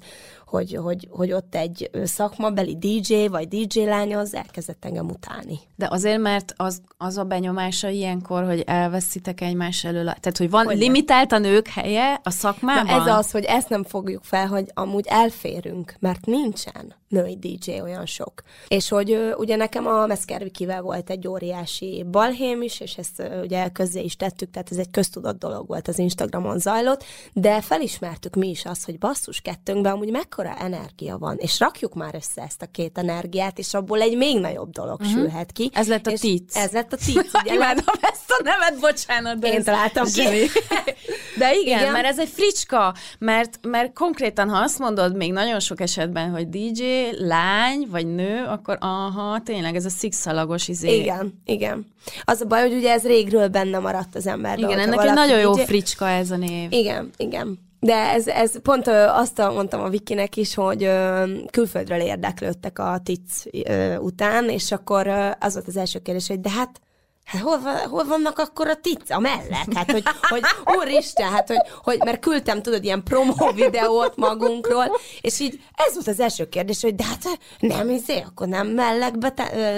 hogy, 0.52 0.78
hogy, 0.82 1.08
hogy 1.10 1.32
ott 1.32 1.54
egy 1.54 1.90
szakmabeli 2.04 2.76
DJ 2.76 3.26
vagy 3.26 3.48
DJ 3.48 3.80
lány 3.84 4.14
az 4.14 4.34
elkezdett 4.34 4.84
engem 4.84 5.08
utálni. 5.08 5.58
De 5.76 5.88
azért, 5.90 6.20
mert 6.20 6.54
az, 6.56 6.80
az 6.96 7.16
a 7.16 7.24
benyomása 7.24 7.88
ilyenkor, 7.88 8.44
hogy 8.44 8.62
elveszitek 8.66 9.40
egymás 9.40 9.84
elől, 9.84 10.04
tehát 10.04 10.38
hogy 10.38 10.50
van 10.50 10.64
hogy 10.64 10.78
limitált 10.78 11.32
a 11.32 11.38
nők 11.38 11.68
helye 11.68 12.20
a 12.22 12.30
szakmában? 12.30 12.84
Na 12.84 13.10
ez 13.10 13.16
az, 13.18 13.30
hogy 13.30 13.44
ezt 13.44 13.68
nem 13.68 13.84
fogjuk 13.84 14.24
fel, 14.24 14.46
hogy 14.46 14.70
amúgy 14.74 15.06
elférünk, 15.08 15.94
mert 15.98 16.26
nincsen 16.26 16.94
női 17.12 17.36
DJ 17.36 17.80
olyan 17.80 18.06
sok. 18.06 18.42
És 18.68 18.88
hogy 18.88 19.34
ugye 19.36 19.56
nekem 19.56 19.86
a 19.86 20.06
Meszkervikivel 20.06 20.82
volt 20.82 21.10
egy 21.10 21.28
óriási 21.28 22.04
balhém 22.10 22.62
is, 22.62 22.80
és 22.80 22.96
ezt 22.96 23.22
ugye 23.42 23.68
közzé 23.68 24.00
is 24.02 24.16
tettük, 24.16 24.50
tehát 24.50 24.70
ez 24.70 24.76
egy 24.76 24.90
köztudott 24.90 25.38
dolog 25.38 25.66
volt 25.66 25.88
az 25.88 25.98
Instagramon 25.98 26.58
zajlott, 26.58 27.04
de 27.32 27.60
felismertük 27.60 28.34
mi 28.34 28.48
is 28.48 28.64
azt, 28.64 28.84
hogy 28.84 28.98
basszus 28.98 29.40
kettőnkben 29.40 29.92
amúgy 29.92 30.10
mekkora 30.10 30.41
energia 30.50 31.18
van, 31.18 31.36
és 31.38 31.60
rakjuk 31.60 31.94
már 31.94 32.14
össze 32.14 32.42
ezt 32.42 32.62
a 32.62 32.66
két 32.66 32.98
energiát, 32.98 33.58
és 33.58 33.74
abból 33.74 34.00
egy 34.00 34.16
még 34.16 34.40
nagyobb 34.40 34.70
dolog 34.70 35.00
uh-huh. 35.00 35.14
sülhet 35.14 35.52
ki. 35.52 35.70
Ez 35.72 35.88
lett 35.88 36.06
a 36.06 36.12
tic. 36.12 36.56
Ez 36.56 36.70
lett 36.70 36.92
a 36.92 36.96
tic. 36.96 37.30
Imádom 37.54 37.94
ezt 38.00 38.30
a 38.38 38.42
nevet, 38.42 38.80
bocsánat. 38.80 39.38
De 39.38 39.52
Én 39.52 39.62
találtam 39.62 40.04
ki. 40.04 40.22
de 41.38 41.54
igen, 41.54 41.78
igen, 41.80 41.92
mert 41.92 42.06
ez 42.06 42.18
egy 42.18 42.28
fricska, 42.28 42.94
mert, 43.18 43.58
mert 43.62 43.92
konkrétan, 43.92 44.48
ha 44.48 44.58
azt 44.58 44.78
mondod 44.78 45.16
még 45.16 45.32
nagyon 45.32 45.60
sok 45.60 45.80
esetben, 45.80 46.30
hogy 46.30 46.48
DJ, 46.48 46.82
lány 47.18 47.86
vagy 47.90 48.06
nő, 48.06 48.44
akkor 48.44 48.76
aha, 48.80 49.40
tényleg 49.44 49.76
ez 49.76 49.84
a 49.84 49.90
szikszalagos 49.90 50.68
izé. 50.68 50.98
Igen, 50.98 51.40
igen. 51.44 51.86
Az 52.24 52.40
a 52.40 52.44
baj, 52.44 52.60
hogy 52.60 52.76
ugye 52.76 52.92
ez 52.92 53.02
régről 53.02 53.48
benne 53.48 53.78
maradt 53.78 54.14
az 54.14 54.26
ember. 54.26 54.58
Igen, 54.58 54.78
ennek 54.78 55.04
egy 55.04 55.12
nagyon 55.12 55.38
jó 55.38 55.54
DJ... 55.54 55.62
fricska 55.62 56.08
ez 56.08 56.30
a 56.30 56.36
név. 56.36 56.72
Igen, 56.72 57.10
igen. 57.16 57.70
De 57.84 57.94
ez, 57.94 58.26
ez 58.26 58.60
pont 58.60 58.86
ö, 58.86 59.04
azt 59.06 59.38
mondtam 59.38 59.80
a 59.80 59.88
Vikinek 59.88 60.36
is, 60.36 60.54
hogy 60.54 60.84
ö, 60.84 61.24
külföldről 61.50 62.00
érdeklődtek 62.00 62.78
a 62.78 63.00
TIC 63.02 63.44
ö, 63.68 63.96
után, 63.96 64.48
és 64.48 64.72
akkor 64.72 65.06
ö, 65.06 65.30
az 65.40 65.54
volt 65.54 65.66
az 65.66 65.76
első 65.76 65.98
kérdés, 65.98 66.28
hogy 66.28 66.40
de 66.40 66.50
hát 66.50 66.80
Hát 67.24 67.42
hol, 67.42 67.58
hol 67.90 68.04
vannak 68.04 68.38
akkor 68.38 68.68
a 68.68 68.76
tica 68.76 69.18
mellett? 69.18 69.74
Hát, 69.74 69.90
hogy, 69.90 70.02
hogy 70.20 70.42
úristen, 70.76 71.30
hát, 71.30 71.48
hogy, 71.48 71.56
hogy, 71.82 71.98
mert 72.04 72.20
küldtem, 72.20 72.62
tudod, 72.62 72.84
ilyen 72.84 73.02
promó 73.02 73.50
videót 73.54 74.16
magunkról, 74.16 74.98
és 75.20 75.40
így 75.40 75.60
ez 75.74 75.94
volt 75.94 76.06
az 76.06 76.20
első 76.20 76.48
kérdés, 76.48 76.82
hogy 76.82 76.94
de 76.94 77.04
hát 77.04 77.38
nem 77.58 77.90
izé, 77.90 78.20
akkor 78.20 78.48
nem 78.48 78.66
mellekbe 78.66 79.30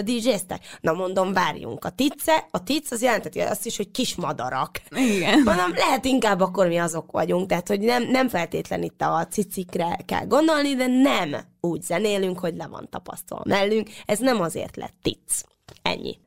DJ-ztek. 0.03 0.79
Na 0.81 0.93
mondom, 0.93 1.33
várjunk. 1.33 1.85
A 1.85 1.91
tice, 1.91 2.47
a 2.51 2.63
tic 2.63 2.91
az 2.91 3.03
jelenteti 3.03 3.41
azt 3.41 3.67
is, 3.67 3.77
hogy 3.77 3.91
kis 3.91 4.15
madarak. 4.15 4.81
Igen. 4.91 5.43
Mondom, 5.43 5.73
lehet 5.75 6.05
inkább 6.05 6.41
akkor 6.41 6.67
mi 6.67 6.79
azok 6.79 7.11
vagyunk, 7.11 7.49
tehát, 7.49 7.69
hogy 7.69 7.81
nem, 7.81 8.03
nem 8.03 8.29
feltétlen 8.29 8.83
itt 8.83 9.01
a 9.01 9.27
cicikre 9.31 9.99
kell 10.07 10.27
gondolni, 10.27 10.75
de 10.75 10.87
nem 10.87 11.37
úgy 11.61 11.83
zenélünk, 11.83 12.39
hogy 12.39 12.57
le 12.57 12.67
van 12.67 12.89
tapasztalva 12.91 13.45
mellünk. 13.47 13.89
Ez 14.07 14.19
nem 14.19 14.41
azért 14.41 14.77
lett 14.77 14.95
tic. 15.03 15.43
Ennyi. 15.83 16.23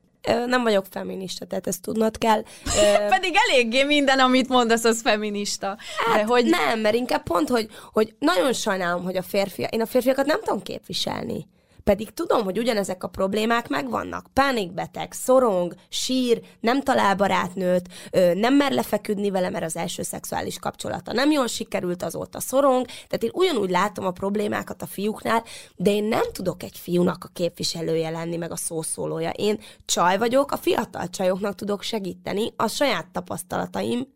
Nem 0.46 0.62
vagyok 0.62 0.84
feminista, 0.90 1.46
tehát 1.46 1.66
ezt 1.66 1.82
tudnod 1.82 2.18
kell. 2.18 2.42
Pedig 3.14 3.34
eléggé 3.48 3.82
minden, 3.82 4.18
amit 4.18 4.48
mondasz, 4.48 4.84
az 4.84 5.00
feminista. 5.00 5.76
Hát 6.06 6.16
De 6.16 6.24
hogy... 6.24 6.44
Nem, 6.44 6.80
mert 6.80 6.94
inkább 6.94 7.22
pont, 7.22 7.48
hogy, 7.48 7.68
hogy 7.92 8.14
nagyon 8.18 8.52
sajnálom, 8.52 9.04
hogy 9.04 9.16
a 9.16 9.22
férfiak, 9.22 9.74
én 9.74 9.80
a 9.80 9.86
férfiakat 9.86 10.26
nem 10.26 10.40
tudom 10.44 10.62
képviselni. 10.62 11.46
Pedig 11.88 12.10
tudom, 12.10 12.44
hogy 12.44 12.58
ugyanezek 12.58 13.04
a 13.04 13.08
problémák 13.08 13.68
megvannak. 13.68 14.26
Pánikbeteg, 14.32 15.12
szorong, 15.12 15.74
sír, 15.88 16.40
nem 16.60 16.82
talál 16.82 17.14
barátnőt, 17.14 17.88
nem 18.34 18.54
mer 18.54 18.72
lefeküdni 18.72 19.30
vele, 19.30 19.50
mert 19.50 19.64
az 19.64 19.76
első 19.76 20.02
szexuális 20.02 20.58
kapcsolata 20.58 21.12
nem 21.12 21.30
jól 21.30 21.46
sikerült, 21.46 22.02
azóta 22.02 22.40
szorong. 22.40 22.86
Tehát 22.86 23.22
én 23.22 23.30
ugyanúgy 23.32 23.70
látom 23.70 24.06
a 24.06 24.10
problémákat 24.10 24.82
a 24.82 24.86
fiúknál, 24.86 25.44
de 25.76 25.90
én 25.90 26.04
nem 26.04 26.32
tudok 26.32 26.62
egy 26.62 26.78
fiúnak 26.78 27.24
a 27.24 27.30
képviselője 27.32 28.10
lenni, 28.10 28.36
meg 28.36 28.50
a 28.50 28.56
szószólója. 28.56 29.30
Én 29.30 29.60
csaj 29.84 30.18
vagyok, 30.18 30.52
a 30.52 30.56
fiatal 30.56 31.08
csajoknak 31.08 31.54
tudok 31.54 31.82
segíteni 31.82 32.52
a 32.56 32.66
saját 32.66 33.06
tapasztalataim 33.12 34.06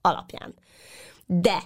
alapján. 0.00 0.54
De 1.26 1.62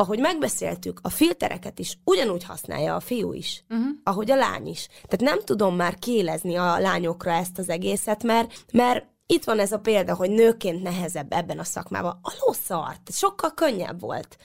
ahogy 0.00 0.18
megbeszéltük, 0.18 1.00
a 1.02 1.08
filtereket 1.08 1.78
is 1.78 1.98
ugyanúgy 2.04 2.44
használja 2.44 2.94
a 2.94 3.00
fiú 3.00 3.32
is, 3.32 3.64
uh-huh. 3.68 3.86
ahogy 4.02 4.30
a 4.30 4.36
lány 4.36 4.66
is. 4.66 4.86
Tehát 4.86 5.34
nem 5.34 5.44
tudom 5.44 5.76
már 5.76 5.98
kélezni 5.98 6.54
a 6.54 6.78
lányokra 6.78 7.30
ezt 7.30 7.58
az 7.58 7.68
egészet, 7.68 8.22
mert, 8.22 8.64
mert 8.72 9.06
itt 9.26 9.44
van 9.44 9.58
ez 9.58 9.72
a 9.72 9.78
példa, 9.78 10.14
hogy 10.14 10.30
nőként 10.30 10.82
nehezebb 10.82 11.32
ebben 11.32 11.58
a 11.58 11.64
szakmában. 11.64 12.18
A 12.22 12.32
lószart, 12.40 13.12
sokkal 13.12 13.50
könnyebb 13.54 14.00
volt. 14.00 14.36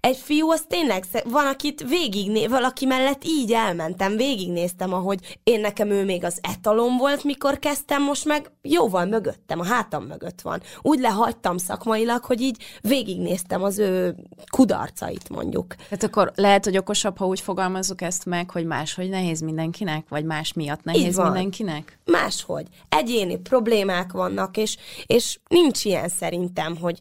Egy 0.00 0.16
fiú 0.16 0.50
az 0.50 0.64
tényleg, 0.68 1.04
van, 1.24 1.46
akit 1.46 1.88
végigné, 1.88 2.46
valaki 2.46 2.86
mellett 2.86 3.24
így 3.24 3.52
elmentem, 3.52 4.16
végignéztem, 4.16 4.92
ahogy 4.92 5.38
én 5.42 5.60
nekem 5.60 5.90
ő 5.90 6.04
még 6.04 6.24
az 6.24 6.38
etalom 6.42 6.96
volt, 6.96 7.24
mikor 7.24 7.58
kezdtem, 7.58 8.02
most 8.02 8.24
meg 8.24 8.50
jóval 8.62 9.04
mögöttem, 9.04 9.60
a 9.60 9.64
hátam 9.64 10.04
mögött 10.04 10.40
van. 10.40 10.62
Úgy 10.82 11.00
lehagytam 11.00 11.56
szakmailag, 11.56 12.24
hogy 12.24 12.40
így 12.40 12.62
végignéztem 12.80 13.62
az 13.62 13.78
ő 13.78 14.16
kudarcait, 14.50 15.28
mondjuk. 15.28 15.74
Hát 15.90 16.02
akkor 16.02 16.32
lehet, 16.34 16.64
hogy 16.64 16.76
okosabb, 16.76 17.18
ha 17.18 17.26
úgy 17.26 17.40
fogalmazok 17.40 18.00
ezt 18.00 18.24
meg, 18.24 18.50
hogy 18.50 18.64
máshogy 18.66 19.08
nehéz 19.08 19.40
mindenkinek, 19.40 20.08
vagy 20.08 20.24
más 20.24 20.52
miatt 20.52 20.84
nehéz 20.84 21.16
mindenkinek? 21.16 21.98
Máshogy. 22.04 22.66
Egyéni 22.88 23.36
problémák 23.36 24.12
vannak, 24.12 24.56
és, 24.56 24.76
és 25.06 25.38
nincs 25.48 25.84
ilyen 25.84 26.08
szerintem, 26.08 26.76
hogy 26.76 26.98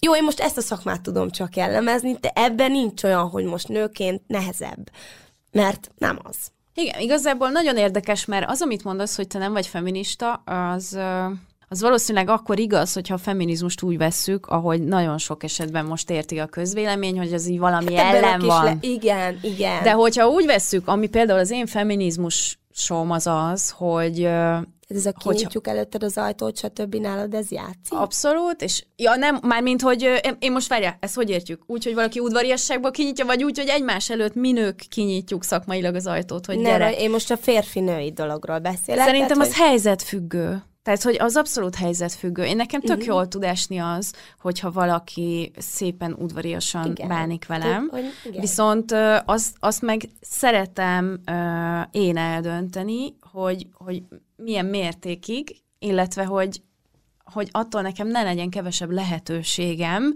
jó, 0.00 0.16
én 0.16 0.24
most 0.24 0.40
ezt 0.40 0.56
a 0.56 0.60
szakmát 0.60 1.00
tudom 1.00 1.30
csak 1.30 1.56
jellemezni, 1.56 2.16
de 2.20 2.30
ebben 2.34 2.70
nincs 2.70 3.02
olyan, 3.02 3.28
hogy 3.28 3.44
most 3.44 3.68
nőként 3.68 4.22
nehezebb, 4.26 4.90
mert 5.52 5.90
nem 5.98 6.18
az. 6.22 6.36
Igen, 6.74 7.00
igazából 7.00 7.50
nagyon 7.50 7.76
érdekes, 7.76 8.24
mert 8.24 8.50
az, 8.50 8.62
amit 8.62 8.84
mondasz, 8.84 9.16
hogy 9.16 9.26
te 9.26 9.38
nem 9.38 9.52
vagy 9.52 9.66
feminista, 9.66 10.32
az, 10.34 10.98
az 11.68 11.80
valószínűleg 11.80 12.28
akkor 12.28 12.58
igaz, 12.58 12.92
hogyha 12.92 13.14
a 13.14 13.18
feminizmust 13.18 13.82
úgy 13.82 13.96
vesszük, 13.96 14.46
ahogy 14.46 14.82
nagyon 14.82 15.18
sok 15.18 15.42
esetben 15.42 15.84
most 15.84 16.10
érti 16.10 16.38
a 16.38 16.46
közvélemény, 16.46 17.18
hogy 17.18 17.32
az 17.32 17.46
így 17.46 17.58
valami 17.58 17.94
hát 17.94 18.14
ellen 18.14 18.40
van. 18.40 18.64
Le, 18.64 18.76
igen, 18.80 19.38
igen. 19.42 19.82
De 19.82 19.92
hogyha 19.92 20.28
úgy 20.28 20.46
vesszük, 20.46 20.88
ami 20.88 21.06
például 21.06 21.38
az 21.38 21.50
én 21.50 21.66
feminizmusom 21.66 23.10
az 23.10 23.26
az, 23.26 23.70
hogy 23.70 24.28
ez 24.86 25.06
a 25.06 25.12
kinyitjuk 25.12 25.52
hogyha... 25.52 25.70
előtted 25.70 26.02
az 26.02 26.18
ajtót, 26.18 26.56
stb. 26.56 26.94
nálad 26.94 27.34
ez 27.34 27.50
játszik? 27.50 27.92
Abszolút, 27.92 28.62
és 28.62 28.84
ja 28.96 29.16
nem, 29.16 29.38
mármint, 29.42 29.82
hogy 29.82 30.02
én, 30.02 30.36
én 30.38 30.52
most 30.52 30.68
várja, 30.68 30.96
ezt 31.00 31.14
hogy 31.14 31.30
értjük? 31.30 31.62
Úgy, 31.66 31.84
hogy 31.84 31.94
valaki 31.94 32.20
udvariasságból 32.20 32.90
kinyitja, 32.90 33.24
vagy 33.24 33.44
úgy, 33.44 33.58
hogy 33.58 33.68
egymás 33.68 34.10
előtt 34.10 34.34
mi 34.34 34.52
nők 34.52 34.84
kinyitjuk 34.88 35.44
szakmailag 35.44 35.94
az 35.94 36.06
ajtót, 36.06 36.46
hogy 36.46 36.58
nem, 36.58 36.64
gyere. 36.64 36.96
én 36.96 37.10
most 37.10 37.30
a 37.30 37.36
férfi-női 37.36 38.12
dologról 38.12 38.58
beszélek. 38.58 39.04
Szerintem 39.04 39.36
tehát, 39.36 39.52
az 39.52 39.56
hogy... 39.56 39.66
helyzetfüggő. 39.66 40.62
Tehát, 40.82 41.02
hogy 41.02 41.16
az 41.18 41.36
abszolút 41.36 41.74
helyzetfüggő. 41.74 42.44
Én 42.44 42.56
nekem 42.56 42.80
tök 42.80 42.90
uh-huh. 42.90 43.06
jól 43.06 43.28
tud 43.28 43.42
esni 43.44 43.78
az, 43.78 44.12
hogyha 44.40 44.70
valaki 44.70 45.52
szépen 45.56 46.16
udvariasan 46.18 46.90
igen. 46.90 47.08
bánik 47.08 47.46
velem. 47.46 47.88
Tud, 47.90 48.00
hogy 48.22 48.40
Viszont 48.40 48.94
azt, 49.24 49.56
azt 49.58 49.82
meg 49.82 50.08
szeretem 50.20 51.20
uh, 51.30 51.80
én 51.90 52.16
eldönteni, 52.16 53.16
hogy, 53.20 53.66
hogy 53.72 54.02
milyen 54.36 54.66
mértékig, 54.66 55.56
illetve 55.78 56.24
hogy, 56.24 56.62
hogy 57.24 57.48
attól 57.50 57.82
nekem 57.82 58.08
ne 58.08 58.22
legyen 58.22 58.50
kevesebb 58.50 58.90
lehetőségem, 58.90 60.14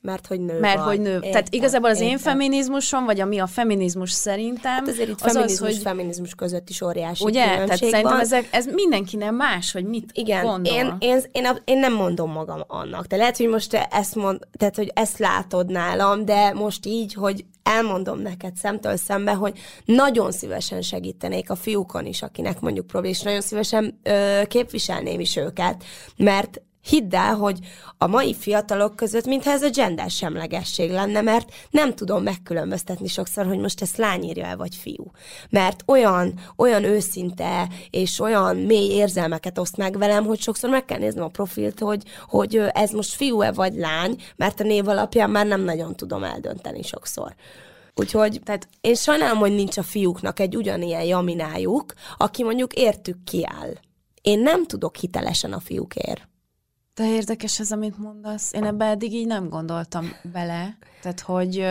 mert 0.00 0.26
hogy 0.26 0.40
nő 0.40 0.60
Mert 0.60 0.76
vagy. 0.78 0.86
hogy 0.86 1.00
nő. 1.00 1.12
Értem, 1.12 1.30
Tehát 1.30 1.54
igazából 1.54 1.90
az 1.90 1.96
értem. 1.96 2.10
én 2.10 2.18
feminizmusom, 2.18 3.04
vagy 3.04 3.20
ami 3.20 3.38
a 3.38 3.46
feminizmus 3.46 4.10
szerintem... 4.10 4.72
Hát 4.72 4.88
azért 4.88 5.08
itt 5.08 5.20
az 5.20 5.32
feminizmus, 5.32 5.68
az, 5.68 5.74
hogy... 5.74 5.82
feminizmus 5.82 6.34
között 6.34 6.68
is 6.68 6.80
óriási 6.80 7.24
Ugye? 7.24 7.44
Tehát 7.44 7.76
szerintem 7.76 8.02
van. 8.02 8.20
ezek, 8.20 8.48
ez 8.50 8.66
mindenkinek 8.66 9.30
más, 9.30 9.72
hogy 9.72 9.84
mit 9.84 10.10
Igen, 10.12 10.44
gondol. 10.44 10.72
Én, 10.72 10.96
én, 10.98 11.22
én, 11.32 11.46
én, 11.64 11.78
nem 11.78 11.94
mondom 11.94 12.32
magam 12.32 12.60
annak. 12.66 13.06
De 13.06 13.16
lehet, 13.16 13.36
hogy 13.36 13.48
most 13.48 13.74
ezt 13.90 14.14
mond, 14.14 14.38
tehát, 14.58 14.76
hogy 14.76 14.90
ezt 14.94 15.18
látod 15.18 15.70
nálam, 15.70 16.24
de 16.24 16.52
most 16.52 16.86
így, 16.86 17.14
hogy 17.14 17.44
elmondom 17.62 18.20
neked 18.20 18.56
szemtől 18.56 18.96
szembe, 18.96 19.32
hogy 19.32 19.58
nagyon 19.84 20.32
szívesen 20.32 20.82
segítenék 20.82 21.50
a 21.50 21.54
fiúkon 21.54 22.06
is, 22.06 22.22
akinek 22.22 22.60
mondjuk 22.60 22.86
probléma, 22.86 23.14
és 23.14 23.22
nagyon 23.22 23.40
szívesen 23.40 23.98
ö, 24.02 24.42
képviselném 24.48 25.20
is 25.20 25.36
őket, 25.36 25.84
mert 26.16 26.60
Hidd 26.82 27.14
el, 27.14 27.34
hogy 27.34 27.58
a 27.98 28.06
mai 28.06 28.34
fiatalok 28.34 28.96
között, 28.96 29.26
mintha 29.26 29.50
ez 29.50 29.62
a 29.62 29.70
gender 29.70 30.10
semlegesség 30.10 30.90
lenne, 30.90 31.20
mert 31.20 31.52
nem 31.70 31.94
tudom 31.94 32.22
megkülönböztetni 32.22 33.08
sokszor, 33.08 33.46
hogy 33.46 33.58
most 33.58 33.82
ezt 33.82 33.96
lány 33.96 34.24
írja 34.24 34.44
el, 34.44 34.56
vagy 34.56 34.74
fiú. 34.74 35.10
Mert 35.50 35.82
olyan, 35.86 36.34
olyan 36.56 36.84
őszinte 36.84 37.68
és 37.90 38.20
olyan 38.20 38.56
mély 38.56 38.90
érzelmeket 38.90 39.58
oszt 39.58 39.76
meg 39.76 39.98
velem, 39.98 40.24
hogy 40.24 40.40
sokszor 40.40 40.70
meg 40.70 40.84
kell 40.84 40.98
néznem 40.98 41.24
a 41.24 41.28
profilt, 41.28 41.80
hogy, 41.80 42.02
hogy 42.26 42.56
ez 42.72 42.90
most 42.90 43.12
fiú-e 43.12 43.52
vagy 43.52 43.74
lány, 43.74 44.16
mert 44.36 44.60
a 44.60 44.64
név 44.64 44.88
alapján 44.88 45.30
már 45.30 45.46
nem 45.46 45.60
nagyon 45.60 45.96
tudom 45.96 46.24
eldönteni 46.24 46.82
sokszor. 46.82 47.34
Úgyhogy 47.94 48.40
tehát 48.44 48.68
én 48.80 48.94
sajnálom, 48.94 49.38
hogy 49.38 49.54
nincs 49.54 49.76
a 49.76 49.82
fiúknak 49.82 50.40
egy 50.40 50.56
ugyanilyen 50.56 51.02
jaminájuk, 51.02 51.92
aki 52.16 52.42
mondjuk 52.42 52.72
értük 52.72 53.24
kiáll. 53.24 53.72
Én 54.22 54.38
nem 54.38 54.66
tudok 54.66 54.96
hitelesen 54.96 55.52
a 55.52 55.60
fiúkért. 55.60 56.28
De 56.98 57.06
érdekes 57.06 57.60
ez, 57.60 57.72
amit 57.72 57.98
mondasz. 57.98 58.52
Én 58.52 58.64
ebbe 58.64 58.84
eddig 58.84 59.12
így 59.12 59.26
nem 59.26 59.48
gondoltam 59.48 60.12
bele. 60.32 60.78
Tehát, 61.02 61.20
hogy 61.20 61.66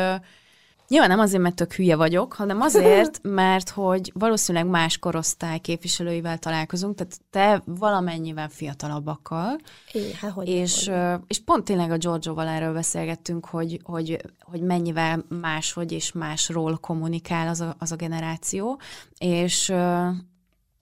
nyilván 0.87 1.09
nem 1.09 1.19
azért, 1.19 1.41
mert 1.41 1.55
tök 1.55 1.73
hülye 1.73 1.95
vagyok, 1.95 2.33
hanem 2.33 2.61
azért, 2.61 3.19
mert 3.41 3.69
hogy 3.69 4.11
valószínűleg 4.13 4.67
más 4.67 4.97
korosztály 4.97 5.59
képviselőivel 5.59 6.37
találkozunk, 6.37 6.95
tehát 6.95 7.19
te 7.29 7.61
valamennyivel 7.65 8.49
fiatalabbakkal. 8.49 9.57
É, 9.91 10.13
hát 10.13 10.31
hogy 10.31 10.47
és, 10.47 10.87
hogy. 10.87 11.19
és 11.27 11.43
pont 11.43 11.63
tényleg 11.63 11.91
a 11.91 11.97
Giorgio-val 11.97 12.47
erről 12.47 12.73
beszélgettünk, 12.73 13.45
hogy, 13.45 13.79
hogy, 13.83 14.21
hogy 14.39 14.61
mennyivel 14.61 15.25
máshogy 15.41 15.91
és 15.91 16.11
másról 16.11 16.77
kommunikál 16.77 17.47
az 17.47 17.61
a, 17.61 17.75
az 17.79 17.91
a 17.91 17.95
generáció, 17.95 18.79
és 19.17 19.73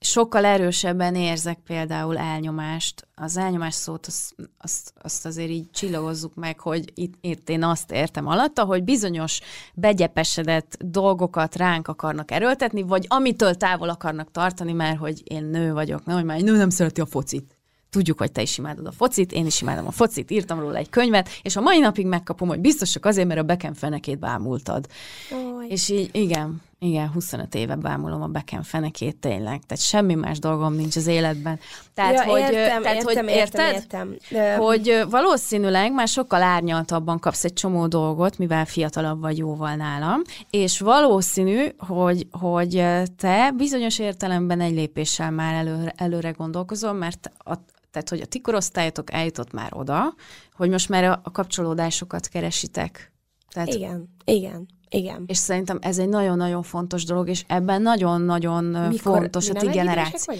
sokkal 0.05 0.45
erősebben 0.45 1.15
érzek 1.15 1.57
például 1.65 2.17
elnyomást. 2.17 3.07
Az 3.15 3.37
elnyomás 3.37 3.73
szót 3.73 4.05
azt, 4.05 4.35
azt, 4.57 4.93
azt 5.01 5.25
azért 5.25 5.49
így 5.49 5.71
csillagozzuk 5.71 6.35
meg, 6.35 6.59
hogy 6.59 6.91
itt, 6.93 7.13
itt 7.21 7.49
én 7.49 7.63
azt 7.63 7.91
értem 7.91 8.27
alatta, 8.27 8.63
hogy 8.63 8.83
bizonyos 8.83 9.39
begyepesedett 9.73 10.77
dolgokat 10.79 11.55
ránk 11.55 11.87
akarnak 11.87 12.31
erőltetni, 12.31 12.81
vagy 12.81 13.05
amitől 13.09 13.55
távol 13.55 13.89
akarnak 13.89 14.31
tartani, 14.31 14.73
mert 14.73 14.97
hogy 14.97 15.21
én 15.23 15.43
nő 15.43 15.73
vagyok, 15.73 16.05
nem, 16.05 16.15
hogy 16.15 16.25
már 16.25 16.37
egy 16.37 16.43
nő 16.43 16.57
nem 16.57 16.69
szereti 16.69 17.01
a 17.01 17.05
focit. 17.05 17.57
Tudjuk, 17.89 18.17
hogy 18.17 18.31
te 18.31 18.41
is 18.41 18.57
imádod 18.57 18.85
a 18.85 18.91
focit, 18.91 19.31
én 19.31 19.45
is 19.45 19.61
imádom 19.61 19.87
a 19.87 19.91
focit, 19.91 20.31
írtam 20.31 20.59
róla 20.59 20.77
egy 20.77 20.89
könyvet, 20.89 21.29
és 21.41 21.55
a 21.55 21.61
mai 21.61 21.79
napig 21.79 22.05
megkapom, 22.05 22.47
hogy 22.47 22.59
biztos 22.59 22.91
csak 22.91 23.05
azért, 23.05 23.27
mert 23.27 23.39
a 23.39 23.43
beken 23.43 23.73
fenekét 23.73 24.19
bámultad. 24.19 24.87
Oly. 25.31 25.67
És 25.67 25.89
így, 25.89 26.09
igen, 26.11 26.61
igen, 26.79 27.11
25 27.11 27.55
éve 27.55 27.75
bámulom 27.75 28.21
a 28.21 28.27
beken 28.27 28.63
fenekét 28.63 29.17
tényleg, 29.17 29.61
tehát 29.65 29.83
semmi 29.83 30.13
más 30.13 30.39
dolgom 30.39 30.73
nincs 30.73 30.95
az 30.95 31.07
életben. 31.07 31.59
Tehát, 31.93 32.13
ja, 32.13 32.23
hogy, 32.23 32.39
értem, 32.39 32.81
tehát, 32.81 32.97
értem, 32.97 33.25
hogy 33.25 33.35
érted? 33.35 33.73
értem, 33.73 34.15
értem. 34.31 34.59
Hogy 34.59 35.03
valószínűleg 35.09 35.93
már 35.93 36.07
sokkal 36.07 36.41
árnyaltabban 36.41 37.19
kapsz 37.19 37.43
egy 37.43 37.53
csomó 37.53 37.87
dolgot, 37.87 38.37
mivel 38.37 38.65
fiatalabb 38.65 39.21
vagy 39.21 39.37
jóval 39.37 39.75
nálam, 39.75 40.21
és 40.49 40.79
valószínű, 40.79 41.67
hogy, 41.77 42.27
hogy 42.31 42.83
te 43.17 43.51
bizonyos 43.51 43.99
értelemben 43.99 44.61
egy 44.61 44.73
lépéssel 44.73 45.31
már 45.31 45.53
előre, 45.53 45.93
előre 45.95 46.29
gondolkozol, 46.29 46.93
mert 46.93 47.31
a, 47.37 47.55
tehát, 47.91 48.09
hogy 48.09 48.21
a 48.21 48.25
ti 48.25 48.41
korosztályotok 48.41 49.13
eljutott 49.13 49.51
már 49.51 49.69
oda, 49.73 50.13
hogy 50.53 50.69
most 50.69 50.89
már 50.89 51.03
a, 51.03 51.19
a 51.23 51.31
kapcsolódásokat 51.31 52.27
keresitek. 52.27 53.11
Tehát, 53.49 53.73
igen, 53.73 54.15
igen. 54.25 54.67
Igen. 54.95 55.23
És 55.27 55.37
szerintem 55.37 55.77
ez 55.81 55.97
egy 55.97 56.09
nagyon-nagyon 56.09 56.63
fontos 56.63 57.03
dolog, 57.03 57.29
és 57.29 57.43
ebben 57.47 57.81
nagyon-nagyon 57.81 58.93
fontos 58.93 59.49
a 59.49 59.53
ti 59.53 59.67
generáció. 59.67 60.35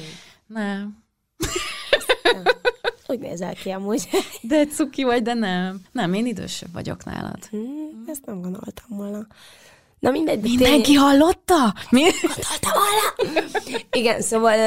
Nem. 0.48 1.04
Úgy 3.08 3.20
nézel 3.20 3.54
ki 3.54 3.70
amúgy. 3.70 4.10
De 4.42 4.66
cuki 4.66 5.04
vagy, 5.04 5.22
de 5.22 5.34
nem. 5.34 5.82
Nem, 5.92 6.14
én 6.14 6.26
idősebb 6.26 6.74
vagyok 6.74 7.04
nálad. 7.06 7.46
Hmm, 7.46 8.04
ezt 8.08 8.26
nem 8.26 8.42
gondoltam 8.42 8.98
volna. 8.98 9.28
Na 10.06 10.12
mindegy. 10.12 10.42
Mindenki 10.42 10.82
tény... 10.82 10.98
hallotta? 10.98 11.74
Mi? 11.90 12.02
Gondoltam 12.02 12.72
volna. 12.74 13.82
Igen, 13.92 14.22
szóval 14.22 14.58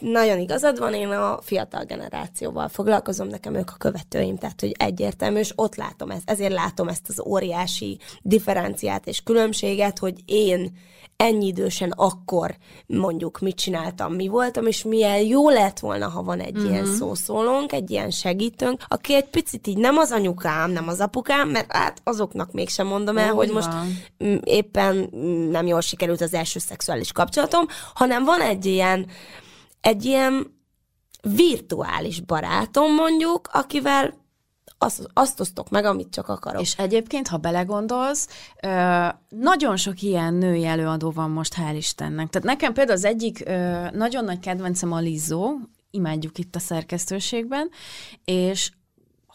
nagyon 0.00 0.38
igazad 0.38 0.78
van, 0.78 0.94
én 0.94 1.08
a 1.08 1.38
fiatal 1.42 1.84
generációval 1.84 2.68
foglalkozom, 2.68 3.28
nekem 3.28 3.54
ők 3.54 3.70
a 3.70 3.76
követőim, 3.78 4.36
tehát 4.36 4.60
hogy 4.60 4.74
egyértelmű, 4.78 5.38
és 5.38 5.52
ott 5.54 5.74
látom 5.74 6.10
ezt, 6.10 6.30
ezért 6.30 6.52
látom 6.52 6.88
ezt 6.88 7.08
az 7.08 7.22
óriási 7.26 7.98
differenciát 8.22 9.06
és 9.06 9.22
különbséget, 9.22 9.98
hogy 9.98 10.14
én 10.24 10.72
ennyi 11.18 11.46
idősen 11.46 11.90
akkor 11.96 12.56
mondjuk 12.86 13.38
mit 13.38 13.56
csináltam, 13.56 14.14
mi 14.14 14.28
voltam, 14.28 14.66
és 14.66 14.82
milyen 14.82 15.20
jó 15.20 15.48
lett 15.48 15.78
volna, 15.78 16.08
ha 16.08 16.22
van 16.22 16.40
egy 16.40 16.56
uh-huh. 16.56 16.70
ilyen 16.70 16.86
szószólónk, 16.86 17.72
egy 17.72 17.90
ilyen 17.90 18.10
segítőnk, 18.10 18.84
aki 18.88 19.14
egy 19.14 19.28
picit 19.28 19.66
így 19.66 19.76
nem 19.76 19.96
az 19.96 20.10
anyukám, 20.12 20.70
nem 20.70 20.88
az 20.88 21.00
apukám, 21.00 21.48
mert 21.48 21.72
hát 21.72 22.00
azoknak 22.04 22.52
mégsem 22.52 22.86
mondom 22.86 23.18
el, 23.18 23.30
Úgy 23.30 23.36
hogy 23.36 23.52
van. 23.52 23.56
most 23.56 23.70
éppen 24.68 25.08
nem 25.50 25.66
jól 25.66 25.80
sikerült 25.80 26.20
az 26.20 26.34
első 26.34 26.58
szexuális 26.58 27.12
kapcsolatom, 27.12 27.66
hanem 27.94 28.24
van 28.24 28.40
egy 28.40 28.66
ilyen, 28.66 29.06
egy 29.80 30.04
ilyen 30.04 30.56
virtuális 31.22 32.20
barátom 32.20 32.94
mondjuk, 32.94 33.48
akivel 33.52 34.14
azt, 34.78 35.08
azt 35.12 35.40
osztok 35.40 35.70
meg, 35.70 35.84
amit 35.84 36.10
csak 36.10 36.28
akarok. 36.28 36.60
És 36.60 36.74
egyébként, 36.76 37.28
ha 37.28 37.36
belegondolsz, 37.36 38.28
nagyon 39.28 39.76
sok 39.76 40.02
ilyen 40.02 40.34
női 40.34 40.64
előadó 40.64 41.10
van 41.10 41.30
most, 41.30 41.54
hál' 41.56 41.74
Istennek. 41.76 42.28
Tehát 42.28 42.48
nekem 42.48 42.72
például 42.72 42.96
az 42.96 43.04
egyik 43.04 43.44
nagyon 43.92 44.24
nagy 44.24 44.38
kedvencem 44.38 44.92
a 44.92 44.98
Lizzo, 44.98 45.54
imádjuk 45.90 46.38
itt 46.38 46.54
a 46.54 46.58
szerkesztőségben, 46.58 47.70
és 48.24 48.70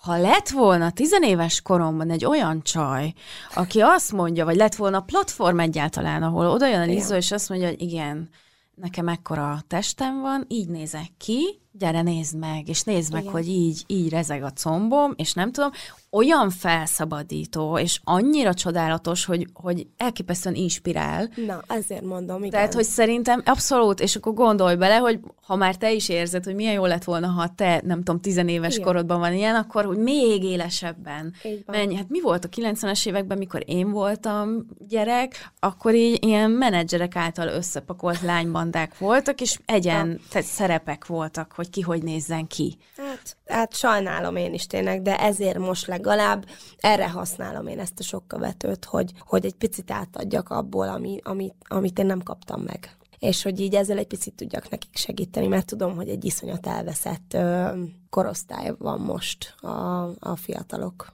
ha 0.03 0.17
lett 0.17 0.49
volna 0.49 0.91
tizenéves 0.91 1.61
koromban 1.61 2.09
egy 2.09 2.25
olyan 2.25 2.61
csaj, 2.63 3.13
aki 3.53 3.79
azt 3.79 4.11
mondja, 4.11 4.45
vagy 4.45 4.55
lett 4.55 4.75
volna 4.75 5.01
platform 5.01 5.59
egyáltalán, 5.59 6.23
ahol 6.23 6.47
oda 6.47 6.67
jön 6.67 6.81
a 6.81 6.85
Lizzo, 6.85 7.15
és 7.15 7.31
azt 7.31 7.49
mondja, 7.49 7.67
hogy 7.67 7.81
igen, 7.81 8.29
nekem 8.75 9.07
ekkora 9.07 9.63
testem 9.67 10.21
van, 10.21 10.45
így 10.47 10.67
nézek 10.67 11.07
ki, 11.17 11.59
gyere 11.71 12.01
nézd 12.01 12.37
meg, 12.37 12.67
és 12.67 12.81
nézd 12.81 13.11
Igen. 13.11 13.23
meg, 13.23 13.33
hogy 13.33 13.47
így, 13.47 13.83
így 13.87 14.09
rezeg 14.09 14.43
a 14.43 14.51
combom, 14.51 15.13
és 15.15 15.33
nem 15.33 15.51
tudom, 15.51 15.71
olyan 16.13 16.49
felszabadító, 16.49 17.77
és 17.77 17.99
annyira 18.03 18.53
csodálatos, 18.53 19.25
hogy, 19.25 19.47
hogy 19.53 19.87
elképesztően 19.97 20.55
inspirál. 20.55 21.29
Na, 21.47 21.63
ezért 21.67 22.03
mondom, 22.03 22.37
igen. 22.37 22.49
Tehát, 22.49 22.73
hogy 22.73 22.83
szerintem 22.83 23.41
abszolút, 23.45 23.99
és 23.99 24.15
akkor 24.15 24.33
gondolj 24.33 24.75
bele, 24.75 24.95
hogy 24.95 25.19
ha 25.45 25.55
már 25.55 25.75
te 25.75 25.91
is 25.91 26.09
érzed, 26.09 26.43
hogy 26.43 26.55
milyen 26.55 26.73
jó 26.73 26.85
lett 26.85 27.03
volna, 27.03 27.27
ha 27.27 27.47
te, 27.55 27.81
nem 27.85 27.97
tudom, 27.97 28.21
tizenéves 28.21 28.73
igen. 28.73 28.85
korodban 28.85 29.19
van 29.19 29.33
ilyen, 29.33 29.55
akkor 29.55 29.85
hogy 29.85 29.97
még 29.97 30.43
élesebben 30.43 31.33
menj. 31.65 31.95
Hát 31.95 32.09
mi 32.09 32.21
volt 32.21 32.45
a 32.45 32.49
90-es 32.49 33.07
években, 33.07 33.37
mikor 33.37 33.63
én 33.65 33.91
voltam 33.91 34.65
gyerek, 34.87 35.51
akkor 35.59 35.95
így 35.95 36.25
ilyen 36.25 36.51
menedzserek 36.51 37.15
által 37.15 37.47
összepakolt 37.47 38.21
lánybandák 38.21 38.97
voltak, 38.97 39.41
és 39.41 39.59
egyen, 39.65 40.19
tehát 40.29 40.47
szerepek 40.47 41.05
voltak, 41.05 41.51
hogy 41.51 41.69
ki 41.69 41.81
hogy 41.81 42.03
nézzen 42.03 42.47
ki. 42.47 42.77
Hát, 42.97 43.37
hát 43.47 43.75
sajnálom 43.75 44.35
én 44.35 44.53
is 44.53 44.67
tényleg, 44.67 45.01
de 45.01 45.19
ezért 45.19 45.57
most 45.57 45.87
legalább 46.05 46.45
erre 46.77 47.09
használom 47.09 47.67
én 47.67 47.79
ezt 47.79 47.99
a 47.99 48.03
sok 48.03 48.27
követőt, 48.27 48.85
hogy, 48.85 49.11
hogy 49.19 49.45
egy 49.45 49.55
picit 49.55 49.91
átadjak 49.91 50.49
abból, 50.49 50.87
ami, 50.87 51.19
amit, 51.23 51.53
amit 51.67 51.99
én 51.99 52.05
nem 52.05 52.23
kaptam 52.23 52.61
meg. 52.61 52.97
És 53.19 53.43
hogy 53.43 53.59
így 53.59 53.75
ezzel 53.75 53.97
egy 53.97 54.07
picit 54.07 54.33
tudjak 54.33 54.69
nekik 54.69 54.97
segíteni, 54.97 55.47
mert 55.47 55.65
tudom, 55.65 55.95
hogy 55.95 56.09
egy 56.09 56.25
iszonyat 56.25 56.67
elveszett 56.67 57.33
ö, 57.33 57.67
korosztály 58.09 58.73
van 58.77 58.99
most 58.99 59.55
a, 59.61 60.03
a 60.19 60.35
fiatalok 60.35 61.13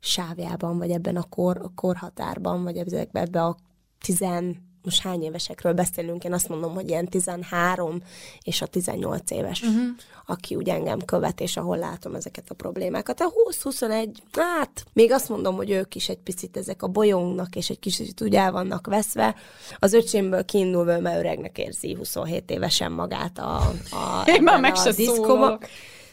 sávjában, 0.00 0.78
vagy 0.78 0.90
ebben 0.90 1.16
a 1.16 1.28
kor, 1.28 1.60
a 1.62 1.72
korhatárban, 1.74 2.62
vagy 2.62 2.76
ebben 2.76 3.34
a 3.34 3.56
tizen 4.00 4.67
most 4.88 5.02
hány 5.02 5.22
évesekről 5.22 5.72
beszélünk, 5.72 6.24
én 6.24 6.32
azt 6.32 6.48
mondom, 6.48 6.74
hogy 6.74 6.88
ilyen 6.88 7.08
13 7.08 8.02
és 8.42 8.62
a 8.62 8.66
18 8.66 9.30
éves, 9.30 9.62
uh-huh. 9.62 9.82
aki 10.26 10.54
úgy 10.54 10.68
engem 10.68 10.98
követ, 10.98 11.40
és 11.40 11.56
ahol 11.56 11.76
látom 11.76 12.14
ezeket 12.14 12.44
a 12.48 12.54
problémákat. 12.54 13.20
A 13.20 13.32
20-21, 13.62 14.08
hát 14.32 14.84
még 14.92 15.12
azt 15.12 15.28
mondom, 15.28 15.56
hogy 15.56 15.70
ők 15.70 15.94
is 15.94 16.08
egy 16.08 16.18
picit 16.18 16.56
ezek 16.56 16.82
a 16.82 16.86
bolyongnak, 16.86 17.56
és 17.56 17.70
egy 17.70 17.78
kicsit 17.78 18.20
úgy 18.20 18.34
el 18.34 18.52
vannak 18.52 18.86
veszve. 18.86 19.34
Az 19.78 19.92
öcsémből 19.92 20.44
kiindulva, 20.44 21.00
mert 21.00 21.18
öregnek 21.18 21.58
érzi 21.58 21.94
27 21.94 22.50
évesen 22.50 22.92
magát 22.92 23.38
a, 23.38 23.56
a, 23.90 24.22
én 24.36 24.42
már 24.42 24.60
meg 24.60 24.74
a 24.74 24.92
diszkóba. 24.92 25.58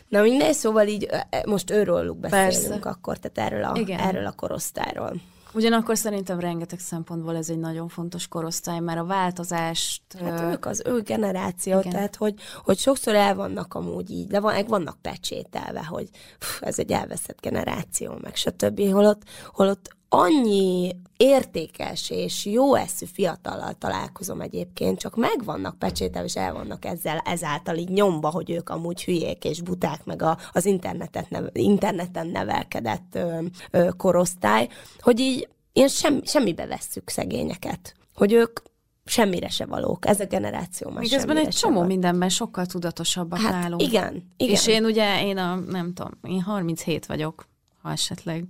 Na 0.08 0.22
mindegy, 0.22 0.54
szóval 0.54 0.88
így 0.88 1.10
most 1.46 1.72
őróluk 1.72 2.18
beszélünk 2.18 2.82
Persze. 2.82 2.90
akkor, 2.90 3.18
tehát 3.18 3.52
erről 3.52 3.64
a, 3.64 3.80
Igen. 3.80 4.00
erről 4.00 4.26
a 4.26 4.32
korosztályról. 4.32 5.22
Ugyanakkor 5.56 5.98
szerintem 5.98 6.40
rengeteg 6.40 6.80
szempontból 6.80 7.36
ez 7.36 7.50
egy 7.50 7.58
nagyon 7.60 7.88
fontos 7.88 8.28
korosztály, 8.28 8.80
mert 8.80 9.00
a 9.00 9.06
változást... 9.06 10.02
Hát 10.20 10.40
ö... 10.40 10.52
ők 10.52 10.66
az 10.66 10.82
ő 10.86 11.02
generáció, 11.02 11.80
igen. 11.80 11.92
tehát 11.92 12.16
hogy, 12.16 12.34
hogy 12.64 12.78
sokszor 12.78 13.16
el 13.16 13.36
vannak 13.36 13.74
amúgy 13.74 14.12
így, 14.12 14.28
de 14.28 14.40
van, 14.40 14.66
vannak 14.68 14.98
pecsételve, 15.02 15.86
hogy 15.86 16.10
pff, 16.40 16.62
ez 16.62 16.80
egy 16.80 16.92
elveszett 16.92 17.42
generáció, 17.42 18.18
meg 18.22 18.36
stb. 18.36 18.92
Holott, 18.92 19.22
holott 19.52 19.96
annyi 20.16 20.96
értékes 21.18 22.10
és 22.10 22.46
jó 22.46 22.76
eszű 22.76 23.06
fiatallal 23.06 23.74
találkozom 23.74 24.42
egyébként, 24.42 25.00
csak 25.00 25.16
meg 25.16 25.44
vannak 25.44 25.80
pecsételve, 25.80 26.28
és 26.28 26.36
el 26.36 26.54
vannak 26.54 26.86
ezzel, 26.86 27.18
ezáltal 27.18 27.78
így 27.78 27.90
nyomba, 27.90 28.30
hogy 28.30 28.52
ők 28.52 28.70
amúgy 28.70 29.04
hülyék 29.04 29.44
és 29.44 29.62
buták, 29.62 30.06
meg 30.06 30.22
a, 30.22 30.38
az 30.52 30.66
internetet 30.66 31.30
neve, 31.30 31.50
interneten 31.54 32.28
nevelkedett 32.28 33.16
ö, 33.16 33.40
ö, 33.72 33.90
korosztály, 33.98 34.68
hogy 35.00 35.20
így 35.20 35.48
ilyen 35.74 35.88
sem, 35.88 36.22
semmibe 36.24 36.66
vesszük 36.66 37.10
szegényeket. 37.10 37.94
Hogy 38.14 38.34
ők 38.34 38.60
semmire 39.06 39.50
se 39.50 39.66
valók. 39.66 40.08
Ez 40.08 40.20
a 40.20 40.26
generáció 40.26 40.90
már 40.90 41.02
Miközben 41.02 41.38
egy 41.38 41.48
csomó 41.48 41.74
valók. 41.74 41.90
mindenben 41.90 42.30
sokkal 42.30 42.66
tudatosabbak 42.66 43.40
hát 43.40 43.52
nálunk. 43.52 43.82
Igen, 43.82 44.34
igen. 44.38 44.54
És 44.54 44.68
én 44.68 44.86
ugye, 44.86 45.24
én 45.24 45.38
a, 45.38 45.56
nem 45.56 45.94
tudom, 45.94 46.12
én 46.24 46.42
37 46.42 47.06
vagyok 47.06 47.48
ha 47.86 47.92
esetleg. 47.92 48.46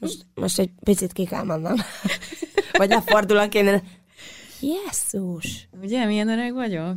Most, 0.00 0.26
most 0.34 0.58
egy 0.58 0.70
picit 0.84 1.12
ki 1.12 1.24
kell 1.24 1.44
mondanom. 1.44 1.78
Vagy 2.78 2.88
lefordulok 2.88 3.54
én. 3.54 3.82
Jesszus! 4.60 5.68
Ugye, 5.82 6.04
milyen 6.04 6.28
öreg 6.28 6.54
vagyok? 6.54 6.94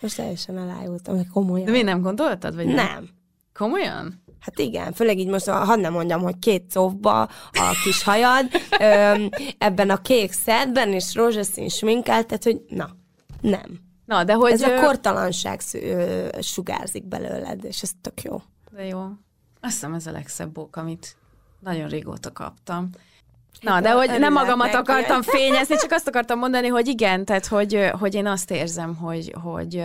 Most 0.00 0.16
teljesen 0.16 0.58
elájultam, 0.58 1.16
hogy 1.16 1.28
komolyan. 1.28 1.66
De 1.66 1.72
mi 1.72 1.82
nem 1.82 2.00
gondoltad? 2.00 2.54
Vagy 2.54 2.66
nem. 2.66 2.74
nem. 2.74 3.08
Komolyan? 3.54 4.22
Hát 4.40 4.58
igen, 4.58 4.92
főleg 4.92 5.18
így 5.18 5.28
most, 5.28 5.48
ha 5.48 5.76
nem 5.76 5.92
mondjam, 5.92 6.20
hogy 6.20 6.38
két 6.38 6.70
szóba 6.70 7.22
a 7.52 7.76
kis 7.84 8.02
hajad, 8.02 8.50
öm, 8.80 9.28
ebben 9.58 9.90
a 9.90 10.02
kék 10.02 10.32
szedben, 10.32 10.92
és 10.92 11.14
rózsaszín 11.14 11.68
sminkelt, 11.68 12.26
tehát 12.26 12.44
hogy 12.44 12.60
na, 12.68 12.96
nem. 13.40 13.80
Na, 14.04 14.24
de 14.24 14.32
hogy... 14.32 14.52
Ez 14.52 14.62
ö... 14.62 14.76
a 14.76 14.80
kortalanság 14.80 15.60
sugárzik 16.40 17.04
belőled, 17.04 17.64
és 17.64 17.82
ez 17.82 17.90
tök 18.00 18.22
jó. 18.22 18.42
De 18.70 18.84
jó. 18.84 19.06
Azt 19.60 19.72
hiszem 19.72 19.94
ez 19.94 20.06
a 20.06 20.10
legszebb 20.10 20.52
bók, 20.52 20.76
amit 20.76 21.16
nagyon 21.60 21.88
régóta 21.88 22.32
kaptam. 22.32 22.90
Na, 23.60 23.80
de 23.80 23.90
hogy 23.90 24.18
nem 24.18 24.32
magamat 24.32 24.74
akartam 24.74 25.22
fényezni, 25.36 25.76
csak 25.76 25.90
azt 25.90 26.08
akartam 26.08 26.38
mondani, 26.38 26.66
hogy 26.66 26.88
igen, 26.88 27.24
tehát 27.24 27.46
hogy, 27.46 27.90
hogy 27.98 28.14
én 28.14 28.26
azt 28.26 28.50
érzem, 28.50 28.96
hogy, 28.96 29.34
hogy, 29.42 29.84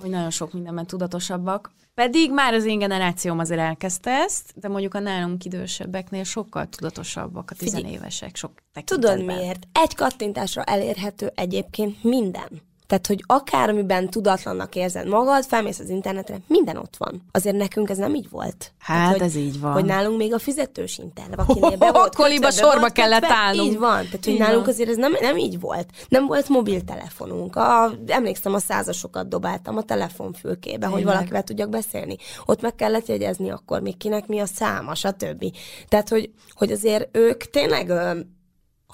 hogy 0.00 0.10
nagyon 0.10 0.30
sok 0.30 0.52
mindenben 0.52 0.86
tudatosabbak. 0.86 1.70
Pedig 1.94 2.32
már 2.32 2.54
az 2.54 2.64
én 2.64 2.78
generációm 2.78 3.38
azért 3.38 3.60
elkezdte 3.60 4.10
ezt, 4.10 4.52
de 4.54 4.68
mondjuk 4.68 4.94
a 4.94 4.98
nálunk 4.98 5.44
idősebbeknél 5.44 6.24
sokkal 6.24 6.68
tudatosabbak 6.68 7.50
a 7.50 7.54
tizenévesek, 7.54 8.36
sok 8.36 8.52
tekintetben. 8.72 9.16
Tudod 9.16 9.36
miért? 9.36 9.66
Egy 9.72 9.94
kattintásra 9.94 10.62
elérhető 10.62 11.32
egyébként 11.34 12.04
minden. 12.04 12.48
Tehát, 12.88 13.06
hogy 13.06 13.24
akármiben 13.26 14.10
tudatlannak 14.10 14.74
érzed 14.74 15.08
magad, 15.08 15.44
felmész 15.44 15.78
az 15.78 15.88
internetre, 15.88 16.36
minden 16.46 16.76
ott 16.76 16.96
van. 16.96 17.22
Azért 17.30 17.56
nekünk 17.56 17.90
ez 17.90 17.96
nem 17.96 18.14
így 18.14 18.30
volt. 18.30 18.72
Hát 18.78 18.96
Tehát, 18.96 19.12
hogy, 19.12 19.22
ez 19.26 19.34
így 19.34 19.60
van. 19.60 19.72
Hogy 19.72 19.84
nálunk 19.84 20.18
még 20.18 20.34
a 20.34 20.38
fizetős 20.38 20.98
internet, 20.98 21.38
akinél 21.38 21.76
be 21.76 21.92
volt 21.92 22.14
Koliba 22.14 22.50
sorba 22.50 22.80
volt, 22.80 22.92
kellett 22.92 23.20
be, 23.20 23.32
állnunk. 23.32 23.70
Így 23.72 23.78
van. 23.78 24.02
Tehát, 24.04 24.24
hogy 24.24 24.32
így 24.32 24.38
nálunk 24.38 24.64
van. 24.64 24.74
azért 24.74 24.88
ez 24.88 24.96
nem, 24.96 25.16
nem 25.20 25.36
így 25.36 25.60
volt. 25.60 25.90
Nem 26.08 26.26
volt 26.26 26.48
mobiltelefonunk. 26.48 27.56
A, 27.56 27.90
emlékszem, 28.06 28.54
a 28.54 28.58
százasokat 28.58 29.28
dobáltam 29.28 29.76
a 29.76 29.82
telefonfülkébe, 29.82 30.78
Tényleg. 30.78 30.90
hogy 30.90 31.04
valakivel 31.04 31.42
tudjak 31.42 31.68
beszélni. 31.68 32.16
Ott 32.46 32.60
meg 32.60 32.74
kellett 32.74 33.06
jegyezni 33.06 33.50
akkor 33.50 33.80
még 33.80 33.96
kinek 33.96 34.26
mi 34.26 34.38
a 34.38 34.46
száma, 34.46 34.94
stb. 34.94 35.44
Tehát, 35.88 36.08
hogy, 36.08 36.30
hogy 36.54 36.72
azért 36.72 37.16
ők 37.16 37.42
tényleg 37.50 37.92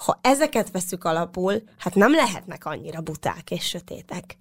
ha 0.03 0.19
ezeket 0.21 0.71
veszük 0.71 1.03
alapul, 1.03 1.61
hát 1.77 1.95
nem 1.95 2.11
lehetnek 2.11 2.65
annyira 2.65 3.01
buták 3.01 3.51
és 3.51 3.63
sötétek. 3.65 4.37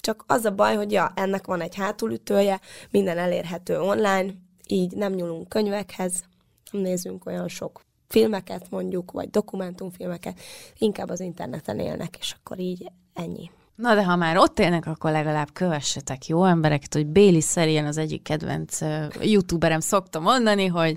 Csak 0.00 0.24
az 0.26 0.44
a 0.44 0.54
baj, 0.54 0.76
hogy 0.76 0.92
ja, 0.92 1.12
ennek 1.14 1.46
van 1.46 1.60
egy 1.60 1.74
hátulütője, 1.74 2.60
minden 2.90 3.18
elérhető 3.18 3.80
online, 3.80 4.34
így 4.66 4.92
nem 4.92 5.12
nyúlunk 5.12 5.48
könyvekhez, 5.48 6.24
nem 6.70 6.82
nézünk 6.82 7.26
olyan 7.26 7.48
sok 7.48 7.80
filmeket 8.08 8.70
mondjuk, 8.70 9.10
vagy 9.10 9.30
dokumentumfilmeket, 9.30 10.40
inkább 10.78 11.08
az 11.08 11.20
interneten 11.20 11.78
élnek, 11.78 12.16
és 12.20 12.34
akkor 12.38 12.58
így 12.58 12.90
ennyi. 13.14 13.50
Na 13.74 13.94
de 13.94 14.04
ha 14.04 14.16
már 14.16 14.36
ott 14.36 14.58
élnek, 14.58 14.86
akkor 14.86 15.10
legalább 15.10 15.52
kövessetek 15.52 16.26
jó 16.26 16.44
embereket, 16.44 16.94
hogy 16.94 17.06
Béli 17.06 17.40
Szerien 17.40 17.86
az 17.86 17.96
egyik 17.96 18.22
kedvenc 18.22 18.80
uh, 18.80 19.06
youtuberem 19.20 19.80
szokta 19.80 20.20
mondani, 20.20 20.66
hogy 20.66 20.96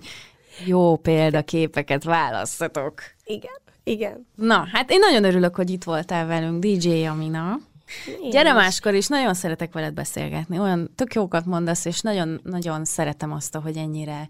jó 0.66 0.96
példaképeket 0.96 2.04
választatok. 2.04 3.02
Igen. 3.24 3.60
Igen. 3.92 4.28
Na, 4.36 4.68
hát 4.72 4.92
én 4.92 5.00
nagyon 5.00 5.24
örülök, 5.24 5.56
hogy 5.56 5.70
itt 5.70 5.84
voltál 5.84 6.26
velünk, 6.26 6.64
DJ 6.64 7.06
Amina. 7.06 7.60
Én 8.22 8.30
Gyere 8.30 8.50
is. 8.50 8.56
máskor 8.56 8.94
is, 8.94 9.08
nagyon 9.08 9.34
szeretek 9.34 9.74
veled 9.74 9.94
beszélgetni. 9.94 10.60
Olyan 10.60 10.92
tök 10.96 11.14
jókat 11.14 11.46
mondasz, 11.46 11.86
és 11.86 12.02
nagyon-nagyon 12.02 12.86
szeretem 12.86 13.32
azt, 13.32 13.56
hogy 13.56 13.78
ennyire 13.78 14.28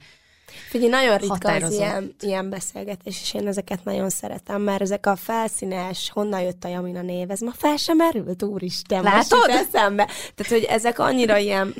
Figyelj, 0.70 0.89
nagyon 0.89 1.18
ritka 1.18 1.51
az 1.51 1.74
ilyen, 1.74 2.16
ilyen 2.20 2.49
beszélgetés, 2.49 3.22
és 3.22 3.34
én 3.34 3.47
ezeket 3.47 3.84
nagyon 3.84 4.09
szeretem, 4.09 4.62
mert 4.62 4.82
ezek 4.82 5.05
a 5.05 5.16
felszínes, 5.16 6.09
honnan 6.14 6.41
jött 6.41 6.64
a 6.64 6.68
Jamina 6.68 7.01
név, 7.01 7.32
ez 7.32 7.39
ma 7.39 7.51
fel 7.51 7.78
sem 7.78 7.97
merült, 7.97 8.43
úristen, 8.43 9.03
Látod? 9.03 9.39
most 9.47 9.49
eszembe. 9.49 10.05
Tehát, 10.05 10.51
hogy 10.51 10.64
ezek 10.64 10.99
annyira 10.99 11.38
ilyen 11.38 11.74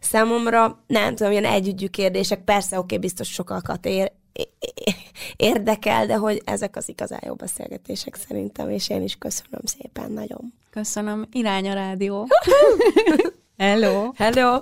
számomra, 0.00 0.78
nem 0.86 1.14
tudom, 1.14 1.32
ilyen 1.32 1.44
együgyű 1.44 1.86
kérdések, 1.86 2.44
persze, 2.44 2.76
oké, 2.76 2.84
okay, 2.84 2.98
biztos 2.98 3.28
sokakat 3.28 3.86
ér, 3.86 4.12
érdekel, 5.36 6.06
de 6.06 6.14
hogy 6.14 6.42
ezek 6.44 6.76
az 6.76 6.88
igazán 6.88 7.20
jó 7.26 7.34
beszélgetések 7.34 8.14
szerintem, 8.14 8.70
és 8.70 8.88
én 8.88 9.02
is 9.02 9.16
köszönöm 9.16 9.60
szépen 9.64 10.12
nagyon. 10.12 10.52
Köszönöm. 10.70 11.26
Irány 11.32 11.68
a 11.68 11.74
rádió. 11.74 12.28
Hello! 13.56 14.10
Hello! 14.16 14.58